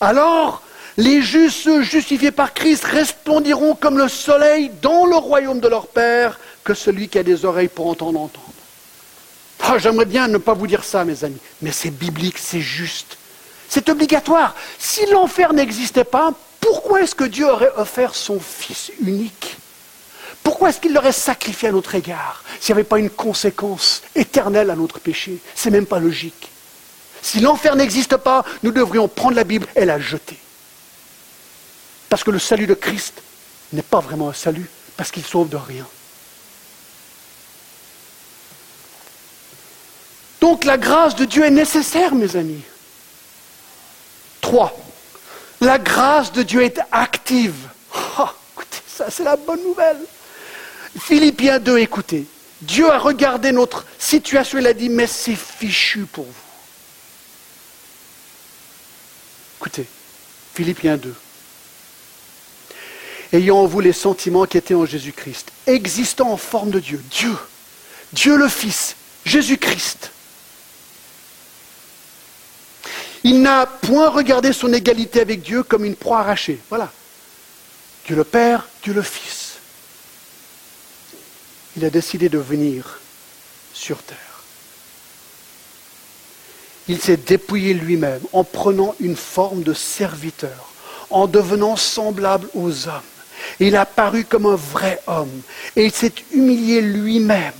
Alors, 0.00 0.62
les 0.96 1.22
justes 1.22 1.80
justifiés 1.80 2.30
par 2.30 2.54
Christ 2.54 2.84
resplendiront 2.84 3.74
comme 3.74 3.98
le 3.98 4.08
soleil 4.08 4.70
dans 4.80 5.06
le 5.06 5.16
royaume 5.16 5.58
de 5.58 5.68
leur 5.68 5.88
Père 5.88 6.38
que 6.62 6.74
celui 6.74 7.08
qui 7.08 7.18
a 7.18 7.24
des 7.24 7.44
oreilles 7.44 7.68
pour 7.68 7.88
entendre 7.88 8.20
entendre. 8.20 8.57
Ah, 9.70 9.76
J'aimerais 9.76 10.06
bien 10.06 10.28
ne 10.28 10.38
pas 10.38 10.54
vous 10.54 10.66
dire 10.66 10.82
ça, 10.82 11.04
mes 11.04 11.24
amis, 11.24 11.36
mais 11.60 11.72
c'est 11.72 11.90
biblique, 11.90 12.38
c'est 12.38 12.62
juste. 12.62 13.18
C'est 13.68 13.90
obligatoire. 13.90 14.54
Si 14.78 15.04
l'enfer 15.06 15.52
n'existait 15.52 16.04
pas, 16.04 16.32
pourquoi 16.58 17.02
est-ce 17.02 17.14
que 17.14 17.24
Dieu 17.24 17.46
aurait 17.46 17.72
offert 17.76 18.14
son 18.14 18.40
Fils 18.40 18.90
unique? 19.02 19.58
Pourquoi 20.42 20.70
est-ce 20.70 20.80
qu'il 20.80 20.94
l'aurait 20.94 21.12
sacrifié 21.12 21.68
à 21.68 21.72
notre 21.72 21.94
égard 21.94 22.42
s'il 22.60 22.74
n'y 22.74 22.80
avait 22.80 22.88
pas 22.88 22.98
une 22.98 23.10
conséquence 23.10 24.02
éternelle 24.14 24.70
à 24.70 24.74
notre 24.74 25.00
péché? 25.00 25.36
C'est 25.54 25.70
même 25.70 25.84
pas 25.84 25.98
logique. 25.98 26.48
Si 27.20 27.40
l'enfer 27.40 27.76
n'existe 27.76 28.16
pas, 28.16 28.46
nous 28.62 28.70
devrions 28.70 29.06
prendre 29.06 29.36
la 29.36 29.44
Bible 29.44 29.66
et 29.76 29.84
la 29.84 29.98
jeter. 29.98 30.38
Parce 32.08 32.24
que 32.24 32.30
le 32.30 32.38
salut 32.38 32.66
de 32.66 32.72
Christ 32.72 33.20
n'est 33.74 33.82
pas 33.82 34.00
vraiment 34.00 34.30
un 34.30 34.34
salut, 34.34 34.70
parce 34.96 35.10
qu'il 35.10 35.26
sauve 35.26 35.50
de 35.50 35.58
rien. 35.58 35.86
Donc 40.40 40.64
la 40.64 40.78
grâce 40.78 41.16
de 41.16 41.24
Dieu 41.24 41.44
est 41.44 41.50
nécessaire, 41.50 42.14
mes 42.14 42.36
amis. 42.36 42.62
3. 44.40 44.76
La 45.60 45.78
grâce 45.78 46.32
de 46.32 46.42
Dieu 46.42 46.62
est 46.62 46.78
active. 46.92 47.54
Oh, 48.18 48.28
écoutez, 48.54 48.78
ça 48.86 49.10
c'est 49.10 49.24
la 49.24 49.36
bonne 49.36 49.62
nouvelle. 49.62 49.98
Philippiens 50.98 51.58
2, 51.58 51.78
écoutez. 51.78 52.26
Dieu 52.60 52.90
a 52.90 52.98
regardé 52.98 53.52
notre 53.52 53.84
situation, 53.98 54.58
il 54.58 54.66
a 54.66 54.72
dit, 54.72 54.88
mais 54.88 55.06
c'est 55.06 55.36
fichu 55.36 56.06
pour 56.06 56.24
vous. 56.24 56.32
Écoutez, 59.60 59.86
Philippiens 60.54 60.96
2. 60.96 61.14
Ayant 63.32 63.58
en 63.58 63.66
vous 63.66 63.80
les 63.80 63.92
sentiments 63.92 64.46
qui 64.46 64.56
étaient 64.56 64.74
en 64.74 64.86
Jésus-Christ, 64.86 65.52
existant 65.66 66.30
en 66.30 66.36
forme 66.36 66.70
de 66.70 66.80
Dieu, 66.80 67.02
Dieu, 67.10 67.36
Dieu 68.12 68.36
le 68.36 68.48
Fils, 68.48 68.96
Jésus-Christ, 69.24 70.10
il 73.28 73.42
n'a 73.42 73.66
point 73.66 74.08
regardé 74.08 74.54
son 74.54 74.72
égalité 74.72 75.20
avec 75.20 75.42
Dieu 75.42 75.62
comme 75.62 75.84
une 75.84 75.96
proie 75.96 76.20
arrachée. 76.20 76.58
Voilà. 76.70 76.90
Dieu 78.06 78.16
le 78.16 78.24
Père, 78.24 78.66
Dieu 78.82 78.94
le 78.94 79.02
Fils. 79.02 79.58
Il 81.76 81.84
a 81.84 81.90
décidé 81.90 82.30
de 82.30 82.38
venir 82.38 83.00
sur 83.74 84.02
terre. 84.02 84.16
Il 86.88 87.02
s'est 87.02 87.18
dépouillé 87.18 87.74
lui-même 87.74 88.22
en 88.32 88.44
prenant 88.44 88.94
une 88.98 89.16
forme 89.16 89.62
de 89.62 89.74
serviteur, 89.74 90.72
en 91.10 91.26
devenant 91.26 91.76
semblable 91.76 92.48
aux 92.54 92.88
hommes. 92.88 93.02
Il 93.60 93.76
a 93.76 93.84
paru 93.84 94.24
comme 94.24 94.46
un 94.46 94.56
vrai 94.56 95.02
homme 95.06 95.42
et 95.76 95.84
il 95.84 95.92
s'est 95.92 96.14
humilié 96.32 96.80
lui-même 96.80 97.52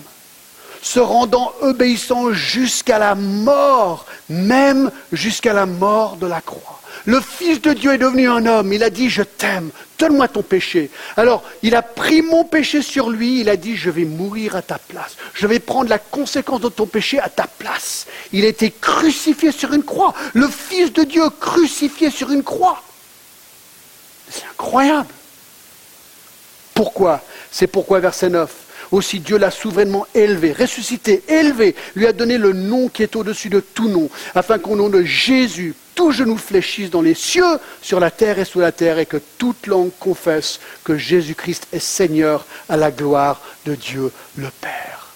se 0.83 1.01
rendant 1.01 1.53
obéissant 1.61 2.33
jusqu'à 2.33 2.99
la 2.99 3.15
mort, 3.15 4.07
même 4.29 4.91
jusqu'à 5.13 5.53
la 5.53 5.67
mort 5.67 6.17
de 6.17 6.27
la 6.27 6.41
croix. 6.41 6.81
Le 7.05 7.21
Fils 7.21 7.61
de 7.63 7.73
Dieu 7.73 7.95
est 7.95 7.99
devenu 7.99 8.29
un 8.29 8.45
homme, 8.47 8.73
il 8.73 8.83
a 8.83 8.91
dit, 8.91 9.09
je 9.09 9.23
t'aime, 9.23 9.71
donne-moi 9.99 10.29
ton 10.29 10.43
péché. 10.43 10.91
Alors, 11.17 11.43
il 11.63 11.75
a 11.75 11.83
pris 11.83 12.23
mon 12.23 12.45
péché 12.45 12.83
sur 12.83 13.09
lui, 13.09 13.41
il 13.41 13.49
a 13.49 13.57
dit, 13.57 13.77
je 13.77 13.91
vais 13.91 14.05
mourir 14.05 14.57
à 14.57 14.63
ta 14.63 14.79
place, 14.79 15.17
je 15.35 15.47
vais 15.47 15.59
prendre 15.59 15.89
la 15.89 15.99
conséquence 15.99 16.61
de 16.61 16.69
ton 16.69 16.87
péché 16.87 17.19
à 17.19 17.29
ta 17.29 17.47
place. 17.47 18.07
Il 18.33 18.45
a 18.45 18.49
été 18.49 18.71
crucifié 18.71 19.53
sur 19.53 19.73
une 19.73 19.85
croix, 19.85 20.13
le 20.35 20.49
Fils 20.49 20.93
de 20.93 21.05
Dieu 21.05 21.23
crucifié 21.41 22.11
sur 22.11 22.31
une 22.31 22.43
croix. 22.43 22.83
C'est 24.31 24.45
incroyable. 24.45 25.09
Pourquoi? 26.75 27.23
C'est 27.51 27.67
pourquoi, 27.67 28.01
verset 28.01 28.29
9, 28.29 28.55
aussi 28.91 29.21
Dieu 29.21 29.39
l'a 29.39 29.51
souverainement 29.51 30.07
élevé, 30.15 30.53
ressuscité, 30.53 31.23
élevé, 31.29 31.75
lui 31.95 32.07
a 32.07 32.13
donné 32.13 32.39
le 32.39 32.53
nom 32.53 32.89
qui 32.89 33.03
est 33.03 33.17
au-dessus 33.17 33.49
de 33.49 33.61
tout 33.61 33.89
nom, 33.89 34.09
afin 34.35 34.59
qu'au 34.59 34.77
nom 34.77 34.89
de 34.89 35.03
Jésus, 35.03 35.75
tout 35.95 36.13
genou 36.13 36.37
fléchisse 36.37 36.91
dans 36.91 37.03
les 37.03 37.15
cieux, 37.15 37.59
sur 37.83 37.99
la 37.99 38.11
terre 38.11 38.39
et 38.39 38.45
sous 38.45 38.61
la 38.61 38.73
terre, 38.73 38.99
et 38.99 39.07
que 39.07 39.17
toute 39.39 39.67
langue 39.67 39.91
confesse 39.99 40.61
que 40.85 40.97
Jésus-Christ 40.97 41.67
est 41.73 41.81
Seigneur 41.81 42.47
à 42.69 42.77
la 42.77 42.91
gloire 42.91 43.41
de 43.67 43.75
Dieu 43.75 44.13
le 44.37 44.49
Père. 44.61 45.09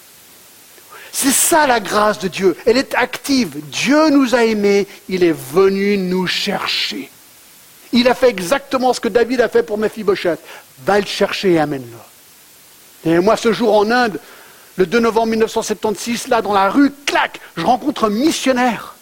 C'est 1.15 1.31
ça 1.31 1.67
la 1.67 1.79
grâce 1.79 2.17
de 2.19 2.27
Dieu. 2.27 2.57
Elle 2.65 2.77
est 2.77 2.95
active. 2.95 3.61
Dieu 3.69 4.09
nous 4.09 4.33
a 4.33 4.43
aimés. 4.45 4.87
Il 5.07 5.23
est 5.23 5.35
venu 5.53 5.95
nous 5.95 6.25
chercher. 6.25 7.09
Il 7.93 8.07
a 8.07 8.15
fait 8.15 8.29
exactement 8.29 8.91
ce 8.93 8.99
que 8.99 9.07
David 9.07 9.39
a 9.39 9.47
fait 9.47 9.61
pour 9.61 9.77
Mephibosheth. 9.77 10.39
Va 10.83 10.99
le 10.99 11.05
chercher 11.05 11.53
et 11.53 11.59
amène-le. 11.59 12.12
Et 13.05 13.19
moi, 13.19 13.37
ce 13.37 13.51
jour 13.51 13.75
en 13.75 13.89
Inde, 13.91 14.19
le 14.77 14.85
2 14.85 14.99
novembre 14.99 15.27
1976, 15.27 16.27
là, 16.27 16.41
dans 16.41 16.53
la 16.53 16.69
rue, 16.69 16.91
clac, 17.05 17.39
je 17.55 17.65
rencontre 17.65 18.05
un 18.05 18.09
missionnaire, 18.09 18.95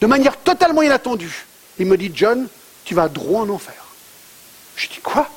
de 0.00 0.06
manière 0.06 0.36
totalement 0.36 0.82
inattendue. 0.82 1.46
Il 1.78 1.86
me 1.86 1.96
dit, 1.96 2.10
John, 2.14 2.48
tu 2.84 2.94
vas 2.94 3.08
droit 3.08 3.42
en 3.42 3.48
enfer. 3.48 3.74
Je 4.76 4.88
dis, 4.88 5.00
quoi? 5.02 5.28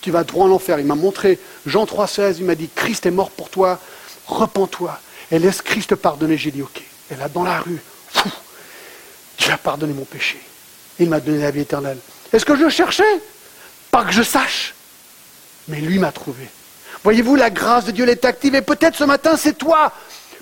Tu 0.00 0.10
vas 0.10 0.24
droit 0.24 0.46
en 0.46 0.50
enfer. 0.50 0.80
Il 0.80 0.86
m'a 0.86 0.94
montré 0.94 1.38
Jean 1.66 1.84
3,16, 1.84 2.36
il 2.38 2.44
m'a 2.44 2.54
dit, 2.54 2.68
Christ 2.74 3.06
est 3.06 3.10
mort 3.10 3.30
pour 3.30 3.50
toi, 3.50 3.78
repens-toi, 4.26 4.98
et 5.30 5.38
laisse 5.38 5.62
Christ 5.62 5.94
pardonner. 5.94 6.36
J'ai 6.36 6.50
dit, 6.50 6.62
ok. 6.62 6.82
Et 7.10 7.16
là, 7.16 7.28
dans 7.28 7.44
la 7.44 7.60
rue, 7.60 7.80
fou, 8.08 8.30
Dieu 9.38 9.52
a 9.52 9.58
pardonné 9.58 9.92
mon 9.92 10.04
péché. 10.04 10.40
Il 10.98 11.08
m'a 11.08 11.20
donné 11.20 11.42
la 11.42 11.50
vie 11.50 11.60
éternelle. 11.60 11.98
Est-ce 12.32 12.44
que 12.44 12.56
je 12.56 12.68
cherchais? 12.68 13.20
Pas 13.90 14.04
que 14.04 14.12
je 14.12 14.22
sache. 14.22 14.74
Mais 15.68 15.80
lui 15.80 15.98
m'a 15.98 16.10
trouvé. 16.10 16.48
Voyez-vous, 17.04 17.36
la 17.36 17.50
grâce 17.50 17.84
de 17.84 17.90
Dieu 17.90 18.08
est 18.08 18.24
active. 18.24 18.54
Et 18.54 18.62
peut-être 18.62 18.96
ce 18.96 19.04
matin, 19.04 19.36
c'est 19.36 19.58
toi. 19.58 19.92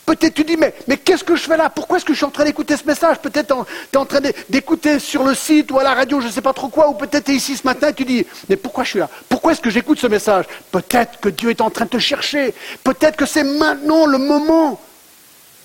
Peut-être 0.07 0.35
tu 0.35 0.45
dis, 0.45 0.57
mais, 0.57 0.75
mais 0.89 0.97
qu'est-ce 0.97 1.23
que 1.23 1.37
je 1.37 1.43
fais 1.43 1.57
là? 1.57 1.71
Pourquoi 1.71 1.99
est-ce 1.99 2.05
que 2.05 2.13
je 2.13 2.19
suis 2.19 2.27
en 2.27 2.31
train 2.31 2.45
d'écouter 2.45 2.77
ce 2.77 2.85
message? 2.85 3.19
Peut-être 3.21 3.55
tu 3.65 3.97
es 3.97 3.97
en 3.97 4.07
train 4.07 4.21
d'écouter 4.49 4.99
sur 4.99 5.23
le 5.23 5.35
site 5.35 5.71
ou 5.71 5.79
à 5.79 5.85
la 5.85 5.95
radio, 5.95 6.21
je 6.21 6.27
ne 6.27 6.33
sais 6.33 6.41
pas 6.41 6.53
trop 6.53 6.69
quoi, 6.69 6.89
ou 6.89 6.95
peut-être 6.95 7.27
tu 7.27 7.31
es 7.31 7.35
ici 7.37 7.57
ce 7.57 7.65
matin 7.65 7.91
et 7.91 7.95
tu 7.95 8.05
dis, 8.05 8.27
mais 8.49 8.57
pourquoi 8.57 8.83
je 8.83 8.91
suis 8.91 8.99
là? 8.99 9.09
Pourquoi 9.29 9.53
est-ce 9.53 9.61
que 9.61 9.71
j'écoute 9.71 10.01
ce 10.01 10.09
message? 10.09 10.47
Peut-être 10.73 11.21
que 11.21 11.29
Dieu 11.29 11.51
est 11.51 11.61
en 11.61 11.71
train 11.71 11.85
de 11.85 11.91
te 11.91 11.99
chercher. 11.99 12.55
Peut-être 12.83 13.17
que 13.17 13.27
c'est 13.27 13.45
maintenant 13.45 14.07
le 14.07 14.19
moment 14.19 14.81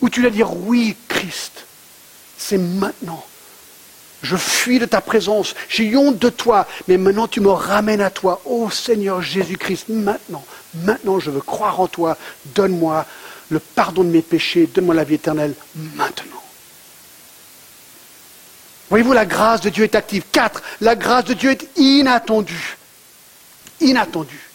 où 0.02 0.10
tu 0.10 0.22
vas 0.22 0.30
dire, 0.30 0.56
oui, 0.56 0.96
Christ, 1.08 1.66
c'est 2.38 2.60
maintenant. 2.60 3.26
Je 4.22 4.36
fuis 4.36 4.80
de 4.80 4.86
ta 4.86 5.02
présence, 5.02 5.56
j'ai 5.70 5.96
honte 5.96 6.20
de 6.20 6.30
toi, 6.30 6.68
mais 6.88 6.98
maintenant 6.98 7.28
tu 7.28 7.41
me 7.41 7.50
ramènes 7.50 8.02
à 8.02 8.10
toi. 8.10 8.41
Ô 8.46 8.70
Seigneur 8.70 9.22
Jésus-Christ, 9.22 9.86
maintenant, 9.89 10.43
maintenant 10.84 11.20
je 11.20 11.32
veux 11.32 11.42
croire 11.42 11.80
en 11.80 11.88
toi. 11.88 12.18
Donne-moi 12.54 13.06
le 13.50 13.60
pardon 13.60 14.04
de 14.04 14.10
mes 14.10 14.22
péchés, 14.22 14.68
donne-moi 14.68 14.96
la 14.96 15.04
vie 15.04 15.16
éternelle 15.16 15.54
maintenant. 15.76 16.42
Voyez-vous, 18.90 19.14
la 19.14 19.26
grâce 19.26 19.62
de 19.62 19.70
Dieu 19.70 19.84
est 19.84 19.96
active. 19.96 20.24
Quatre, 20.32 20.62
la 20.82 20.96
grâce 20.96 21.26
de 21.26 21.34
Dieu 21.34 21.52
est 21.52 21.68
inattendue. 21.78 22.78
Inattendue. 23.82 24.50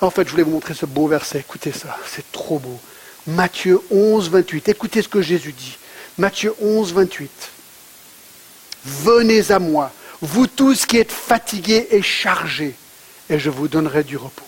En 0.00 0.10
fait, 0.10 0.24
je 0.26 0.30
voulais 0.30 0.42
vous 0.42 0.52
montrer 0.52 0.74
ce 0.74 0.86
beau 0.86 1.06
verset. 1.06 1.40
Écoutez 1.40 1.72
ça, 1.72 1.96
c'est 2.06 2.30
trop 2.32 2.58
beau. 2.58 2.80
Matthieu 3.26 3.80
11, 3.90 4.30
28. 4.30 4.68
Écoutez 4.68 5.02
ce 5.02 5.08
que 5.08 5.22
Jésus 5.22 5.52
dit. 5.52 5.76
Matthieu 6.18 6.54
11, 6.60 6.92
28. 6.92 7.30
Venez 8.84 9.52
à 9.52 9.58
moi, 9.60 9.92
vous 10.20 10.48
tous 10.48 10.86
qui 10.86 10.98
êtes 10.98 11.12
fatigués 11.12 11.86
et 11.92 12.02
chargés, 12.02 12.74
et 13.30 13.38
je 13.38 13.48
vous 13.48 13.68
donnerai 13.68 14.02
du 14.02 14.16
repos. 14.16 14.42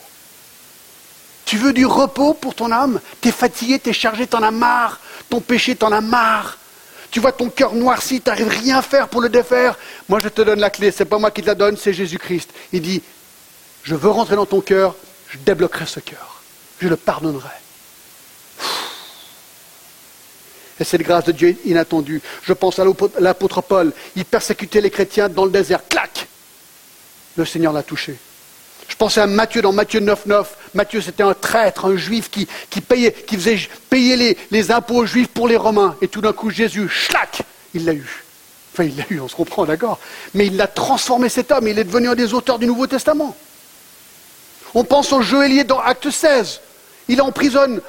Tu 1.55 1.61
veux 1.61 1.73
du 1.73 1.87
repos 1.87 2.35
pour 2.35 2.57
ton 2.57 2.73
âme? 2.73 3.01
Tu 3.21 3.29
es 3.29 3.31
fatigué, 3.31 3.79
tu 3.79 3.91
es 3.91 3.93
chargé, 3.93 4.27
tu 4.27 4.35
en 4.35 4.43
as 4.43 4.51
marre. 4.51 4.99
Ton 5.31 5.41
péché, 5.41 5.77
tu 5.77 5.85
en 5.85 5.93
as 5.93 6.01
marre. 6.01 6.59
Tu 7.13 7.21
vois 7.21 7.31
ton 7.31 7.49
cœur 7.49 7.77
noirci, 7.77 8.21
tu 8.21 8.29
n'arrives 8.29 8.49
rien 8.49 8.83
faire 8.83 9.07
pour 9.07 9.21
le 9.21 9.29
défaire. 9.29 9.79
Moi, 10.09 10.19
je 10.19 10.29
te 10.29 10.43
donne 10.43 10.59
la 10.59 10.69
clé. 10.69 10.91
Ce 10.91 11.05
n'est 11.05 11.09
pas 11.09 11.17
moi 11.17 11.31
qui 11.31 11.43
te 11.43 11.47
la 11.47 11.55
donne, 11.55 11.77
c'est 11.77 11.93
Jésus-Christ. 11.93 12.51
Il 12.73 12.83
dit 12.83 13.05
Je 13.85 13.95
veux 13.95 14.11
rentrer 14.11 14.35
dans 14.35 14.47
ton 14.47 14.61
cœur, 14.61 14.97
je 15.29 15.39
débloquerai 15.39 15.87
ce 15.87 16.01
cœur. 16.01 16.43
Je 16.81 16.89
le 16.89 16.97
pardonnerai. 16.97 17.47
Et 20.81 20.83
cette 20.83 21.03
grâce 21.03 21.27
de 21.27 21.31
Dieu 21.31 21.57
inattendue. 21.65 22.21
Je 22.43 22.53
pense 22.53 22.81
à 22.81 22.85
l'apôtre 23.21 23.63
Paul. 23.63 23.93
Il 24.17 24.25
persécutait 24.25 24.81
les 24.81 24.91
chrétiens 24.91 25.29
dans 25.29 25.45
le 25.45 25.53
désert. 25.53 25.87
Clac 25.89 26.27
Le 27.37 27.45
Seigneur 27.45 27.73
l'a 27.73 27.85
touché. 27.85 28.19
Je 28.89 28.97
pensais 28.97 29.21
à 29.21 29.27
Matthieu 29.27 29.63
dans 29.63 29.73
Matthieu 29.73 30.01
9, 30.01 30.27
9. 30.27 30.57
Matthieu, 30.75 31.01
c'était 31.01 31.23
un 31.23 31.35
traître, 31.35 31.87
un 31.87 31.97
juif 31.97 32.31
qui, 32.31 32.47
payait, 32.81 33.15
faisait 33.29 33.59
payer 33.91 34.37
les, 34.51 34.71
impôts 34.71 34.97
aux 34.97 35.07
juifs 35.07 35.29
pour 35.29 35.49
les 35.49 35.57
Romains. 35.57 35.97
Et 36.03 36.09
tout 36.09 36.21
d'un 36.21 36.33
coup, 36.33 36.51
Jésus, 36.51 36.89
schlac, 36.89 37.43
il 37.75 37.85
l'a 37.85 37.95
eu. 37.95 38.25
Enfin, 38.73 38.85
il 38.85 38.97
l'a 38.97 39.05
eu, 39.11 39.21
on 39.21 39.29
se 39.29 39.37
comprend, 39.37 39.65
d'accord. 39.65 39.99
Mais 40.35 40.47
il 40.47 40.57
l'a 40.57 40.67
transformé 40.67 41.29
cet 41.29 41.53
homme, 41.53 41.69
il 41.69 41.79
est 41.79 41.85
devenu 41.85 42.09
un 42.09 42.15
des 42.15 42.35
auteurs 42.35 42.59
du 42.59 42.67
Nouveau 42.67 42.87
Testament. 42.87 43.37
On 44.75 44.85
pense 44.85 45.13
au 45.13 45.23
Joëlier 45.23 45.65
dans 45.65 45.79
Acte 45.79 46.11
16. 46.11 46.61
Il 47.09 47.23
emprisonne 47.23 47.81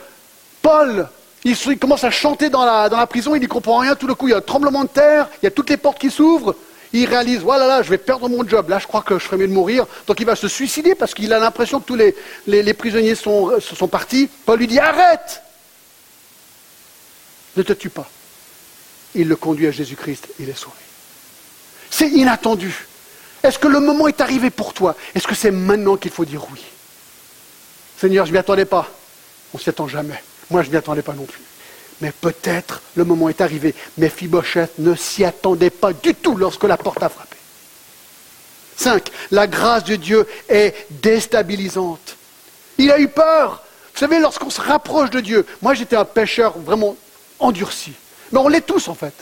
Paul. 0.62 1.10
Il, 1.44 1.56
commence 1.78 2.04
à 2.04 2.10
chanter 2.10 2.50
dans 2.50 2.66
la, 2.66 3.08
prison, 3.08 3.36
il 3.36 3.42
n'y 3.42 3.48
comprend 3.48 3.78
rien. 3.78 3.96
Tout 3.96 4.08
le 4.08 4.16
coup, 4.16 4.28
il 4.28 4.32
y 4.32 4.34
a 4.34 4.38
un 4.38 4.42
tremblement 4.42 4.84
de 4.84 4.90
terre, 4.90 5.28
il 5.42 5.46
y 5.46 5.48
a 5.48 5.52
toutes 5.52 5.70
les 5.70 5.78
portes 5.78 6.00
qui 6.00 6.10
s'ouvrent. 6.10 6.56
Il 6.98 7.06
réalise, 7.06 7.40
voilà, 7.40 7.68
là, 7.68 7.82
je 7.82 7.90
vais 7.90 7.98
perdre 7.98 8.30
mon 8.30 8.48
job. 8.48 8.70
Là, 8.70 8.80
je 8.80 8.88
crois 8.88 9.02
que 9.02 9.20
je 9.20 9.24
ferais 9.26 9.38
mieux 9.38 9.48
de 9.48 9.54
mourir. 9.54 9.86
Donc, 10.08 10.20
il 10.20 10.26
va 10.26 10.36
se 10.36 10.48
suicider 10.48 10.96
parce 10.96 11.14
qu'il 11.14 11.34
a 11.34 11.40
l'impression 11.40 11.80
que 11.80 11.86
tous 11.86 11.96
les, 12.48 12.74
prisonniers 12.74 13.16
sont, 13.16 13.60
sont 13.60 13.88
partis. 13.88 14.30
Paul 14.46 14.60
lui 14.60 14.68
dit, 14.68 14.80
arrête 14.80 15.44
Ne 17.58 17.64
te 17.64 17.74
tue 17.74 17.90
pas 17.90 18.10
il 19.16 19.28
le 19.28 19.36
conduit 19.36 19.68
à 19.68 19.72
Jésus-Christ, 19.72 20.28
il 20.40 20.50
est 20.50 20.58
sauvé. 20.58 20.76
C'est 21.90 22.10
inattendu. 22.10 22.86
Est-ce 23.42 23.58
que 23.58 23.68
le 23.68 23.80
moment 23.80 24.08
est 24.08 24.22
arrivé 24.22 24.50
pour 24.50 24.74
toi? 24.74 24.96
Est-ce 25.14 25.28
que 25.28 25.36
c'est 25.36 25.52
maintenant 25.52 25.96
qu'il 25.98 26.12
faut 26.12 26.26
dire 26.26 26.46
oui? 26.52 26.62
Seigneur, 27.98 28.26
je 28.26 28.32
ne 28.32 28.36
m'y 28.36 28.40
attendais 28.40 28.66
pas. 28.66 28.90
On 29.54 29.58
ne 29.58 29.64
s'y 29.64 29.70
attend 29.70 29.88
jamais. 29.88 30.22
Moi, 30.50 30.62
je 30.64 30.68
ne 30.68 30.74
m'y 30.74 30.78
attendais 30.78 31.02
pas 31.02 31.14
non 31.14 31.26
plus. 31.26 31.42
Mais 32.02 32.12
peut-être 32.12 32.82
le 32.96 33.06
moment 33.06 33.30
est 33.30 33.42
arrivé. 33.42 33.74
Mais 33.98 34.10
Fibochette 34.10 34.80
ne 34.80 34.96
s'y 34.96 35.24
attendait 35.24 35.70
pas 35.70 35.94
du 35.94 36.14
tout 36.14 36.36
lorsque 36.36 36.64
la 36.64 36.78
porte 36.78 37.02
a 37.04 37.10
frappé. 37.10 37.38
5. 38.78 39.10
La 39.32 39.48
grâce 39.48 39.86
de 39.86 39.96
Dieu 39.96 40.28
est 40.50 40.88
déstabilisante. 40.90 42.18
Il 42.78 42.92
a 42.92 43.00
eu 43.00 43.08
peur. 43.08 43.64
Vous 43.94 44.00
savez, 44.00 44.20
lorsqu'on 44.20 44.50
se 44.50 44.60
rapproche 44.60 45.10
de 45.10 45.22
Dieu, 45.22 45.46
moi 45.62 45.74
j'étais 45.74 45.96
un 45.96 46.04
pêcheur 46.04 46.58
vraiment 46.60 46.98
endurci. 47.40 47.94
Mais 48.32 48.40
on 48.40 48.50
l'est 48.50 48.66
tous 48.66 48.90
en 48.90 48.96
fait. 48.96 49.14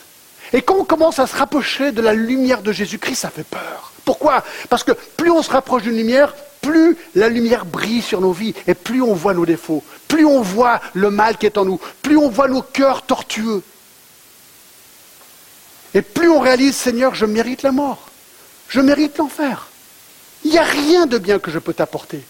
Et 0.52 0.62
quand 0.62 0.76
on 0.76 0.86
commence 0.86 1.20
à 1.20 1.28
se 1.28 1.36
rapprocher 1.36 1.92
de 1.92 2.02
la 2.02 2.14
lumière 2.14 2.62
de 2.62 2.72
Jésus-Christ, 2.72 3.16
ça 3.16 3.30
fait 3.30 3.46
peur. 3.46 3.92
Pourquoi? 4.06 4.44
Parce 4.70 4.84
que 4.84 4.92
plus 4.92 5.32
on 5.32 5.42
se 5.42 5.52
rapproche 5.52 5.84
d'une 5.84 5.96
lumière, 5.96 6.34
plus 6.64 6.98
la 7.14 7.30
lumière 7.30 7.66
brille 7.66 8.02
sur 8.02 8.22
nos 8.22 8.32
vies 8.32 8.56
et 8.66 8.74
plus 8.74 9.04
on 9.04 9.14
voit 9.14 9.36
nos 9.36 9.46
défauts, 9.46 9.84
plus 10.08 10.26
on 10.26 10.42
voit 10.42 10.82
le 10.94 11.12
mal 11.12 11.38
qui 11.38 11.46
est 11.46 11.60
en 11.60 11.66
nous, 11.66 11.80
plus 12.02 12.18
on 12.18 12.30
voit 12.30 12.48
nos 12.48 12.64
cœurs 12.64 13.04
tortueux. 13.04 13.62
Et 15.94 16.02
plus 16.02 16.30
on 16.30 16.40
réalise, 16.40 16.76
Seigneur, 16.76 17.14
je 17.14 17.28
mérite 17.28 17.62
la 17.62 17.72
mort, 17.72 18.10
je 18.70 18.82
mérite 18.82 19.20
l'enfer. 19.20 19.68
Il 20.44 20.52
n'y 20.52 20.58
a 20.58 20.64
rien 20.64 21.06
de 21.06 21.20
bien 21.20 21.38
que 21.38 21.52
je 21.52 21.60
peux 21.60 21.74
t'apporter. 21.74 22.24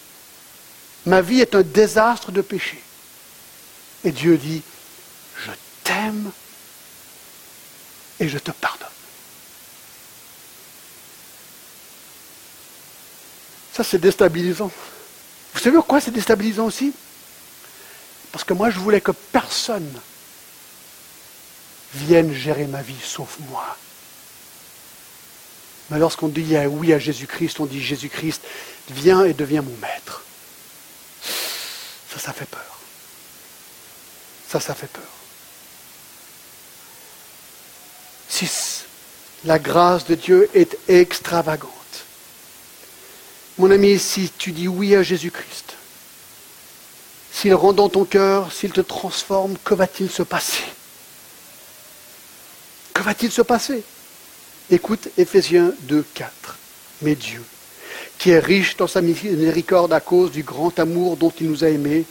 Ma 1.06 1.22
vie 1.22 1.40
est 1.40 1.54
un 1.54 1.62
désastre 1.62 2.30
de 2.30 2.42
péché. 2.42 2.82
Et 4.04 4.10
Dieu 4.10 4.36
dit, 4.36 4.62
je 5.44 5.50
t'aime 5.82 6.30
et 8.20 8.28
je 8.28 8.38
te 8.38 8.50
pardonne. 8.50 8.88
Ça, 13.74 13.82
c'est 13.82 13.98
déstabilisant. 13.98 14.70
Vous 15.52 15.60
savez 15.60 15.76
pourquoi 15.76 16.00
c'est 16.00 16.12
déstabilisant 16.12 16.66
aussi? 16.66 16.92
Parce 18.30 18.44
que 18.44 18.54
moi, 18.54 18.70
je 18.70 18.78
voulais 18.78 19.00
que 19.00 19.10
personne 19.10 19.92
vienne 21.92 22.32
gérer 22.32 22.66
ma 22.66 22.82
vie 22.82 22.94
sauf 23.02 23.36
moi. 23.50 23.76
Mais 25.90 25.98
lorsqu'on 25.98 26.28
dit 26.28 26.56
oui 26.68 26.92
à 26.92 26.98
Jésus-Christ, 26.98 27.58
on 27.60 27.66
dit 27.66 27.82
Jésus-Christ, 27.82 28.42
viens 28.90 29.24
et 29.24 29.34
deviens 29.34 29.62
mon 29.62 29.76
maître. 29.78 30.22
Ça, 32.12 32.18
ça 32.18 32.32
fait 32.32 32.48
peur. 32.48 32.78
Ça, 34.48 34.60
ça 34.60 34.74
fait 34.74 34.86
peur. 34.86 35.02
6. 38.28 38.84
La 39.44 39.58
grâce 39.58 40.06
de 40.06 40.14
Dieu 40.14 40.48
est 40.54 40.78
extravagante. 40.88 41.83
Mon 43.56 43.70
ami, 43.70 43.98
si 44.00 44.30
tu 44.36 44.50
dis 44.50 44.66
oui 44.66 44.96
à 44.96 45.04
Jésus-Christ, 45.04 45.74
s'il 47.32 47.54
rentre 47.54 47.76
dans 47.76 47.88
ton 47.88 48.04
cœur, 48.04 48.52
s'il 48.52 48.72
te 48.72 48.80
transforme, 48.80 49.56
que 49.64 49.74
va-t-il 49.74 50.10
se 50.10 50.24
passer? 50.24 50.64
Que 52.94 53.02
va-t-il 53.02 53.30
se 53.30 53.42
passer? 53.42 53.84
Écoute 54.70 55.08
Éphésiens 55.18 55.72
2, 55.82 56.04
4. 56.14 56.58
Mais 57.02 57.14
Dieu, 57.14 57.44
qui 58.18 58.30
est 58.30 58.40
riche 58.40 58.76
dans 58.76 58.86
sa 58.86 59.00
miséricorde 59.00 59.92
à 59.92 60.00
cause 60.00 60.32
du 60.32 60.42
grand 60.42 60.76
amour 60.80 61.16
dont 61.16 61.32
il 61.40 61.48
nous 61.48 61.64
a 61.64 61.68
aimés, 61.68 62.06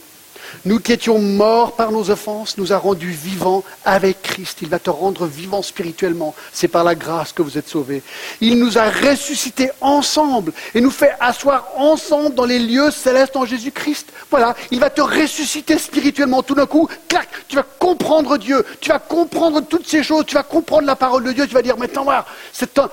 nous 0.64 0.80
qui 0.80 0.92
étions 0.92 1.18
morts 1.18 1.72
par 1.72 1.92
nos 1.92 2.10
offenses, 2.10 2.56
nous 2.58 2.72
a 2.72 2.78
rendus 2.78 3.10
vivants 3.10 3.64
avec 3.84 4.22
Christ. 4.22 4.58
Il 4.62 4.68
va 4.68 4.78
te 4.78 4.90
rendre 4.90 5.26
vivant 5.26 5.62
spirituellement. 5.62 6.34
C'est 6.52 6.68
par 6.68 6.84
la 6.84 6.94
grâce 6.94 7.32
que 7.32 7.42
vous 7.42 7.58
êtes 7.58 7.68
sauvés. 7.68 8.02
Il 8.40 8.58
nous 8.58 8.78
a 8.78 8.90
ressuscités 8.90 9.70
ensemble 9.80 10.52
et 10.74 10.80
nous 10.80 10.90
fait 10.90 11.12
asseoir 11.20 11.68
ensemble 11.76 12.34
dans 12.34 12.44
les 12.44 12.58
lieux 12.58 12.90
célestes 12.90 13.36
en 13.36 13.44
Jésus-Christ. 13.44 14.12
Voilà, 14.30 14.54
il 14.70 14.80
va 14.80 14.90
te 14.90 15.00
ressusciter 15.00 15.78
spirituellement. 15.78 16.42
Tout 16.42 16.54
d'un 16.54 16.66
coup, 16.66 16.88
clac, 17.08 17.28
tu 17.48 17.56
vas 17.56 17.66
comprendre 17.78 18.36
Dieu, 18.36 18.64
tu 18.80 18.90
vas 18.90 18.98
comprendre 18.98 19.60
toutes 19.60 19.88
ces 19.88 20.02
choses, 20.02 20.24
tu 20.26 20.34
vas 20.34 20.42
comprendre 20.42 20.86
la 20.86 20.96
parole 20.96 21.24
de 21.24 21.32
Dieu, 21.32 21.46
tu 21.46 21.54
vas 21.54 21.62
dire, 21.62 21.76
maintenant 21.76 22.04
voilà, 22.04 22.24
c'est 22.52 22.78
un, 22.78 22.90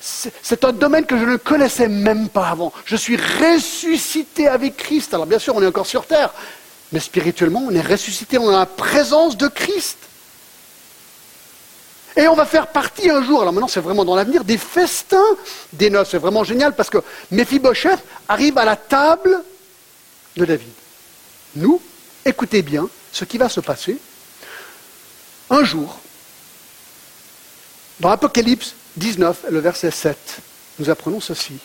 c'est 0.00 0.64
un 0.64 0.72
domaine 0.72 1.04
que 1.04 1.18
je 1.18 1.24
ne 1.24 1.36
connaissais 1.36 1.88
même 1.88 2.28
pas 2.28 2.48
avant. 2.48 2.72
Je 2.84 2.96
suis 2.96 3.16
ressuscité 3.16 4.48
avec 4.48 4.76
Christ. 4.76 5.14
Alors 5.14 5.26
bien 5.26 5.38
sûr, 5.38 5.54
on 5.56 5.62
est 5.62 5.66
encore 5.66 5.86
sur 5.86 6.06
terre, 6.06 6.32
mais 6.92 7.00
spirituellement, 7.00 7.62
on 7.66 7.74
est 7.74 7.80
ressuscité, 7.82 8.38
on 8.38 8.48
a 8.48 8.58
la 8.58 8.66
présence 8.66 9.36
de 9.36 9.48
Christ. 9.48 9.98
Et 12.16 12.26
on 12.26 12.34
va 12.34 12.44
faire 12.44 12.66
partie 12.66 13.08
un 13.08 13.22
jour, 13.22 13.40
alors 13.40 13.52
maintenant 13.52 13.68
c'est 13.68 13.80
vraiment 13.80 14.04
dans 14.04 14.16
l'avenir, 14.16 14.44
des 14.44 14.58
festins 14.58 15.36
des 15.72 15.90
noces. 15.90 16.10
C'est 16.10 16.18
vraiment 16.18 16.42
génial 16.42 16.74
parce 16.74 16.90
que 16.90 16.98
Mephibosheth 17.30 18.00
arrive 18.28 18.58
à 18.58 18.64
la 18.64 18.76
table 18.76 19.42
de 20.36 20.44
David. 20.44 20.72
Nous, 21.54 21.80
écoutez 22.24 22.62
bien 22.62 22.88
ce 23.12 23.24
qui 23.24 23.38
va 23.38 23.48
se 23.48 23.60
passer. 23.60 23.98
Un 25.50 25.64
jour, 25.64 25.98
dans 28.00 28.10
Apocalypse 28.10 28.74
19, 28.96 29.46
le 29.50 29.58
verset 29.60 29.90
7, 29.90 30.16
nous 30.78 30.90
apprenons 30.90 31.20
ceci. 31.20 31.58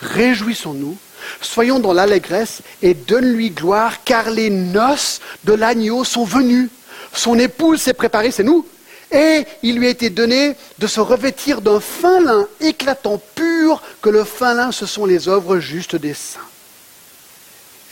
Réjouissons-nous 0.00 0.96
Soyons 1.40 1.78
dans 1.78 1.92
l'allégresse 1.92 2.62
et 2.82 2.94
donne-lui 2.94 3.50
gloire, 3.50 4.04
car 4.04 4.30
les 4.30 4.50
noces 4.50 5.20
de 5.44 5.52
l'agneau 5.52 6.04
sont 6.04 6.24
venues. 6.24 6.68
Son 7.12 7.38
épouse 7.38 7.80
s'est 7.80 7.94
préparée, 7.94 8.30
c'est 8.30 8.44
nous. 8.44 8.66
Et 9.12 9.44
il 9.62 9.76
lui 9.76 9.86
a 9.86 9.90
été 9.90 10.10
donné 10.10 10.54
de 10.78 10.86
se 10.86 11.00
revêtir 11.00 11.60
d'un 11.60 11.80
fin 11.80 12.20
lin 12.20 12.46
éclatant, 12.60 13.20
pur, 13.34 13.82
que 14.02 14.08
le 14.08 14.24
fin 14.24 14.54
lin, 14.54 14.70
ce 14.70 14.86
sont 14.86 15.04
les 15.04 15.28
œuvres 15.28 15.58
justes 15.58 15.96
des 15.96 16.14
saints. 16.14 16.40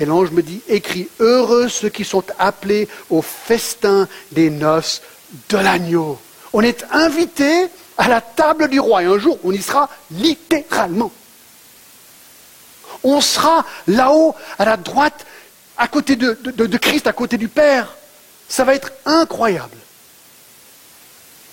Et 0.00 0.04
l'ange 0.04 0.30
me 0.30 0.42
dit, 0.42 0.60
écris, 0.68 1.08
heureux 1.18 1.68
ceux 1.68 1.88
qui 1.88 2.04
sont 2.04 2.22
appelés 2.38 2.88
au 3.10 3.20
festin 3.20 4.08
des 4.30 4.48
noces 4.48 5.02
de 5.48 5.56
l'agneau. 5.56 6.18
On 6.52 6.62
est 6.62 6.84
invité 6.92 7.66
à 7.96 8.08
la 8.08 8.20
table 8.20 8.68
du 8.68 8.78
roi 8.78 9.02
et 9.02 9.06
un 9.06 9.18
jour 9.18 9.38
on 9.42 9.52
y 9.52 9.60
sera 9.60 9.90
littéralement. 10.12 11.10
On 13.04 13.20
sera 13.20 13.64
là-haut, 13.86 14.34
à 14.58 14.64
la 14.64 14.76
droite, 14.76 15.26
à 15.76 15.88
côté 15.88 16.16
de, 16.16 16.76
Christ, 16.76 17.06
à 17.06 17.12
côté 17.12 17.36
du 17.36 17.48
Père. 17.48 17.94
Ça 18.48 18.64
va 18.64 18.74
être 18.74 18.92
incroyable. 19.04 19.76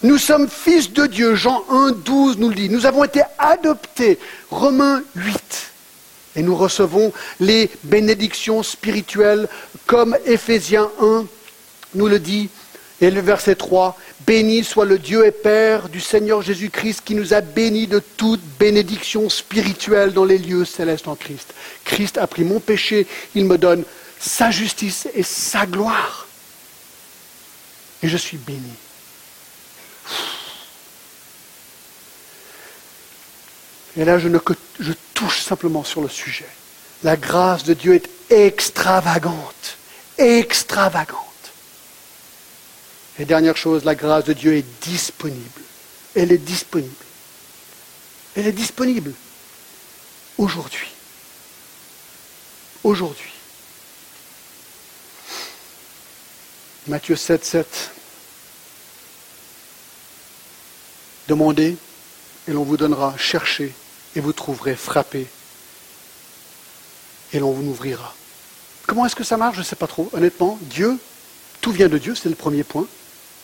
Nous 0.01 0.17
sommes 0.17 0.47
fils 0.47 0.91
de 0.91 1.05
Dieu, 1.07 1.35
Jean 1.35 1.63
1, 1.69 1.91
12 1.91 2.37
nous 2.37 2.49
le 2.49 2.55
dit. 2.55 2.69
Nous 2.69 2.85
avons 2.85 3.03
été 3.03 3.21
adoptés, 3.37 4.19
Romains 4.49 5.03
8. 5.15 5.71
Et 6.35 6.41
nous 6.41 6.55
recevons 6.55 7.13
les 7.39 7.71
bénédictions 7.83 8.61
spirituelles 8.61 9.47
comme 9.85 10.17
Éphésiens 10.25 10.89
1 11.01 11.25
nous 11.95 12.07
le 12.07 12.19
dit. 12.19 12.49
Et 13.01 13.11
le 13.11 13.19
verset 13.19 13.55
3, 13.55 13.97
Béni 14.25 14.63
soit 14.63 14.85
le 14.85 14.97
Dieu 14.97 15.25
et 15.25 15.31
Père 15.31 15.89
du 15.89 15.99
Seigneur 15.99 16.41
Jésus-Christ 16.41 17.01
qui 17.03 17.15
nous 17.15 17.33
a 17.33 17.41
bénis 17.41 17.87
de 17.87 17.99
toute 17.99 18.41
bénédiction 18.57 19.29
spirituelle 19.29 20.13
dans 20.13 20.23
les 20.23 20.37
lieux 20.37 20.63
célestes 20.63 21.07
en 21.07 21.15
Christ. 21.15 21.53
Christ 21.83 22.17
a 22.17 22.25
pris 22.25 22.45
mon 22.45 22.59
péché, 22.59 23.05
il 23.35 23.45
me 23.45 23.57
donne 23.57 23.83
sa 24.19 24.49
justice 24.49 25.09
et 25.13 25.23
sa 25.23 25.65
gloire. 25.65 26.27
Et 28.01 28.07
je 28.07 28.17
suis 28.17 28.37
béni. 28.37 28.73
Et 33.97 34.05
là, 34.05 34.19
je, 34.19 34.27
ne, 34.27 34.39
touche 35.13 35.41
simplement 35.41 35.83
sur 35.83 36.01
le 36.01 36.09
sujet. 36.09 36.47
La 37.03 37.15
grâce 37.15 37.63
de 37.63 37.73
Dieu 37.73 37.95
est 37.95 38.31
extravagante, 38.31 39.77
extravagante. 40.17 41.24
Et 43.19 43.25
dernière 43.25 43.55
chose, 43.55 43.85
la 43.85 43.95
grâce 43.95 44.25
de 44.25 44.33
Dieu 44.33 44.55
est 44.55 44.65
disponible. 44.81 45.61
Elle 46.15 46.31
est 46.31 46.37
disponible. 46.37 46.93
Elle 48.35 48.47
est 48.47 48.51
disponible 48.51 49.13
aujourd'hui. 50.37 50.87
Aujourd'hui. 52.83 53.31
Matthieu 56.87 57.15
7, 57.15 57.43
7. 57.43 57.91
Demandez 61.27 61.77
et 62.47 62.51
l'on 62.51 62.63
vous 62.63 62.77
donnera, 62.77 63.15
cherchez 63.17 63.73
et 64.15 64.19
vous 64.19 64.33
trouverez, 64.33 64.75
frappez 64.75 65.27
et 67.33 67.39
l'on 67.39 67.51
vous 67.51 67.67
ouvrira. 67.67 68.13
Comment 68.85 69.05
est-ce 69.05 69.15
que 69.15 69.23
ça 69.23 69.37
marche? 69.37 69.55
Je 69.55 69.61
ne 69.61 69.65
sais 69.65 69.75
pas 69.75 69.87
trop. 69.87 70.09
Honnêtement, 70.13 70.59
Dieu, 70.61 70.99
tout 71.61 71.71
vient 71.71 71.89
de 71.89 71.97
Dieu, 71.97 72.13
c'est 72.13 72.29
le 72.29 72.35
premier 72.35 72.63
point. 72.63 72.85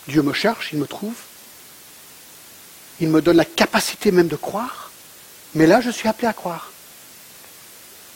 Dieu 0.08 0.22
me 0.22 0.32
cherche, 0.32 0.70
il 0.72 0.78
me 0.78 0.86
trouve. 0.86 1.14
Il 3.00 3.08
me 3.08 3.22
donne 3.22 3.36
la 3.36 3.44
capacité 3.44 4.12
même 4.12 4.28
de 4.28 4.36
croire. 4.36 4.90
Mais 5.54 5.66
là, 5.66 5.80
je 5.80 5.90
suis 5.90 6.08
appelé 6.08 6.28
à 6.28 6.32
croire. 6.32 6.70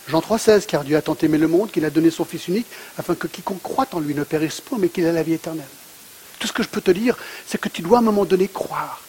Jean 0.09 0.21
3,16, 0.21 0.67
car 0.67 0.85
Dieu 0.85 0.97
a 0.97 1.03
tant 1.03 1.17
aimé 1.23 1.37
le 1.37 1.49
monde 1.49 1.71
qu'il 1.71 1.85
a 1.85 1.91
donné 1.91 2.11
son 2.11 2.25
Fils 2.25 2.47
unique, 2.49 2.67
afin 2.97 3.15
que 3.15 3.27
quiconque 3.27 3.63
croit 3.63 3.89
en 3.93 4.01
lui 4.01 4.15
ne 4.15 4.23
périsse 4.23 4.61
point, 4.61 4.79
mais 4.79 4.89
qu'il 4.89 5.05
ait 5.05 5.13
la 5.13 5.23
vie 5.23 5.33
éternelle. 5.33 5.67
Tout 6.39 6.47
ce 6.47 6.53
que 6.53 6.63
je 6.63 6.69
peux 6.69 6.81
te 6.81 6.91
dire, 6.91 7.17
c'est 7.47 7.61
que 7.61 7.69
tu 7.69 7.83
dois 7.83 7.99
à 7.99 8.01
un 8.01 8.05
moment 8.05 8.25
donné 8.25 8.47
croire. 8.47 9.01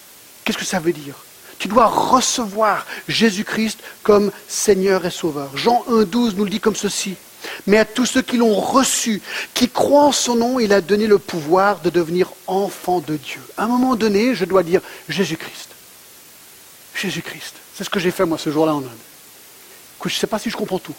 Qu'est-ce 0.43 0.57
que 0.57 0.65
ça 0.65 0.79
veut 0.79 0.93
dire? 0.93 1.15
Tu 1.59 1.67
dois 1.67 1.87
recevoir 1.87 2.85
Jésus-Christ 3.07 3.79
comme 4.03 4.31
Seigneur 4.47 5.05
et 5.05 5.11
Sauveur. 5.11 5.55
Jean 5.55 5.83
1,12 5.89 6.35
nous 6.35 6.45
le 6.45 6.49
dit 6.49 6.59
comme 6.59 6.75
ceci. 6.75 7.15
Mais 7.65 7.77
à 7.77 7.85
tous 7.85 8.05
ceux 8.05 8.21
qui 8.21 8.37
l'ont 8.37 8.59
reçu, 8.59 9.21
qui 9.53 9.69
croient 9.69 10.05
en 10.05 10.11
son 10.11 10.35
nom, 10.35 10.59
il 10.59 10.73
a 10.73 10.81
donné 10.81 11.07
le 11.07 11.19
pouvoir 11.19 11.81
de 11.81 11.89
devenir 11.89 12.31
enfant 12.47 12.99
de 12.99 13.17
Dieu. 13.17 13.41
À 13.57 13.63
un 13.63 13.67
moment 13.67 13.95
donné, 13.95 14.35
je 14.35 14.45
dois 14.45 14.63
dire 14.63 14.81
Jésus-Christ. 15.09 15.69
Jésus-Christ. 16.95 17.53
C'est 17.75 17.83
ce 17.83 17.89
que 17.89 17.99
j'ai 17.99 18.11
fait 18.11 18.25
moi 18.25 18.37
ce 18.37 18.51
jour-là 18.51 18.73
en 18.73 18.79
Inde. 18.79 18.89
je 20.03 20.09
ne 20.09 20.13
sais 20.13 20.27
pas 20.27 20.39
si 20.39 20.49
je 20.49 20.57
comprends 20.57 20.79
tout. 20.79 20.95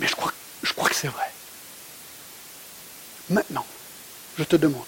Mais 0.00 0.06
je 0.06 0.14
crois, 0.14 0.32
je 0.62 0.72
crois 0.72 0.88
que 0.88 0.94
c'est 0.94 1.08
vrai. 1.08 1.30
Maintenant, 3.30 3.66
je 4.38 4.44
te 4.44 4.56
demande, 4.56 4.86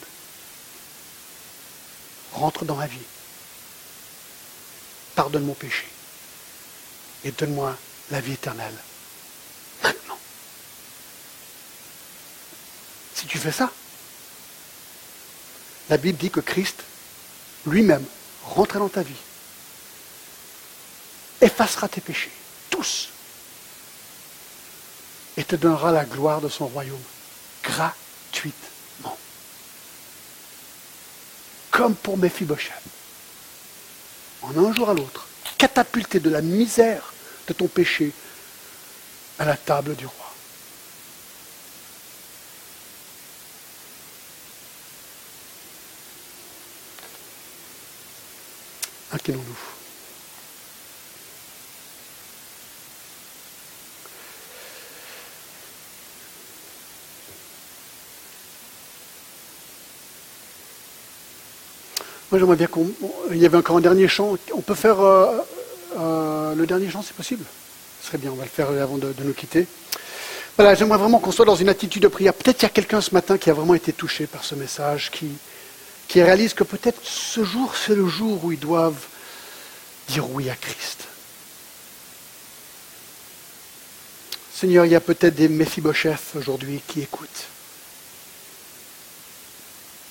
rentre 2.32 2.64
dans 2.64 2.76
ma 2.76 2.86
vie. 2.86 2.98
Pardonne 5.14 5.44
mon 5.44 5.54
péché. 5.54 5.86
Et 7.24 7.32
donne-moi 7.32 7.76
la 8.10 8.20
vie 8.20 8.32
éternelle. 8.32 8.76
Si 13.20 13.26
tu 13.26 13.36
fais 13.36 13.52
ça, 13.52 13.70
la 15.90 15.98
Bible 15.98 16.16
dit 16.16 16.30
que 16.30 16.40
Christ 16.40 16.84
lui-même 17.66 18.02
rentrera 18.44 18.78
dans 18.78 18.88
ta 18.88 19.02
vie 19.02 19.12
effacera 21.42 21.86
tes 21.86 22.00
péchés, 22.00 22.32
tous, 22.70 23.10
et 25.36 25.44
te 25.44 25.54
donnera 25.54 25.92
la 25.92 26.06
gloire 26.06 26.40
de 26.40 26.48
son 26.48 26.66
royaume, 26.66 26.98
gratuitement. 27.62 29.18
Comme 31.70 31.94
pour 31.94 32.16
Mephibosheth. 32.16 32.72
En 34.40 34.56
un 34.56 34.72
jour 34.72 34.88
à 34.88 34.94
l'autre, 34.94 35.28
catapulté 35.58 36.20
de 36.20 36.30
la 36.30 36.40
misère 36.40 37.12
de 37.48 37.52
ton 37.52 37.68
péché 37.68 38.12
à 39.38 39.44
la 39.44 39.58
table 39.58 39.94
du 39.94 40.06
roi. 40.06 40.29
Inclinons-nous. 49.12 49.56
Moi, 62.30 62.38
j'aimerais 62.38 62.56
bien 62.56 62.68
qu'on. 62.68 62.88
Il 63.32 63.38
y 63.38 63.46
avait 63.46 63.56
encore 63.56 63.76
un 63.76 63.80
dernier 63.80 64.06
chant. 64.06 64.36
On 64.54 64.60
peut 64.60 64.76
faire 64.76 65.00
euh, 65.00 65.38
euh, 65.98 66.54
le 66.54 66.64
dernier 66.66 66.88
chant, 66.88 67.02
c'est 67.02 67.16
possible? 67.16 67.44
Ce 68.00 68.06
serait 68.06 68.18
bien, 68.18 68.30
on 68.30 68.36
va 68.36 68.44
le 68.44 68.48
faire 68.48 68.68
avant 68.70 68.98
de, 68.98 69.12
nous 69.24 69.32
quitter. 69.32 69.66
Voilà, 70.56 70.74
j'aimerais 70.74 70.98
vraiment 70.98 71.18
qu'on 71.18 71.32
soit 71.32 71.44
dans 71.44 71.56
une 71.56 71.68
attitude 71.68 72.02
de 72.02 72.08
prière. 72.08 72.32
Peut-être 72.34 72.56
qu'il 72.58 72.68
y 72.68 72.70
a 72.70 72.74
quelqu'un 72.74 73.00
ce 73.00 73.12
matin 73.14 73.36
qui 73.36 73.50
a 73.50 73.52
vraiment 73.52 73.74
été 73.74 73.92
touché 73.92 74.26
par 74.26 74.44
ce 74.44 74.54
message, 74.54 75.10
qui, 75.10 75.26
qui 76.10 76.20
réalise 76.20 76.54
que 76.54 76.64
peut-être 76.64 77.00
ce 77.04 77.44
jour, 77.44 77.76
c'est 77.76 77.94
le 77.94 78.08
jour 78.08 78.44
où 78.44 78.50
ils 78.50 78.58
doivent 78.58 79.06
dire 80.08 80.28
oui 80.30 80.50
à 80.50 80.56
Christ. 80.56 81.04
Seigneur, 84.52 84.86
il 84.86 84.90
y 84.90 84.96
a 84.96 85.00
peut-être 85.00 85.36
des 85.36 85.48
Mephibosheth 85.48 86.34
aujourd'hui 86.34 86.82
qui 86.88 87.00
écoutent. 87.00 87.44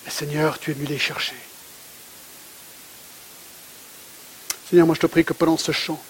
Mais 0.06 0.12
Seigneur, 0.12 0.58
tu 0.58 0.72
es 0.72 0.74
venu 0.74 0.88
les 0.88 0.98
chercher. 0.98 1.36
Seigneur, 4.70 4.86
moi 4.86 4.96
je 4.96 5.02
te 5.02 5.08
prie 5.08 5.26
que 5.26 5.34
pendant 5.34 5.58
ce 5.58 5.74
chant, 5.74 6.02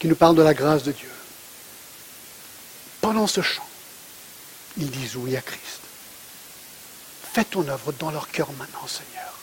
qui 0.00 0.08
nous 0.08 0.16
parle 0.16 0.34
de 0.34 0.42
la 0.42 0.54
grâce 0.54 0.82
de 0.82 0.90
Dieu, 0.90 1.12
pendant 3.00 3.28
ce 3.28 3.42
chant, 3.42 3.68
ils 4.76 4.90
disent 4.90 5.14
oui 5.14 5.36
à 5.36 5.40
Christ. 5.40 5.85
Fais 7.36 7.44
ton 7.44 7.68
œuvre 7.68 7.92
dans 7.98 8.10
leur 8.10 8.28
cœur 8.28 8.48
maintenant, 8.58 8.86
Seigneur. 8.86 9.35